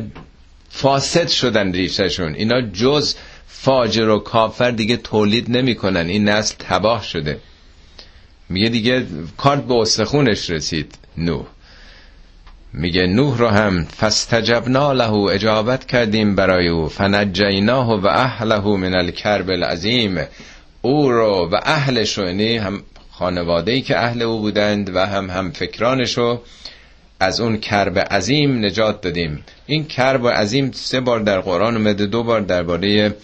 فاسد 0.71 1.29
شدن 1.29 1.73
ریششون 1.73 2.35
اینا 2.35 2.61
جز 2.61 3.15
فاجر 3.49 4.09
و 4.09 4.19
کافر 4.19 4.71
دیگه 4.71 4.97
تولید 4.97 5.51
نمی‌کنن. 5.51 6.07
این 6.07 6.29
نسل 6.29 6.55
تباه 6.59 7.05
شده. 7.05 7.39
میگه 8.49 8.69
دیگه 8.69 9.07
کارت 9.37 9.63
به 9.65 9.75
استخونش 9.75 10.51
رسید 10.51 10.95
نوح. 11.17 11.47
میگه 12.73 13.07
نوح 13.07 13.39
رو 13.39 13.49
هم 13.49 13.85
فستجبنا 13.85 14.93
له 14.93 15.13
اجابت 15.13 15.87
کردیم 15.87 16.35
برای 16.35 16.69
او. 16.69 16.89
فنجیناه 16.89 18.01
و 18.01 18.07
اهله 18.07 18.77
من 18.77 18.95
الکرب 18.95 19.51
العظیم. 19.51 20.19
او 20.83 21.11
رو 21.11 21.49
و 21.53 21.61
اهلش 21.63 22.19
رو 22.19 22.27
یعنی 22.27 22.57
هم 22.57 22.83
خانواده 23.11 23.73
ای 23.73 23.81
که 23.81 23.99
اهل 23.99 24.23
او 24.23 24.39
بودند 24.41 24.97
و 24.97 25.07
هم 25.07 25.31
هم 25.31 25.51
فکرانش 25.51 26.19
رو 26.19 26.43
از 27.21 27.41
اون 27.41 27.57
کرب 27.57 27.99
عظیم 27.99 28.65
نجات 28.65 29.01
دادیم. 29.01 29.45
این 29.67 29.85
کرب 29.85 30.29
عظیم 30.29 30.71
سه 30.73 31.01
بار 31.01 31.21
در 31.21 31.41
قرآن 31.41 31.77
اومده 31.77 32.07
دو 32.07 32.23
بار 32.23 32.41
درباره 32.41 33.17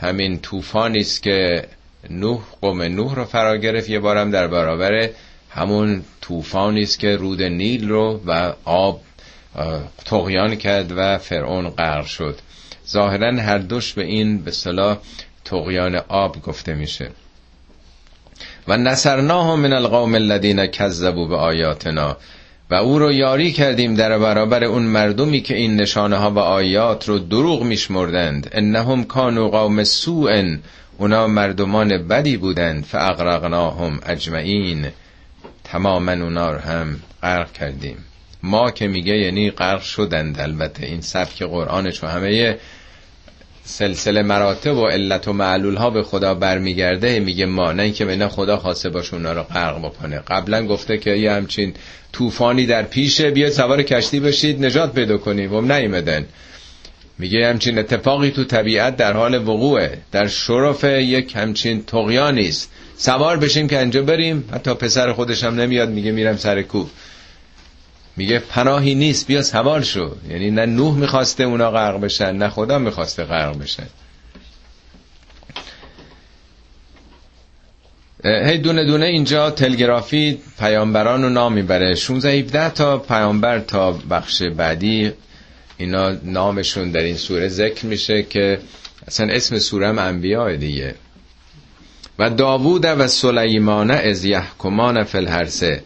همین 0.00 0.38
طوفانی 0.38 0.98
است 0.98 1.22
که 1.22 1.64
نوح 2.10 2.40
قوم 2.60 2.82
نوح 2.82 3.14
رو 3.14 3.24
فرا 3.24 3.56
گرفت. 3.56 3.90
یه 3.90 3.98
بارم 3.98 4.30
در 4.30 4.46
برابر 4.46 5.08
همون 5.50 6.04
طوفانی 6.20 6.82
است 6.82 6.98
که 6.98 7.16
رود 7.16 7.42
نیل 7.42 7.88
رو 7.88 8.20
و 8.26 8.52
آب 8.64 9.00
تغیان 10.04 10.56
کرد 10.56 10.92
و 10.96 11.18
فرعون 11.18 11.68
غرق 11.68 12.06
شد. 12.06 12.38
ظاهرا 12.88 13.42
هر 13.42 13.58
دوش 13.58 13.92
به 13.92 14.04
این 14.04 14.38
به 14.38 14.50
صلاح 14.50 14.98
تغیان 15.44 15.94
آب 16.08 16.42
گفته 16.42 16.74
میشه. 16.74 17.10
و 18.68 18.76
نصرناه 18.76 19.56
من 19.56 19.72
القوم 19.72 20.14
الذین 20.14 20.66
کذبوا 20.66 21.26
به 21.26 21.36
آیاتنا 21.36 22.16
و 22.70 22.74
او 22.74 22.98
رو 22.98 23.12
یاری 23.12 23.52
کردیم 23.52 23.94
در 23.94 24.18
برابر 24.18 24.64
اون 24.64 24.82
مردمی 24.82 25.40
که 25.40 25.56
این 25.56 25.76
نشانه 25.76 26.16
ها 26.16 26.30
و 26.30 26.38
آیات 26.38 27.08
رو 27.08 27.18
دروغ 27.18 27.62
میشمردند. 27.62 28.48
انهم 28.52 29.04
کانوا 29.04 29.48
قوم 29.48 29.84
سوء 29.84 30.56
اونا 31.02 31.26
مردمان 31.26 32.08
بدی 32.08 32.36
بودند 32.36 32.84
فاغرقناهم 32.84 34.00
اجمعین. 34.06 34.86
تماما 35.64 36.12
اونا 36.12 36.50
رو 36.50 36.58
هم 36.58 37.00
غرق 37.22 37.52
کردیم. 37.52 37.96
ما 38.42 38.70
که 38.70 38.86
میگه 38.88 39.16
یعنی 39.16 39.50
غرق 39.50 39.82
شدند 39.82 40.40
البته 40.40 40.86
این 40.86 41.00
سبک 41.00 41.42
قرآنش 41.42 42.04
و 42.04 42.06
همه 42.06 42.56
سلسله 43.64 44.22
مراتب 44.22 44.76
و 44.76 44.86
علت 44.86 45.28
و 45.28 45.32
معلول 45.32 45.76
ها 45.76 45.90
به 45.90 46.02
خدا 46.02 46.34
برمیگرده 46.34 47.20
میگه 47.20 47.46
ما. 47.46 47.72
نه 47.72 47.82
اینکه 47.82 48.04
بنا 48.04 48.28
خدا 48.28 48.56
خواسته 48.56 48.88
باشه 48.88 49.14
اونا 49.14 49.32
رو 49.32 49.42
غرق 49.42 49.78
بکنه. 49.78 50.18
قبلا 50.18 50.66
گفته 50.66 50.98
که 50.98 51.10
یه 51.10 51.32
همچین 51.32 51.74
طوفانی 52.12 52.66
در 52.66 52.82
پیشه 52.82 53.30
بیاید 53.30 53.52
سوار 53.52 53.82
کشتی 53.82 54.20
بشید 54.20 54.64
نجات 54.64 54.94
پیدا 54.94 55.18
کنیم. 55.18 55.54
و 55.54 55.60
نیمدن 55.60 56.26
میگه 57.18 57.48
همچین 57.48 57.78
اتفاقی 57.78 58.30
تو 58.30 58.44
طبیعت 58.44 58.96
در 58.96 59.12
حال 59.12 59.34
وقوعه. 59.34 59.98
در 60.12 60.28
شرف 60.28 60.84
یک 60.84 61.36
همچین 61.36 61.84
تقیانی 61.84 62.48
است 62.48 62.70
سوار 62.96 63.36
بشیم 63.36 63.68
که 63.68 63.78
انجا 63.78 64.02
بریم. 64.02 64.48
حتی 64.52 64.74
پسر 64.74 65.12
خودش 65.12 65.44
هم 65.44 65.60
نمیاد 65.60 65.88
میگه 65.90 66.12
میرم 66.12 66.36
سر 66.36 66.62
کوه. 66.62 66.90
میگه 68.16 68.38
پناهی 68.38 68.94
نیست 68.94 69.26
بیا 69.26 69.42
سوار 69.42 69.82
شو. 69.82 70.10
یعنی 70.30 70.50
نه 70.50 70.66
نوح 70.66 70.94
می‌خواسته 70.96 71.44
اونا 71.44 71.70
غرق 71.70 72.00
بشن 72.00 72.32
نه 72.36 72.48
خدا 72.48 72.78
می‌خواسته 72.78 73.24
غرق 73.24 73.58
بشن. 73.58 73.86
هی 78.24 78.58
دونه 78.58 78.84
دونه 78.84 79.06
اینجا 79.06 79.50
تلگرافی 79.50 80.38
پیامبران 80.58 81.22
رو 81.22 81.28
نام 81.28 81.52
می‌بره. 81.52 81.94
16 81.94 82.30
17 82.30 82.70
تا 82.70 82.98
پیامبر 82.98 83.58
تا 83.58 83.92
بخش 83.92 84.42
بعدی. 84.42 85.12
اینا 85.76 86.10
نامشون 86.24 86.90
در 86.90 87.02
این 87.02 87.16
سوره 87.16 87.48
ذکر 87.48 87.86
میشه 87.86 88.22
که 88.22 88.58
اصلا 89.06 89.32
اسم 89.32 89.58
سوره 89.58 89.88
هم 89.88 89.98
انبیاء 89.98 90.56
دیگه. 90.56 90.94
و 92.18 92.30
داوود 92.30 92.84
و 92.84 93.06
سلیمان 93.06 93.90
از 93.90 94.24
یحکمان 94.24 95.04
فی 95.04 95.18
الحرسه 95.18 95.82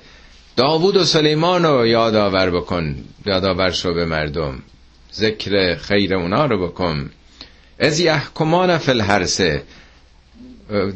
داوود 0.57 0.97
و 0.97 1.05
سلیمان 1.05 1.64
رو 1.64 1.87
یادآور 1.87 2.51
بکن 2.51 2.97
یادآور 3.26 3.70
شو 3.70 3.95
به 3.95 4.05
مردم. 4.05 4.62
ذکر 5.14 5.74
خیر 5.74 6.14
اونا 6.14 6.47
رو 6.47 6.66
بکن. 6.66 7.11
از 7.78 8.01
یحکمان 8.01 8.78
فی 8.78 8.91
الحرسه 8.91 9.62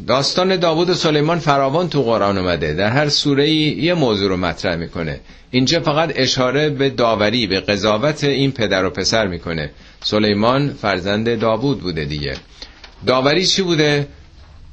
داستان 0.06 0.56
داوود 0.56 0.90
و 0.90 0.94
سلیمان 0.94 1.38
فراوان 1.38 1.88
تو 1.88 2.02
قرآن 2.02 2.38
اومده. 2.38 2.74
در 2.74 2.88
هر 2.88 3.08
سوره 3.08 3.50
یه 3.50 3.94
موضوع 3.94 4.28
رو 4.28 4.36
مطرح 4.36 4.76
می‌کنه. 4.76 5.20
اینجا 5.50 5.80
فقط 5.80 6.12
اشاره 6.16 6.70
به 6.70 6.90
داوری 6.90 7.46
به 7.46 7.60
قضاوت 7.60 8.24
این 8.24 8.52
پدر 8.52 8.84
و 8.84 8.90
پسر 8.90 9.26
می‌کنه. 9.26 9.70
سلیمان 10.00 10.68
فرزند 10.82 11.38
داوود 11.40 11.80
بوده 11.80 12.04
دیگه. 12.04 12.34
داوری 13.06 13.46
چی 13.46 13.62
بوده؟ 13.62 14.06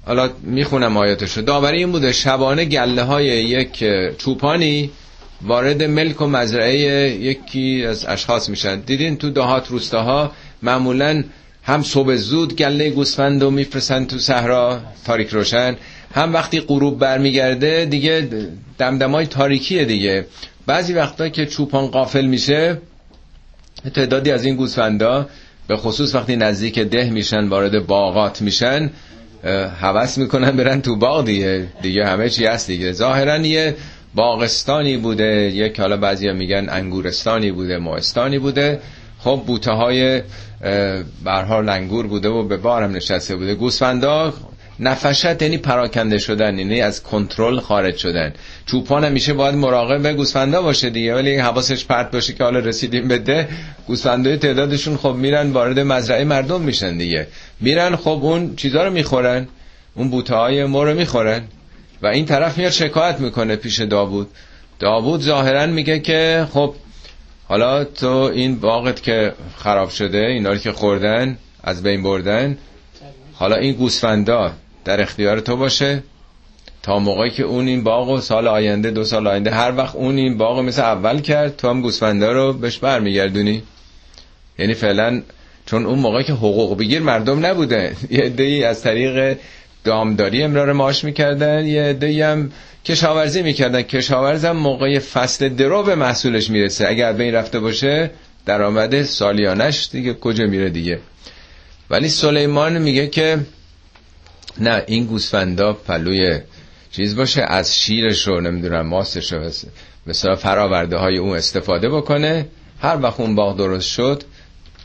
حالا 0.06 0.30
می‌خونم 0.44 0.98
آیاتشو. 0.98 1.42
داوری 1.42 1.78
این 1.78 1.92
بوده 1.92 2.12
شبانه 2.12 2.66
گله 2.66 3.04
های 3.04 3.26
یک 3.26 3.84
چوپانی 4.18 4.92
وارد 5.42 5.84
ملک 5.84 6.22
و 6.22 6.28
مزرعه 6.28 6.76
یکی 7.12 7.86
از 7.86 8.06
اشخاص 8.06 8.50
میشن. 8.50 8.80
دیدین 8.80 9.18
تو 9.18 9.30
دهات 9.30 9.68
روستاها 9.68 10.32
معمولا 10.62 11.24
هم 11.68 11.84
صبح 11.84 12.16
زود 12.16 12.56
گله 12.56 12.90
گوسفند 12.90 13.44
رو 13.44 13.52
میفرستن 13.52 14.06
تو 14.06 14.18
صحرا 14.20 14.82
تاریک 15.06 15.30
روشن. 15.30 15.76
هم 16.14 16.34
وقتی 16.34 16.60
غروب 16.60 17.00
برمیگرده 17.00 17.86
دیگه 17.86 18.28
دمدمای 18.78 19.26
تاریکیه 19.26 19.86
دیگه. 19.86 20.26
بعضی 20.66 20.94
وقتا 20.94 21.30
که 21.30 21.46
چوپان 21.46 21.88
قافل 21.88 22.26
میشه 22.26 22.78
تعدادی 23.96 24.32
از 24.32 24.46
این 24.46 24.56
گوسفندا 24.56 25.30
به 25.68 25.78
خصوص 25.78 26.16
وقتی 26.16 26.36
نزدیک 26.36 26.80
ده 26.80 27.10
میشن 27.10 27.48
وارد 27.48 27.88
باغات 27.88 28.42
میشن 28.42 28.90
هوس 29.82 30.18
می‌کنن 30.18 30.52
برن 30.52 30.82
تو 30.82 30.96
باغ 30.96 31.26
دیگه. 31.26 31.68
دیگه 31.82 32.06
همه 32.06 32.30
چی 32.30 32.46
هست 32.46 32.68
دیگه. 32.68 32.92
ظاهرا 32.92 33.38
یه 33.38 33.76
باغستانی 34.16 34.98
بوده 34.98 35.52
یک 35.56 35.80
حالا 35.80 35.98
بعضی 35.98 36.32
میگن 36.32 36.68
انگورستانی 36.70 37.52
بوده 37.52 37.78
ماستانی 37.78 38.40
بوده. 38.40 38.80
خب 39.20 39.44
بوته 39.48 39.72
های 39.72 40.22
برها 41.24 41.62
لنگور 41.62 42.08
بوده 42.08 42.30
و 42.30 42.44
به 42.44 42.58
بارم 42.58 42.92
نشسته 42.92 43.36
بوده. 43.36 43.56
گوسفندا 43.56 44.34
نفشت 44.80 45.42
یعنی 45.42 45.58
پراکنده 45.58 46.18
شدن 46.18 46.60
یعنی 46.60 46.82
از 46.82 47.04
کنترل 47.04 47.60
خارج 47.60 47.98
شدن. 47.98 48.34
چوپان 48.66 49.04
همیشه 49.04 49.34
باید 49.34 49.56
مراقب 49.56 50.14
گوسفندا 50.14 50.62
باشه 50.62 50.90
دیگه 50.90 51.16
ولی 51.16 51.38
حواسش 51.38 51.86
پرت 51.86 52.12
باشه 52.12 52.34
که 52.34 52.44
حالا 52.44 52.60
رسیدیم 52.60 53.08
به 53.08 53.18
ده. 53.18 53.48
گوسفندای 53.88 54.38
تعدادشون 54.38 54.98
خب 54.98 55.14
میرن 55.14 55.52
وارد 55.52 55.80
مزرعه 55.80 56.24
مردم 56.24 56.62
میشن 56.62 56.98
دیگه. 56.98 57.28
میرن 57.60 57.96
خب 57.96 58.20
اون 58.22 58.56
چیزا 58.56 58.84
رو 58.84 58.94
می‌خورن 58.94 59.48
اون 59.96 60.10
بوته 60.10 60.36
های 60.36 60.66
ما 60.66 60.84
رو 60.84 60.94
می‌خورن. 60.94 61.42
و 62.02 62.08
این 62.08 62.26
طرف 62.26 62.58
میاد 62.58 62.72
شکایت 62.72 63.20
می‌کنه 63.20 63.56
پیش 63.56 63.80
داوود. 63.80 64.28
داوود 64.80 65.22
ظاهرا 65.22 65.66
میگه 65.66 66.00
که 66.00 66.48
خب 66.54 66.74
حالا 67.48 67.84
تو 67.84 68.08
این 68.08 68.60
باغت 68.60 69.04
که 69.04 69.34
خراب 69.58 69.90
شده 69.90 70.18
اینا 70.18 70.52
رو 70.52 70.58
که 70.58 70.72
خوردن 70.72 71.38
از 71.64 71.84
بین 71.84 72.04
بردن 72.04 72.58
حالا 73.34 73.56
این 73.56 73.74
گوسفندا 73.74 74.52
در 74.86 75.02
اختیار 75.02 75.40
تو 75.40 75.58
باشه. 75.58 76.04
تا 76.84 77.00
موقعی 77.00 77.30
که 77.30 77.44
اون 77.44 77.68
این 77.68 77.84
باغ 77.84 78.10
و 78.10 78.22
سال 78.22 78.48
آینده 78.48 78.92
دو 78.92 79.04
سال 79.04 79.28
آینده 79.28 79.52
هر 79.52 79.78
وقت 79.78 79.96
اون 79.96 80.18
این 80.18 80.38
باغ 80.38 80.60
مثل 80.60 80.82
اول 80.82 81.20
کرد 81.20 81.56
تو 81.56 81.70
هم 81.70 81.82
گوسفندا 81.82 82.32
رو 82.32 82.54
بهش 82.54 82.78
برمیگردونی. 82.78 83.64
یعنی 84.60 84.74
فعلا 84.74 85.22
چون 85.66 85.86
اون 85.86 86.00
موقعی 86.00 86.24
که 86.24 86.34
حقوق 86.34 86.78
بگیر 86.78 87.02
مردم 87.02 87.46
نبوده 87.46 87.96
یه 88.10 88.24
عده‌ای 88.24 88.64
از 88.64 88.82
طریق 88.82 89.38
دامداری 89.88 90.44
امرار 90.44 90.74
معاش 90.74 91.04
می‌کردن. 91.04 91.66
یه 91.66 91.82
عده‌ای 91.82 92.22
هم 92.22 92.52
کشاورزی 92.86 93.42
می‌کردن. 93.42 93.82
کشاورزم 93.82 94.52
موقع 94.52 95.00
فصل 95.00 95.50
درو 95.50 95.84
به 95.84 95.96
محصولش 95.96 96.50
می‌رسه. 96.50 96.88
اگر 96.88 97.14
به 97.14 97.24
این 97.24 97.34
رفته 97.34 97.60
باشه 97.60 98.10
درآمد 98.46 99.04
سالیانش 99.04 99.90
دیگه 99.92 100.14
کجا 100.14 100.46
میره 100.46 100.70
دیگه. 100.70 101.00
ولی 101.90 102.10
سلیمان 102.10 102.78
میگه 102.78 103.08
که 103.08 103.38
نه 104.60 104.84
این 104.88 105.06
گوسفندا 105.06 105.74
پلوی 105.74 106.40
چیز 106.92 107.16
باشه 107.16 107.42
از 107.42 107.76
شیرش 107.78 108.28
رو 108.28 108.42
نمی‌دونم 108.42 108.88
ماستش 108.88 109.34
رو 109.34 109.52
مثلا 110.08 110.36
فراورده 110.36 110.98
های 110.98 111.18
اون 111.18 111.38
استفاده 111.38 111.90
بکنه. 111.90 112.46
هر 112.82 112.98
وقت 113.02 113.20
اون 113.20 113.36
باغ 113.36 113.58
درست 113.58 113.90
شد 113.90 114.24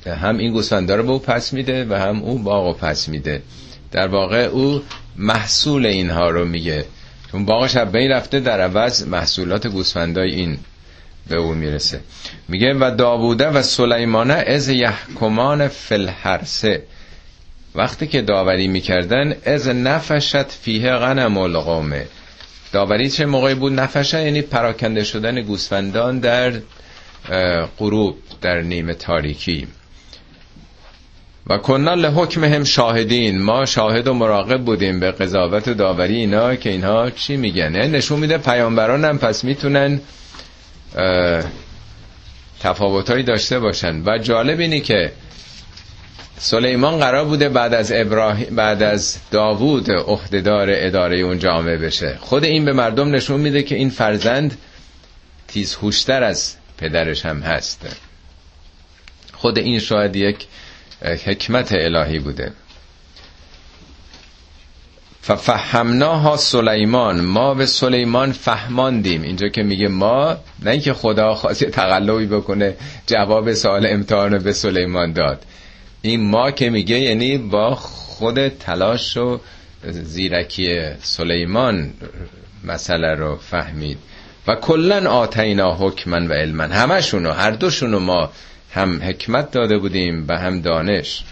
هم 0.07 0.39
این 0.39 0.53
گوسفندا 0.53 0.95
رو 0.97 1.03
به 1.03 1.11
او 1.11 1.19
پس 1.19 1.53
میده 1.53 1.87
و 1.91 1.95
هم 1.95 2.23
اون 2.23 2.43
باغ 2.45 2.67
رو 2.67 2.73
پس 2.73 3.09
میده. 3.09 3.43
در 3.93 4.09
واقع 4.09 4.39
او 4.39 4.83
محصول 5.17 5.87
اینها 5.87 6.31
رو 6.31 6.45
میگه. 6.45 6.85
چون 7.33 7.45
باغش 7.45 7.77
بین 7.77 8.11
رفته 8.11 8.41
در 8.41 8.61
عوض 8.61 9.07
محصولات 9.07 9.67
گوسفندای 9.67 10.31
این 10.31 10.59
به 11.29 11.37
او 11.37 11.55
می‌رسه. 11.55 12.01
میگه 12.49 12.75
و 12.75 12.95
داووده 12.99 13.49
و 13.49 13.63
سلیمانه 13.63 14.35
از 14.35 14.69
یحکمان 14.69 15.69
فلحرسه 15.69 16.83
وقتی 17.75 18.07
که 18.07 18.23
داوری 18.23 18.69
می‌کردن 18.69 19.35
از 19.45 19.69
نفشت 19.69 20.43
فیه 20.43 20.91
غنم 20.91 21.39
القومه. 21.39 22.07
داوری 22.73 23.11
چه 23.11 23.27
موقعی 23.27 23.55
بود 23.55 23.73
نفشه؟ 23.73 24.23
یعنی 24.23 24.43
پراکنده 24.43 25.05
شدن 25.05 25.43
گوسفندان 25.43 26.19
در 26.19 26.53
غروب 27.79 28.17
در 28.41 28.61
نیمه 28.61 28.95
تاریکی. 28.95 29.67
و 31.47 31.59
کننا 31.59 31.95
لحکم 31.95 32.45
هم 32.45 32.65
شاهدین. 32.65 33.43
ما 33.43 33.67
شاهد 33.67 34.07
و 34.07 34.15
مراقب 34.15 34.65
بودیم 34.65 35.01
به 35.01 35.11
قضاوت 35.11 35.69
و 35.69 35.75
داوری 35.75 36.17
اینا 36.17 36.57
که 36.57 36.71
اینها 36.71 37.11
چی 37.11 37.37
میگن؟ 37.37 37.75
یعنی 37.75 37.89
نشون 37.89 38.19
میده 38.19 38.39
پیامبران 38.39 39.05
هم 39.05 39.19
پس 39.19 39.45
می‌تونن 39.45 40.01
تفاوتهایی 42.61 43.23
داشته 43.23 43.59
باشن. 43.59 44.03
و 44.07 44.19
جالب 44.19 44.61
اینی 44.61 44.81
که 44.81 45.13
سلیمان 46.39 46.99
قرار 46.99 47.25
بوده 47.25 47.49
بعد 47.49 47.75
از 47.75 47.93
ابراهیم 47.93 48.57
بعد 48.57 48.83
از 48.83 49.19
داوود 49.31 49.91
عهدهدار 49.91 50.67
اداره 50.71 51.19
اون 51.19 51.39
جامعه 51.39 51.77
بشه. 51.77 52.19
خود 52.21 52.45
این 52.45 52.65
به 52.65 52.73
مردم 52.73 53.15
نشون 53.15 53.41
میده 53.41 53.63
که 53.63 53.75
این 53.75 53.91
فرزند 53.91 54.59
تیز 55.49 55.75
هوشتر 55.75 56.23
از 56.23 56.55
پدرش 56.79 57.27
هم 57.27 57.41
هست. 57.41 57.97
خود 59.33 59.59
این 59.59 59.79
شاید 59.79 60.17
یک 60.17 60.47
حکمت 61.05 61.73
الهی 61.73 62.19
بوده. 62.19 62.53
ففهمناها 65.23 66.37
سلیمان 66.37 67.21
ما 67.21 67.55
به 67.55 67.67
سلیمان 67.67 68.33
فهماندیم. 68.33 69.23
اینجا 69.23 69.49
که 69.49 69.63
میگه 69.63 69.89
ما 69.89 70.37
نه 70.63 70.71
اینکه 70.71 70.93
خدا 70.93 71.35
خواست 71.35 71.65
تقلبی 71.65 72.27
بکنه 72.27 72.75
جواب 73.07 73.53
سوال 73.53 73.87
امتحان 73.87 74.39
به 74.39 74.53
سلیمان 74.53 75.13
داد. 75.13 75.45
این 76.03 76.31
ما 76.31 76.51
که 76.51 76.71
میگه 76.71 76.99
یعنی 76.99 77.39
با 77.39 77.75
خود 77.75 78.49
تلاش 78.49 79.17
و 79.17 79.41
زیرکی 79.91 80.81
سلیمان 81.03 81.93
مسئله 82.65 83.15
رو 83.15 83.37
فهمید. 83.37 83.99
و 84.47 84.55
کلا 84.55 85.11
آتینا 85.11 85.75
حکمن 85.75 86.27
و 86.27 86.33
علمن 86.33 86.73
همشونو 86.73 87.33
هر 87.33 87.51
دوشونو 87.51 87.99
ما 87.99 88.31
هم 88.73 89.03
حکمت 89.03 89.51
داده 89.51 89.79
بودیم 89.79 90.25
و 90.29 90.39
هم 90.39 90.61
دانش. 90.61 91.25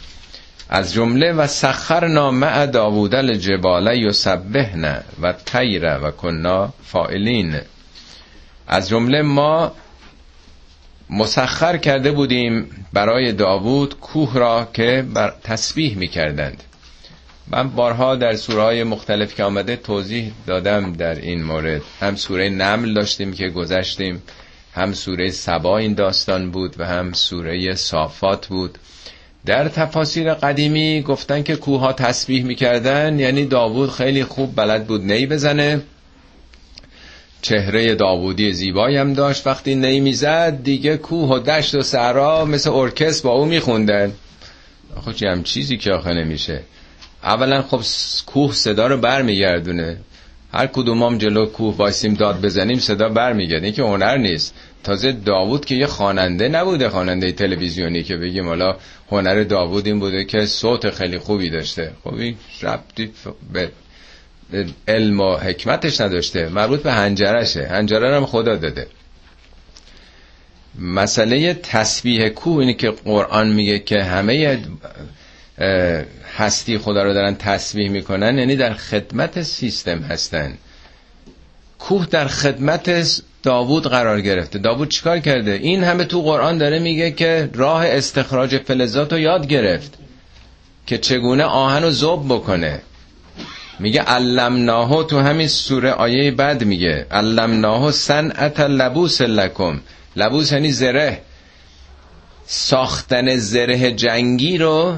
از 0.68 0.93
جمله 0.93 1.32
و 1.32 1.47
سخرنا 1.47 2.30
مع 2.30 2.66
داوود 2.66 3.14
الجبال 3.14 3.97
یسبحن 3.97 5.03
و 5.22 5.32
طیر 5.32 5.99
و 5.99 6.11
کنا 6.11 6.72
فائلین 6.84 7.61
از 8.68 8.88
جمله 8.88 9.22
ما 9.22 9.72
مسخر 11.11 11.76
کرده 11.76 12.12
بودیم 12.12 12.86
برای 12.93 13.32
داوود 13.32 14.01
کوه 14.01 14.34
را 14.34 14.68
که 14.72 15.05
بر 15.14 15.34
تسبیح 15.45 15.97
می‌کردند. 15.99 16.62
من 17.49 17.68
بارها 17.70 18.16
در 18.16 18.36
سوره 18.36 18.62
های 18.62 18.84
مختلف 18.84 19.34
که 19.34 19.45
آمده 19.45 19.76
توضیح 19.76 20.32
دادم 20.47 20.93
در 20.93 21.14
این 21.14 21.45
مورد. 21.45 21.82
هم 22.01 22.16
سوره 22.16 22.49
نمل 22.49 22.95
داشتیم 22.95 23.32
که 23.32 23.49
گذشتیم. 23.49 24.22
هم 24.75 24.93
سوره 24.93 25.31
سبا 25.31 25.79
این 25.79 25.95
داستان 25.95 26.51
بود 26.51 26.75
و 26.79 26.87
هم 26.87 27.12
سوره 27.12 27.75
صافات 27.75 28.47
بود. 28.47 28.79
در 29.47 29.68
تفاسیر 29.68 30.35
قدیمی 30.35 31.03
گفتن 31.03 31.43
که 31.43 31.57
کوها 31.57 31.93
تسبیح 31.93 32.45
می‌کردن 32.45 33.18
یعنی 33.18 33.45
داوود 33.45 33.91
خیلی 33.91 34.25
خوب 34.25 34.57
بلد 34.57 34.87
بود 34.87 35.12
نی 35.12 35.27
بزنه. 35.27 35.81
چهره 37.43 37.95
داوودی 37.95 38.53
زیبایی 38.53 38.97
هم 38.97 39.12
داشت. 39.12 39.47
وقتی 39.47 39.75
نی 39.75 40.01
می‌زد 40.01 40.62
دیگه 40.62 40.97
کوه 40.97 41.29
و 41.29 41.39
دشت 41.39 41.75
و 41.75 41.83
صحرا 41.83 42.45
مثل 42.45 42.71
ارکست 42.71 43.23
با 43.23 43.31
او 43.31 43.45
میخوندن. 43.45 44.12
خب 45.05 45.25
هم 45.25 45.43
چیزی 45.43 45.77
که 45.77 45.93
آخه 45.93 46.12
نمیشه. 46.12 46.62
اولا 47.23 47.62
خب 47.62 47.81
کوه 48.27 48.53
صدا 48.53 48.87
رو 48.87 48.99
برمیگردونه. 48.99 49.97
هر 50.53 50.67
کدوم 50.67 51.03
هم 51.03 51.19
جلو 51.19 51.47
کوه 51.47 51.77
وایسیم 51.77 52.15
داد 52.15 52.41
بزنیم 52.41 52.79
صدا 52.79 53.09
برمیگرده. 53.09 53.65
این 53.65 53.75
که 53.75 53.83
هنر 53.83 54.17
نیست. 54.17 54.55
تازه 54.85 55.13
داوود 55.13 55.65
که 55.65 55.75
یه 55.75 55.87
خواننده 55.87 56.49
نبوده 56.49 56.89
خواننده 56.89 57.33
تلویزیونی 57.33 58.03
که 58.03 58.17
بگیم. 58.17 58.49
حالا 58.49 58.77
هنر 59.11 59.43
داوود 59.43 59.87
این 59.87 60.01
بوده 60.01 60.25
که 60.25 60.47
صوت 60.47 60.91
خیلی 60.91 61.19
خوبی 61.19 61.51
داشته. 61.51 61.93
خب 62.05 62.15
این 62.15 62.37
ربطی 62.63 63.11
به 63.53 63.71
علم 64.89 65.21
و 65.21 65.37
حکمتش 65.37 66.01
نداشته. 66.01 66.49
مربوط 66.49 66.83
به 66.83 66.93
هنجرشه 66.93 67.67
هنجره 67.67 68.17
هم 68.17 68.27
خدا 68.27 68.57
داده. 68.57 68.87
مسئله 70.79 71.55
تسبیح 71.55 72.29
کوه 72.29 72.59
اینی 72.59 72.75
که 72.75 72.91
قرآن 72.91 73.53
میگه 73.53 73.79
که 73.79 74.03
همه 74.03 74.59
هستی 76.37 76.79
خدا 76.79 77.03
رو 77.03 77.15
دارن 77.15 77.35
تسبیح 77.35 77.91
می‌کنن 77.91 78.39
یعنی 78.39 78.57
در 78.57 78.75
خدمت 78.75 79.43
سیستم 79.43 79.99
هستن. 79.99 80.55
کوه 81.79 82.07
در 82.07 82.27
خدمت 82.27 83.07
داوود 83.43 83.87
قرار 83.87 84.21
گرفته. 84.21 84.59
داوود 84.59 84.89
چیکار 84.89 85.19
کرده؟ 85.19 85.53
این 85.53 85.85
همه 85.85 86.05
تو 86.05 86.23
قرآن 86.23 86.59
داره 86.59 86.79
میگه 86.79 87.11
که 87.11 87.51
راه 87.55 87.87
استخراج 87.87 88.57
فلزات 88.57 89.13
رو 89.13 89.19
یاد 89.19 89.47
گرفت 89.47 89.95
که 90.87 90.99
چگونه 90.99 91.45
آهن 91.45 91.83
رو 91.83 91.91
زوب 91.91 92.25
بکنه. 92.29 92.81
میگه 93.79 94.03
علمناهو 94.03 95.03
تو 95.03 95.19
همین 95.19 95.49
سوره 95.49 95.91
آیه 95.91 96.31
بعد 96.31 96.65
میگه 96.65 97.07
علمناهو 97.11 97.91
صنعت 97.91 98.61
لبوس 98.61 99.21
لکم. 99.21 99.81
لبوس 100.17 100.53
یعنی 100.53 100.73
زره. 100.73 101.21
ساختن 102.47 103.37
زره 103.37 103.93
جنگی 103.93 104.59
رو 104.59 104.97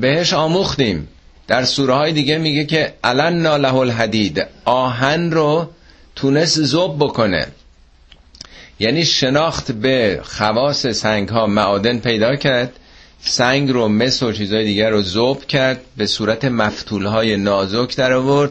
بهش 0.00 0.32
آموختیم. 0.32 1.08
در 1.48 1.64
سوره 1.64 1.94
های 1.94 2.12
دیگه 2.12 2.38
میگه 2.38 2.64
که 2.64 2.92
الان 3.04 3.42
ناله 3.42 3.74
الحدید. 3.74 4.46
آهن 4.64 5.30
رو 5.30 5.68
تونست 6.16 6.62
زوب 6.62 6.96
بکنه. 6.98 7.46
یعنی 8.80 9.04
شناخت 9.04 9.72
به 9.72 10.20
خواص 10.22 10.86
سنگ 10.86 11.28
ها 11.28 11.46
معادن 11.46 11.98
پیدا 11.98 12.36
کرد 12.36 12.72
سنگ 13.20 13.70
رو 13.70 13.88
مس 13.88 14.22
و 14.22 14.32
چیزهای 14.32 14.64
دیگر 14.64 14.90
رو 14.90 15.02
زوب 15.02 15.44
کرد 15.46 15.80
به 15.96 16.06
صورت 16.06 16.44
مفتول 16.44 17.06
های 17.06 17.36
نازک 17.36 17.96
در 17.96 18.12
آورد. 18.12 18.50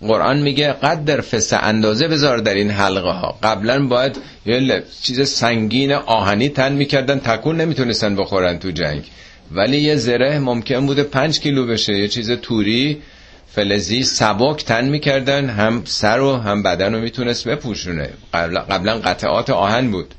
قرآن 0.00 0.38
میگه 0.38 0.72
قدر 0.72 1.20
فسه 1.20 1.56
اندازه 1.56 2.08
بذار 2.08 2.38
در 2.38 2.54
این 2.54 2.70
حلقه 2.70 3.10
ها. 3.10 3.38
قبلا 3.42 3.86
باید 3.86 4.16
یه 4.46 4.82
چیز 5.02 5.28
سنگین 5.28 5.92
آهنی 5.92 6.48
تن 6.48 6.72
می‌کردن 6.72 7.18
تکون 7.18 7.60
نمی‌تونستن 7.60 8.16
بخورن 8.16 8.58
تو 8.58 8.70
جنگ. 8.70 9.04
ولی 9.52 9.80
یه 9.80 9.96
زره 9.96 10.38
ممکن 10.38 10.86
بوده 10.86 11.02
پنج 11.02 11.40
کیلو 11.40 11.66
بشه. 11.66 11.92
یه 11.92 12.08
چیز 12.08 12.30
توری 12.30 13.02
فلزی 13.46 14.02
سبک 14.02 14.64
تن 14.64 14.88
می‌کردن 14.88 15.48
هم 15.48 15.82
سر 15.84 16.20
و 16.20 16.36
هم 16.36 16.62
بدن 16.62 16.94
رو 16.94 17.00
می‌تونست 17.00 17.48
بپوشونه. 17.48 18.10
قبلا 18.70 18.98
قطعات 18.98 19.50
آهن 19.50 19.90
بود. 19.90 20.14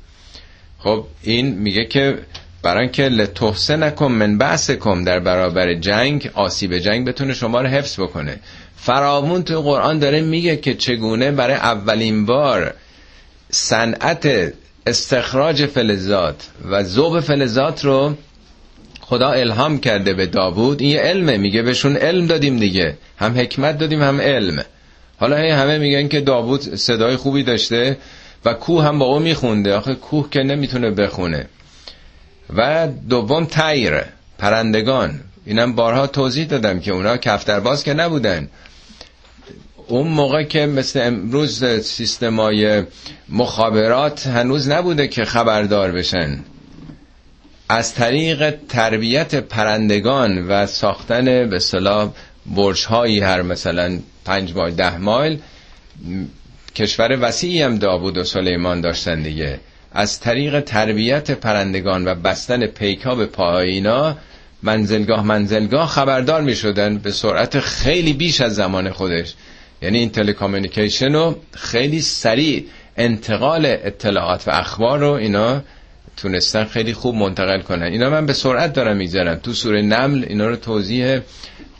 خب 0.78 1.04
این 1.22 1.54
میگه 1.54 1.84
که 1.84 2.18
برای 2.62 2.88
که 2.88 3.02
لتحسه 3.02 3.76
نکن 3.76 4.12
من 4.12 4.38
بحث 4.38 4.70
کم 4.70 5.04
در 5.04 5.20
برابر 5.20 5.74
جنگ 5.74 6.30
آسیب 6.34 6.78
جنگ 6.78 7.08
بتونه 7.08 7.34
شما 7.34 7.60
رو 7.60 7.68
حفظ 7.68 8.00
بکنه. 8.00 8.40
فرامون 8.76 9.42
تو 9.42 9.60
قرآن 9.62 9.98
داره 9.98 10.20
میگه 10.20 10.56
که 10.56 10.74
چگونه 10.74 11.30
برای 11.30 11.56
اولین 11.56 12.26
بار 12.26 12.74
صنعت 13.50 14.52
استخراج 14.86 15.66
فلزات 15.66 16.48
و 16.70 16.82
ذوب 16.82 17.20
فلزات 17.20 17.84
رو 17.84 18.14
خدا 19.10 19.30
الهام 19.30 19.78
کرده 19.78 20.12
به 20.14 20.26
داوود. 20.26 20.82
این 20.82 20.90
یه 20.90 21.00
علمه 21.00 21.36
میگه 21.36 21.62
بهشون 21.62 21.96
علم 21.96 22.26
دادیم 22.26 22.58
دیگه. 22.58 22.94
هم 23.18 23.38
حکمت 23.38 23.78
دادیم 23.78 24.02
هم 24.02 24.20
علم. 24.20 24.62
حالا 25.18 25.36
هی 25.36 25.50
همه 25.50 25.78
میگن 25.78 26.08
که 26.08 26.20
داوود 26.20 26.60
صدای 26.60 27.16
خوبی 27.16 27.42
داشته 27.42 27.96
و 28.44 28.54
کوه 28.54 28.84
هم 28.84 28.98
با 28.98 29.04
او 29.04 29.18
میخونده. 29.18 29.74
آخه 29.74 29.94
کوه 29.94 30.30
که 30.30 30.42
نمی‌تونه 30.42 30.90
بخونه. 30.90 31.46
و 32.56 32.88
دوم 33.08 33.44
تیر 33.44 33.92
پرندگان. 34.38 35.20
اینم 35.46 35.74
بارها 35.74 36.06
توضیح 36.06 36.46
دادم 36.46 36.80
که 36.80 36.92
اونا 36.92 37.16
کفترباز 37.16 37.84
که 37.84 37.94
نبودن. 37.94 38.48
اون 39.88 40.08
موقع 40.08 40.42
که 40.42 40.66
مثل 40.66 41.00
امروز 41.00 41.64
سیستمای 41.64 42.82
مخابرات 43.28 44.26
هنوز 44.26 44.68
نبوده 44.68 45.08
که 45.08 45.24
خبردار 45.24 45.92
بشن. 45.92 46.38
از 47.72 47.94
طریق 47.94 48.54
تربیت 48.68 49.34
پرندگان 49.34 50.48
و 50.48 50.66
ساختن 50.66 51.50
به 51.50 51.58
صلاح 51.58 52.10
برش 52.46 52.84
هایی 52.84 53.20
هر 53.20 53.42
مثلا 53.42 53.98
پنج 54.24 54.54
مایل 54.54 54.74
ده 54.74 54.98
مایل 54.98 55.38
کشور 56.74 57.18
وسیعی 57.20 57.62
هم 57.62 57.78
داوود 57.78 58.18
و 58.18 58.24
سلیمان 58.24 58.80
داشتن 58.80 59.22
دیگه. 59.22 59.60
از 59.92 60.20
طریق 60.20 60.60
تربیت 60.60 61.30
پرندگان 61.30 62.08
و 62.08 62.14
بستن 62.14 62.66
پیکا 62.66 63.14
به 63.14 63.26
پاهای 63.26 63.70
اینا 63.70 64.16
منزلگاه 64.62 65.26
منزلگاه 65.26 65.88
خبردار 65.88 66.42
می 66.42 66.56
شدن 66.56 66.98
به 66.98 67.10
سرعت 67.10 67.60
خیلی 67.60 68.12
بیش 68.12 68.40
از 68.40 68.54
زمان 68.54 68.90
خودش. 68.90 69.34
یعنی 69.82 69.98
این 69.98 70.10
تلکامونیکیشن 70.10 71.12
رو 71.12 71.36
خیلی 71.52 72.00
سریع 72.00 72.66
انتقال 72.96 73.66
اطلاعات 73.66 74.48
و 74.48 74.50
اخبار 74.50 74.98
رو 74.98 75.10
اینا 75.10 75.62
تونستن 76.22 76.64
خیلی 76.64 76.92
خوب 76.92 77.14
منتقل 77.14 77.60
کنن. 77.60 77.82
اینا 77.82 78.10
من 78.10 78.26
به 78.26 78.32
سرعت 78.32 78.72
دارم 78.72 78.96
می‌ذارم 78.96 79.34
تو 79.34 79.52
سوره 79.52 79.82
نمل 79.82 80.24
اینا 80.28 80.46
رو 80.46 80.56
توضیح 80.56 81.18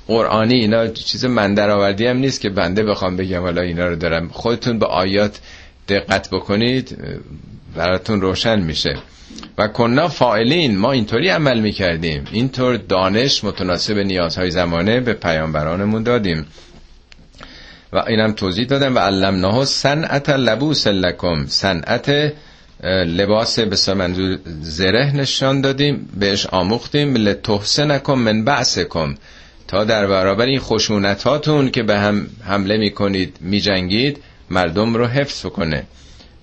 قرآنی 0.07 0.55
اینا 0.55 0.87
چیز 0.87 1.25
من 1.25 1.55
درآوردی 1.55 2.07
هم 2.07 2.17
نیست 2.17 2.41
که 2.41 2.51
بنده 2.51 2.83
بخوام 2.83 3.17
بگم 3.17 3.41
حالا 3.41 3.63
اینا 3.63 3.87
رو 3.87 3.97
دارم. 3.97 4.29
خودتون 4.29 4.79
به 4.79 4.87
آیات 4.87 5.41
دقت 5.89 6.31
بکنید 6.31 6.99
براتون 7.77 8.21
روشن 8.21 8.61
میشه. 8.61 8.97
و 9.59 9.69
کنا 9.69 10.09
فائلین 10.09 10.79
ما 10.79 10.93
اینطوری 10.93 11.29
عمل 11.29 11.61
می‌کردیم. 11.61 12.25
اینطور 12.33 12.77
دانش 12.77 13.45
متناسب 13.45 13.99
نیازهای 13.99 14.51
زمانه 14.51 15.01
به 15.01 15.13
پیامبرانمون 15.13 16.03
دادیم. 16.03 16.47
و 17.93 17.99
اینم 17.99 18.33
توضیح 18.33 18.67
دادم. 18.67 18.97
و 18.97 18.99
علمناه 18.99 19.65
صنعت 19.65 20.29
لبوس 20.29 20.87
لکم. 20.87 21.47
صنعت 21.47 22.33
لباس 22.89 23.59
به 23.59 23.95
منظور 23.95 24.39
زره 24.61 25.17
نشان 25.17 25.61
دادیم 25.61 26.09
بهش 26.21 26.47
آموختیم 26.47 27.15
لتحسنکم 27.17 28.15
من 28.15 28.45
بعثکم 28.45 29.15
تا 29.69 29.85
در 29.85 30.07
برابر 30.07 30.47
این 30.47 30.59
خشونتاتون 30.61 31.71
که 31.71 31.83
به 31.83 31.99
هم 31.99 32.27
حمله 32.45 32.77
می‌کنید 32.77 33.37
میجنگید 33.41 34.19
مردم 34.51 34.95
رو 34.95 35.07
حفظ 35.07 35.47
کنه 35.47 35.85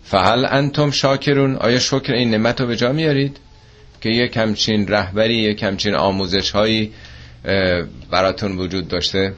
فهل 0.03 0.45
انتم 0.49 0.91
شاکرون. 0.91 1.55
آیا 1.55 1.79
شکر 1.79 2.13
این 2.13 2.31
نعمت 2.31 2.61
رو 2.61 2.67
به 2.67 2.75
جا 2.75 2.91
میارید؟ 2.91 3.37
که 4.01 4.09
یک 4.09 4.37
همچین 4.37 4.87
رهبری 4.87 5.35
یک 5.35 5.63
همچین 5.63 5.95
آموزش 5.95 6.51
هایی 6.51 6.91
براتون 8.11 8.57
وجود 8.57 8.87
داشته؟ 8.87 9.33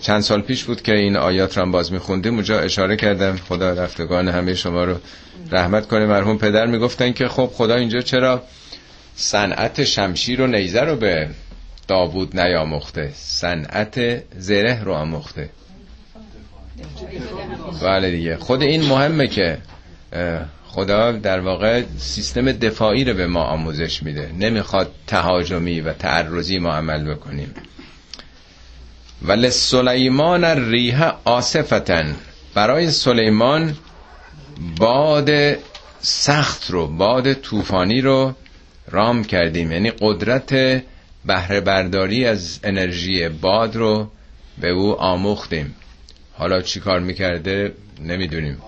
چند 0.00 0.20
سال 0.20 0.40
پیش 0.42 0.64
بود 0.64 0.82
که 0.82 0.94
این 0.94 1.16
آیات 1.16 1.58
رو 1.58 1.70
باز 1.70 1.92
میخوندیم 1.92 2.34
اونجا 2.34 2.60
اشاره 2.60 2.96
کردم. 2.96 3.36
خدا 3.36 3.72
رفتگان 3.72 4.28
همه 4.28 4.54
شما 4.54 4.84
رو 4.84 4.96
رحمت 5.52 5.86
کنه. 5.88 6.06
مرحوم 6.06 6.38
پدر 6.38 6.66
می‌گفتن 6.66 7.12
که 7.12 7.28
خب 7.28 7.50
خدا 7.54 7.74
اینجا 7.74 8.00
چرا 8.00 8.42
صنعت 9.16 9.84
شمشیر 9.84 10.40
و 10.40 10.46
نیزه 10.46 10.80
رو 10.80 10.96
به 10.96 11.28
داوود 11.88 12.40
نیاموخته؟ 12.40 13.10
صنعت 13.14 14.22
زره 14.38 14.82
رو 14.84 14.92
آموخته. 14.92 15.50
بله 17.82 18.10
دیگه. 18.10 18.36
خود 18.36 18.62
این 18.62 18.84
مهمه 18.84 19.26
که 19.28 19.58
خدا 20.66 21.12
در 21.12 21.40
واقع 21.40 21.82
سیستم 21.98 22.52
دفاعی 22.52 23.04
رو 23.04 23.14
به 23.14 23.26
ما 23.26 23.44
آموزش 23.44 24.02
میده. 24.02 24.30
نمی‌خواد 24.38 24.90
تهاجمی 25.06 25.80
و 25.80 25.92
تعرضی 25.92 26.58
ما 26.58 26.72
عمل 26.72 27.14
بکنیم. 27.14 27.54
ولی 29.22 29.50
سلیمان 29.50 30.44
ریح 30.44 31.12
آصفتن. 31.24 32.16
برای 32.54 32.90
سلیمان 32.90 33.76
باد 34.78 35.30
سخت 36.00 36.70
رو 36.70 36.86
باد 36.86 37.32
طوفانی 37.32 38.00
رو 38.00 38.34
رام 38.90 39.24
کردیم. 39.24 39.72
یعنی 39.72 39.92
قدرت 40.00 40.82
بهره 41.24 41.60
برداری 41.60 42.26
از 42.26 42.60
انرژی 42.64 43.28
باد 43.28 43.76
رو 43.76 44.10
به 44.60 44.70
او 44.70 45.00
آموختیم. 45.00 45.74
حالا 46.32 46.62
چی 46.62 46.80
کار 46.80 47.00
می‌کرده؟ 47.00 47.74
نمی‌دونیم. 48.00 48.58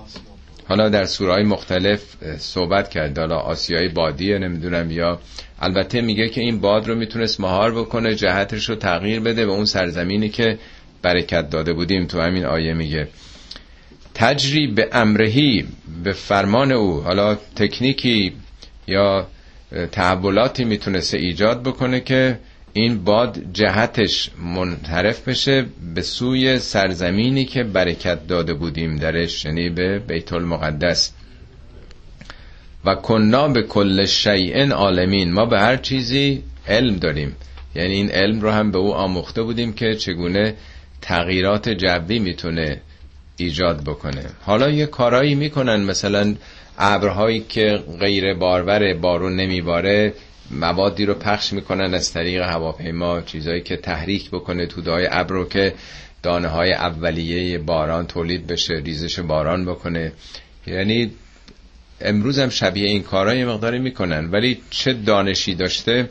حالا 0.69 0.89
در 0.89 1.05
سورهای 1.05 1.43
مختلف 1.43 2.03
صحبت 2.39 2.91
کرد. 2.91 3.19
حالا 3.19 3.37
آسیای 3.37 3.89
بادیه 3.89 4.39
نمی‌دونم 4.39 4.91
یا 4.91 5.21
البته 5.61 6.01
میگه 6.01 6.29
که 6.29 6.41
این 6.41 6.61
باد 6.61 6.89
رو 6.89 6.95
می‌تونست 6.95 7.41
مهار 7.41 7.75
بکنه 7.75 8.15
جهتش 8.15 8.69
رو 8.69 8.75
تغییر 8.75 9.21
بده 9.21 9.47
به 9.47 9.53
اون 9.53 9.65
سرزمینی 9.65 10.29
که 10.29 10.59
برکت 11.03 11.51
داده 11.51 11.73
بودیم. 11.73 12.07
تو 12.07 12.21
همین 12.21 12.45
آیه 12.45 12.75
میگه 12.75 13.09
تجری 14.15 14.67
به 14.67 14.89
امرهی 14.93 15.67
به 16.05 16.13
فرمان 16.13 16.73
او. 16.73 17.01
حالا 17.01 17.35
تکنیکی 17.35 18.33
یا 18.87 19.27
تحولاتی 19.93 20.65
می‌تونسته 20.65 21.19
ایجاد 21.19 21.63
بکنه 21.63 22.01
که 22.01 22.39
این 22.73 23.05
باد 23.05 23.39
جهتش 23.53 24.31
منحرف 24.55 25.29
بشه 25.29 25.66
به 25.95 26.03
سوی 26.03 26.59
سرزمینی 26.59 27.45
که 27.45 27.64
برکت 27.64 28.27
داده 28.27 28.55
بودیم 28.55 28.97
درش 28.97 29.45
یعنی 29.45 29.70
به 29.70 29.99
بیت 29.99 30.33
المقدس. 30.33 31.12
و 32.85 32.95
کنا 32.95 33.49
به 33.49 33.62
کل 33.62 34.07
شیء 34.07 34.73
عالمین. 34.73 35.33
ما 35.33 35.47
به 35.47 35.59
هر 35.61 35.77
چیزی 35.77 36.43
علم 36.68 36.97
داریم. 36.97 37.37
یعنی 37.75 37.93
این 37.93 38.11
علم 38.11 38.41
رو 38.41 38.51
هم 38.51 38.70
به 38.70 38.79
او 38.79 38.95
آموخته 38.95 39.43
بودیم 39.43 39.73
که 39.73 39.95
چگونه 39.95 40.55
تغییرات 41.03 41.68
جوی 41.68 42.18
می‌تونه 42.18 42.81
ایجاد 43.37 43.85
بکنه. 43.85 44.25
حالا 44.41 44.70
یه 44.70 44.87
کارایی 44.87 45.35
می‌کنن. 45.35 45.81
مثلا 45.83 46.35
ابرهایی 46.79 47.41
که 47.49 47.83
غیر 48.01 48.35
بارور 48.35 48.95
بارون 48.95 49.37
نمیباره 49.37 50.14
موادی 50.51 51.07
رو 51.07 51.14
پخش 51.14 51.53
می‌کنن 51.53 51.95
از 51.95 52.12
طریق 52.12 52.43
هواپیما 52.43 53.20
چیزایی 53.20 53.61
که 53.61 53.76
تحریک 53.76 54.30
بکنه 54.30 54.66
تودهای 54.66 55.09
ابر 55.11 55.32
رو 55.34 55.49
که 55.49 55.74
دانه 56.22 56.49
های 56.49 56.72
اولیه 56.72 57.59
باران 57.59 58.07
تولید 58.07 58.47
بشه 58.47 58.74
ریزش 58.74 59.18
باران 59.18 59.64
بکنه. 59.64 60.12
یعنی 60.66 61.11
امروز 62.01 62.38
هم 62.38 62.49
شبیه 62.49 62.88
این 62.88 63.03
کارا 63.03 63.34
یه 63.34 63.45
مقداری 63.45 63.78
می‌کنن. 63.78 64.30
ولی 64.30 64.61
چه 64.70 64.93
دانشی 64.93 65.55
داشته 65.55 66.09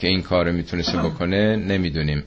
که 0.00 0.06
این 0.06 0.22
کار 0.22 0.50
می‌تونسته 0.50 0.98
بکنه 0.98 1.56
نمی‌دونیم. 1.56 2.24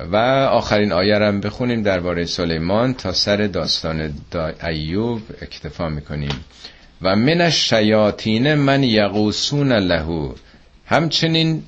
و 0.00 0.16
آخرین 0.50 0.92
آیه 0.92 1.16
هم 1.16 1.40
بخونیم 1.40 1.82
درباره 1.82 2.24
سلیمان 2.24 2.94
تا 2.94 3.12
سر 3.12 3.36
داستان 3.36 4.14
دا 4.30 4.52
ایوب 4.66 5.22
اکتفا 5.42 5.88
می‌کنیم. 5.88 6.44
و 7.02 7.16
من 7.16 7.50
شیاطین 7.50 8.54
من 8.54 8.82
یقوسون 8.82 9.72
لهو 9.72 10.32
همچنین 10.86 11.62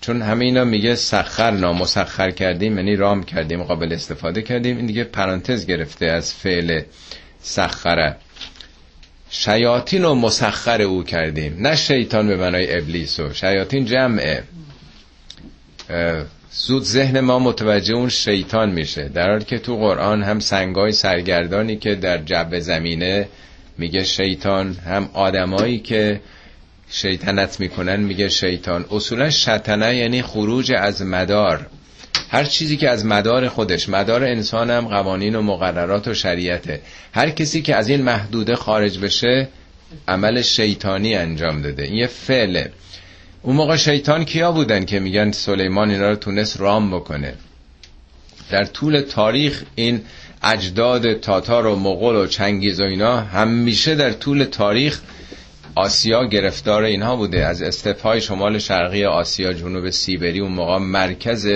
چون 0.00 0.22
همه 0.22 0.44
اینا 0.44 0.64
میگه 0.64 0.94
سخر 0.94 1.50
نامسخر 1.50 2.30
کردیم 2.30 2.76
یعنی 2.76 2.96
رام 2.96 3.22
کردیم 3.24 3.62
قابل 3.62 3.92
استفاده 3.92 4.42
کردیم 4.42 4.76
این 4.76 4.86
دیگه 4.86 5.04
پرانتز 5.04 5.66
گرفته 5.66 6.06
از 6.06 6.34
فعل 6.34 6.82
سخره. 7.40 8.16
شیاطین 9.30 10.02
رو 10.02 10.14
مسخر 10.14 10.82
او 10.82 11.04
کردیم 11.04 11.56
نه 11.58 11.76
شیطان 11.76 12.26
به 12.28 12.36
منای 12.36 12.78
ابلیس 12.78 13.20
و 13.20 13.32
شیاطین 13.32 13.84
جمعه. 13.84 14.42
زود 16.52 16.82
ذهن 16.82 17.20
ما 17.20 17.38
متوجه 17.38 17.94
اون 17.94 18.08
شیطان 18.08 18.70
میشه 18.70 19.08
در 19.08 19.30
حالی 19.30 19.44
که 19.44 19.58
تو 19.58 19.76
قرآن 19.76 20.22
هم 20.22 20.40
سنگای 20.40 20.92
سرگردانی 20.92 21.76
که 21.76 21.94
در 21.94 22.18
جب 22.18 22.58
زمینه 22.58 23.28
میگه 23.78 24.04
شیطان 24.04 24.74
هم 24.74 25.10
آدمایی 25.12 25.78
که 25.78 26.20
شیطنت 26.90 27.60
می‌کنن 27.60 28.00
میگه 28.00 28.28
شیطان. 28.28 28.84
اصولا 28.90 29.30
شتنه 29.30 29.96
یعنی 29.96 30.22
خروج 30.22 30.72
از 30.72 31.02
مدار. 31.02 31.66
هر 32.30 32.44
چیزی 32.44 32.76
که 32.76 32.90
از 32.90 33.06
مدار 33.06 33.48
خودش 33.48 33.88
مدار 33.88 34.24
انسان 34.24 34.70
هم 34.70 34.88
قوانین 34.88 35.34
و 35.34 35.42
مقررات 35.42 36.08
و 36.08 36.14
شریعته. 36.14 36.80
هر 37.14 37.30
کسی 37.30 37.62
که 37.62 37.76
از 37.76 37.88
این 37.88 38.02
محدوده 38.02 38.56
خارج 38.56 38.98
بشه 38.98 39.48
عمل 40.08 40.42
شیطانی 40.42 41.14
انجام 41.14 41.62
داده. 41.62 41.82
این 41.82 41.94
یه 41.94 42.06
فعله. 42.06 42.72
اون 43.42 43.56
موقع 43.56 43.76
شیطان 43.76 44.24
کیا 44.24 44.52
بودن 44.52 44.84
که 44.84 45.00
میگن 45.00 45.32
سلیمان 45.32 45.90
اینا 45.90 46.08
رو 46.10 46.16
تونست 46.16 46.60
رام 46.60 46.90
بکنه؟ 46.90 47.34
در 48.50 48.64
طول 48.64 49.00
تاریخ 49.00 49.62
این 49.74 50.00
اجداد 50.42 51.20
تاتار 51.20 51.66
و 51.66 51.76
مغول 51.76 52.16
و 52.16 52.26
چنگیز 52.26 52.80
و 52.80 52.84
اینا 52.84 53.20
همیشه 53.20 53.94
در 53.94 54.12
طول 54.12 54.44
تاریخ 54.44 55.00
آسیا 55.74 56.24
گرفتار 56.24 56.82
اینها 56.82 57.16
بوده. 57.16 57.46
از 57.46 57.62
استفهای 57.62 58.20
شمال 58.20 58.58
شرقی 58.58 59.04
آسیا 59.04 59.52
جنوب 59.52 59.90
سیبری 59.90 60.40
اون 60.40 60.52
موقع 60.52 60.78
مرکز 60.78 61.48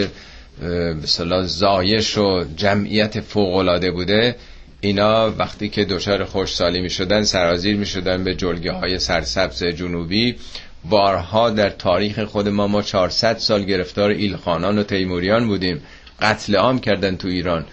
مثلا 1.03 1.43
زایش 1.43 2.18
و 2.18 2.45
جمعیت 2.57 3.20
فوقلاده 3.20 3.91
بوده. 3.91 4.37
اینا 4.80 5.30
وقتی 5.30 5.68
که 5.68 5.85
دچار 5.85 6.24
خوشسالی 6.24 6.80
می 6.80 6.91
شدن 6.91 7.22
سرازیر 7.22 7.76
می 7.76 7.87
شدن 7.87 8.24
به 8.24 8.35
جلگه 8.35 8.72
های 8.72 8.99
سرسبز 8.99 9.64
جنوبی. 9.64 10.37
بارها 10.85 11.51
در 11.51 11.70
تاریخ 11.70 12.20
خود 12.24 12.49
ما 12.49 12.66
ما 12.66 12.82
400 12.82 13.39
سال 13.39 13.64
گرفتار 13.64 14.11
ایلخانان 14.11 14.78
و 14.78 14.82
تیموریان 14.82 15.49
بودیم. 15.49 15.82
قتل 16.20 16.57
عام 16.57 16.80
کردن 16.80 17.16
تو 17.16 17.28
ایران. 17.28 17.66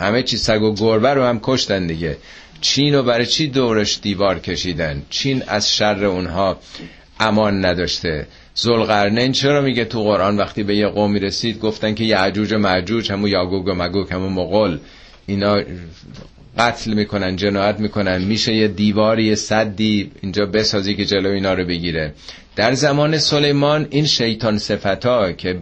همه 0.00 0.22
چی 0.22 0.36
سگ 0.36 0.62
و 0.62 0.74
گربه 0.74 1.14
رو 1.14 1.24
هم 1.24 1.40
کشتن 1.42 1.86
دیگه. 1.86 2.16
چین 2.60 2.94
رو 2.94 3.02
برای 3.02 3.26
چی 3.26 3.46
دورش 3.46 3.98
دیوار 4.02 4.38
کشیدن؟ 4.38 5.02
چین 5.10 5.42
از 5.46 5.74
شر 5.74 6.04
اونها 6.04 6.58
امان 7.20 7.64
نداشته. 7.64 8.26
زلقرنین 8.54 9.32
چرا 9.32 9.60
میگه 9.60 9.84
تو 9.84 10.02
قرآن 10.02 10.36
وقتی 10.36 10.62
به 10.62 10.76
یه 10.76 10.86
قومی 10.88 11.20
رسید 11.20 11.60
گفتن 11.60 11.94
که 11.94 12.04
یعجوج 12.04 12.52
و 12.52 12.58
معجوج 12.58 13.12
همون 13.12 13.30
یاگوگ 13.30 13.66
و 13.66 13.74
مگوگ 13.74 14.12
همون 14.12 14.32
مغول. 14.32 14.78
اینا 15.26 15.62
قتل 16.58 16.92
می‌کنن 16.94 17.36
جنایت 17.36 17.80
می‌کنن. 17.80 18.22
میشه 18.22 18.54
یه 18.54 18.68
دیواری 18.68 19.24
یه 19.24 19.34
صدی 19.34 20.10
اینجا 20.22 20.46
بسازی 20.46 20.94
که 20.94 21.04
جلو 21.04 21.30
اینا 21.30 21.54
رو 21.54 21.64
بگیره. 21.64 22.14
در 22.56 22.72
زمان 22.74 23.18
سلیمان 23.18 23.86
این 23.90 24.06
شیطان 24.06 24.58
صفتا 24.58 25.32
که 25.32 25.58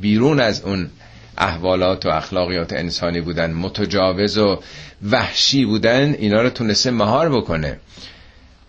بیرون 0.00 0.40
از 0.40 0.62
اون 0.64 0.90
احوالات 1.38 2.06
و 2.06 2.08
اخلاقیات 2.08 2.72
انسانی 2.72 3.20
بودن 3.20 3.52
متجاوز 3.52 4.38
و 4.38 4.60
وحشی 5.10 5.64
بودن 5.64 6.14
اینا 6.18 6.42
رو 6.42 6.50
تونسته 6.50 6.90
مهار 6.90 7.28
بکنه. 7.28 7.78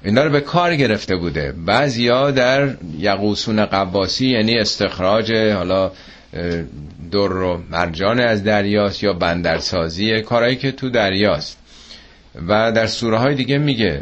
اینا 0.03 0.23
رو 0.23 0.29
به 0.29 0.41
کار 0.41 0.75
گرفته 0.75 1.15
بوده. 1.15 1.51
بعضیا 1.51 2.31
در 2.31 2.69
یقوسون 2.99 3.65
قواسی 3.65 4.27
یعنی 4.27 4.57
استخراج 4.57 5.31
حالا 5.33 5.91
در 7.11 7.33
و 7.33 7.61
مرجان 7.71 8.19
از 8.19 8.43
دریاست 8.43 9.03
یا 9.03 9.13
بندرسازی 9.13 10.21
کارهایی 10.21 10.55
که 10.55 10.71
تو 10.71 10.89
دریاست. 10.89 11.57
و 12.47 12.71
در 12.71 12.87
سوره 12.87 13.17
های 13.17 13.35
دیگه 13.35 13.57
میگه 13.57 14.01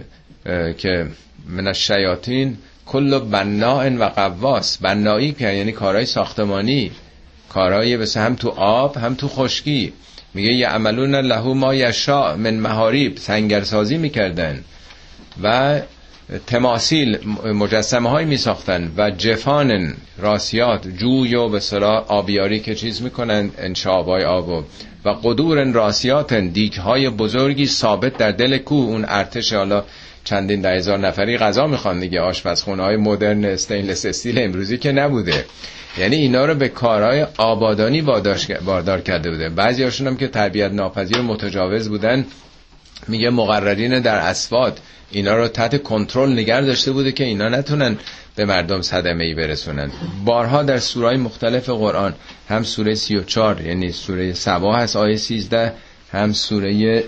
که 0.78 1.08
من 1.50 1.68
الشیاطین 1.68 2.58
کل 2.86 3.20
بناء 3.20 3.90
و 3.90 4.04
قواس. 4.10 4.78
بنایی 4.78 5.32
که 5.32 5.52
یعنی 5.52 5.72
کارهای 5.72 6.06
ساختمانی. 6.06 6.92
کارهای 7.56 7.98
مثل 7.98 8.20
هم 8.20 8.36
تو 8.36 8.50
آب 8.50 8.98
هم 8.98 9.16
تو 9.16 9.28
خشکی. 9.28 9.94
میگه 10.34 10.54
یه 10.54 10.68
عملون 10.68 11.16
لهو 11.16 11.54
ما 11.54 11.76
یشا 11.76 12.36
من 12.36 12.54
مهاریب. 12.54 13.18
سنگرسازی 13.18 13.98
می‌کردن 13.98 14.64
و 15.44 15.80
تماسیل 16.48 17.18
مجسمه 17.54 18.10
های 18.10 18.26
می 18.26 18.38
ساختن 18.38 18.92
و 18.98 19.12
جفان 19.12 19.94
راسیات 20.18 20.88
جوی 20.88 21.36
و 21.36 21.50
به 21.50 21.62
آبیاری 22.08 22.60
که 22.60 22.76
چیز 22.76 23.02
می‌کنن 23.02 23.50
انشاب 23.58 24.08
های 24.08 24.24
آب 24.24 24.50
و, 24.50 24.64
و 25.06 25.10
قدور 25.24 25.64
راسیات 25.64 26.34
دیک 26.34 26.78
های 26.78 27.10
بزرگی 27.10 27.68
ثابت 27.68 28.18
در 28.18 28.32
دل 28.32 28.58
کو 28.58 28.76
اون 28.76 29.06
ارتش 29.08 29.54
حالا 29.54 29.84
چندین 30.26 30.62
ده 30.62 30.70
هزار 30.70 31.00
نفری 31.00 31.38
غذا 31.38 31.68
می‌خوان 31.68 32.00
دیگه. 32.00 32.22
آشپزخونه 32.22 32.84
های 32.84 32.98
مدرن 32.98 33.46
استینلس 33.46 34.06
استیل 34.06 34.40
امروزی 34.40 34.78
که 34.78 34.92
نبوده. 34.92 35.46
یعنی 35.98 36.16
اینا 36.16 36.46
رو 36.46 36.56
به 36.56 36.70
کارهای 36.70 37.28
آبادانی 37.38 38.02
باردار 38.66 39.02
کرده 39.02 39.32
بوده. 39.32 39.50
بعضی 39.50 39.84
هاشون 39.84 40.08
هم 40.08 40.18
که 40.18 40.28
تربیت 40.28 40.72
ناپذیر 40.72 41.22
متجاوز 41.22 41.90
بودن 41.90 42.26
میگه 43.08 43.30
مقررین 43.30 44.00
در 44.00 44.16
اسفاد 44.16 44.80
اینا 45.12 45.38
رو 45.38 45.48
تحت 45.48 45.84
کنترل 45.84 46.32
نگر 46.40 46.62
داشته 46.62 46.92
بوده 46.92 47.12
که 47.12 47.24
اینا 47.24 47.50
نتونن 47.50 47.98
به 48.36 48.46
مردم 48.46 48.82
صدمه 48.82 49.24
ای 49.24 49.34
برسونن. 49.34 49.92
بارها 50.26 50.64
در 50.64 50.80
سورهای 50.80 51.18
مختلف 51.18 51.70
قرآن 51.70 52.14
هم 52.50 52.64
سوره 52.64 52.96
34 52.96 53.62
یعنی 53.62 53.92
سوره 53.92 54.34
سبا 54.34 54.76
هست 54.76 54.96
آیه 54.96 55.18
13 55.18 55.74
هم 56.12 56.34
سوره 56.34 57.04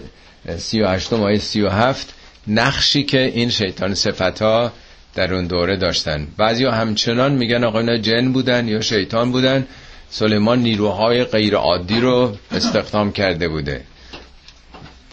38 0.57 1.13
آیه 1.13 1.39
37 1.39 2.13
نقشی 2.47 3.03
که 3.03 3.19
این 3.19 3.49
شیطان 3.49 3.93
صفتا 3.93 4.73
در 5.15 5.33
اون 5.33 5.47
دوره 5.47 5.75
داشتن. 5.75 6.27
بعضی 6.37 6.65
همچنان 6.65 7.31
میگن 7.31 7.63
آقا 7.63 7.79
اینا 7.79 7.97
جن 7.97 8.31
بودن 8.31 8.67
یا 8.67 8.81
شیطان 8.81 9.31
بودن. 9.31 9.67
سلیمان 10.09 10.59
نیروهای 10.59 11.23
غیر 11.23 11.55
عادی 11.55 11.99
رو 11.99 12.37
استخدام 12.51 13.11
کرده 13.11 13.47
بوده. 13.47 13.81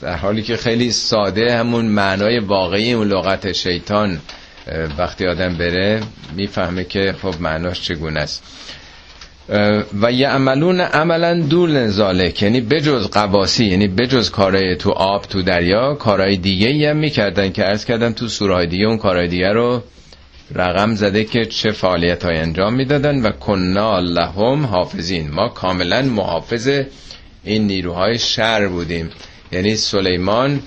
در 0.00 0.16
حالی 0.16 0.42
که 0.42 0.56
خیلی 0.56 0.92
ساده 0.92 1.56
همون 1.56 1.84
معنای 1.84 2.38
واقعی 2.38 2.92
اون 2.92 3.08
لغت 3.08 3.52
شیطان 3.52 4.20
وقتی 4.98 5.26
آدم 5.26 5.56
بره 5.56 6.00
می‌فهمه 6.36 6.84
که 6.84 7.14
خب 7.22 7.34
معناش 7.40 7.82
چگونه 7.82 8.20
است. 8.20 8.42
و 10.02 10.12
یه 10.12 10.28
عملون 10.28 10.80
عملا 10.80 11.40
دور 11.40 11.70
نزاله 11.70 12.32
یعنی 12.40 12.60
بجز 12.60 13.10
قباسی 13.10 13.64
یعنی 13.64 13.88
بجز 13.88 14.30
کارهای 14.30 14.76
تو 14.76 14.90
آب 14.90 15.22
تو 15.22 15.42
دریا 15.42 15.94
کارهای 15.94 16.36
دیگه 16.36 16.90
هم 16.90 16.96
می‌کردن 16.96 17.52
که 17.52 17.64
ارز 17.66 17.84
کردن 17.84 18.12
تو 18.12 18.28
سورهای 18.28 18.66
دیگه 18.66 18.84
اون 18.86 18.98
کارهای 18.98 19.28
دیگه 19.28 19.52
رو 19.52 19.82
رقم 20.54 20.94
زده 20.94 21.24
که 21.24 21.44
چه 21.44 21.70
فعالیت 21.72 22.24
های 22.24 22.36
انجام 22.36 22.74
می‌دادن 22.74 23.22
و 23.22 23.30
کنا 23.30 23.98
لهم 23.98 24.66
حافظین. 24.66 25.30
ما 25.30 25.48
کاملا 25.48 26.02
محافظ 26.02 26.80
این 27.44 27.66
نیروهای 27.66 28.18
شر 28.18 28.68
بودیم. 28.68 29.10
یعنی 29.52 29.76
سلیمان 29.76 30.60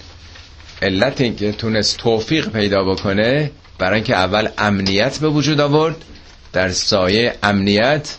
علت 0.82 1.22
اینکه 1.22 1.52
تونست 1.52 1.98
توفیق 1.98 2.50
پیدا 2.50 2.84
بکنه 2.84 3.52
برای 3.80 3.96
اینکه 3.96 4.16
اول 4.16 4.48
امنیت 4.58 5.20
به 5.20 5.30
وجود 5.30 5.60
آورد 5.60 5.96
در 6.54 6.70
سایه 6.70 7.36
امنیت 7.44 8.16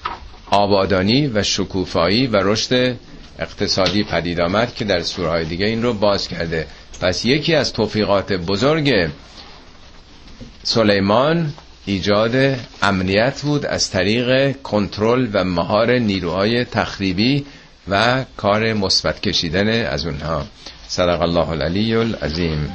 آبادانی 0.51 1.26
و 1.26 1.42
شکوفایی 1.42 2.26
و 2.26 2.36
رشد 2.36 2.96
اقتصادی 3.38 4.05
پدید 4.05 4.40
آمد 4.40 4.74
که 4.74 4.84
در 4.84 5.03
سورهای 5.03 5.44
دیگه 5.44 5.66
این 5.66 5.82
رو 5.82 5.92
باز 5.92 6.28
کرده. 6.28 6.66
پس 7.01 7.24
یکی 7.24 7.55
از 7.55 7.72
توفیقات 7.72 8.32
بزرگ 8.32 9.11
سلیمان 10.62 11.53
ایجاد 11.86 12.57
امنیت 12.82 13.42
بود 13.42 13.66
از 13.66 13.90
طریق 13.90 14.57
کنترل 14.62 15.28
و 15.32 15.44
مهار 15.44 15.99
نیروهای 15.99 16.64
تخریبی 16.64 17.46
و 17.88 18.24
کار 18.36 18.72
مثبت 18.72 19.20
کشیدن 19.20 19.86
از 19.86 20.07
اونها. 20.07 20.46
صدق 20.88 21.22
الله 21.22 21.49
العلی 21.49 21.94
العظیم. 21.94 22.72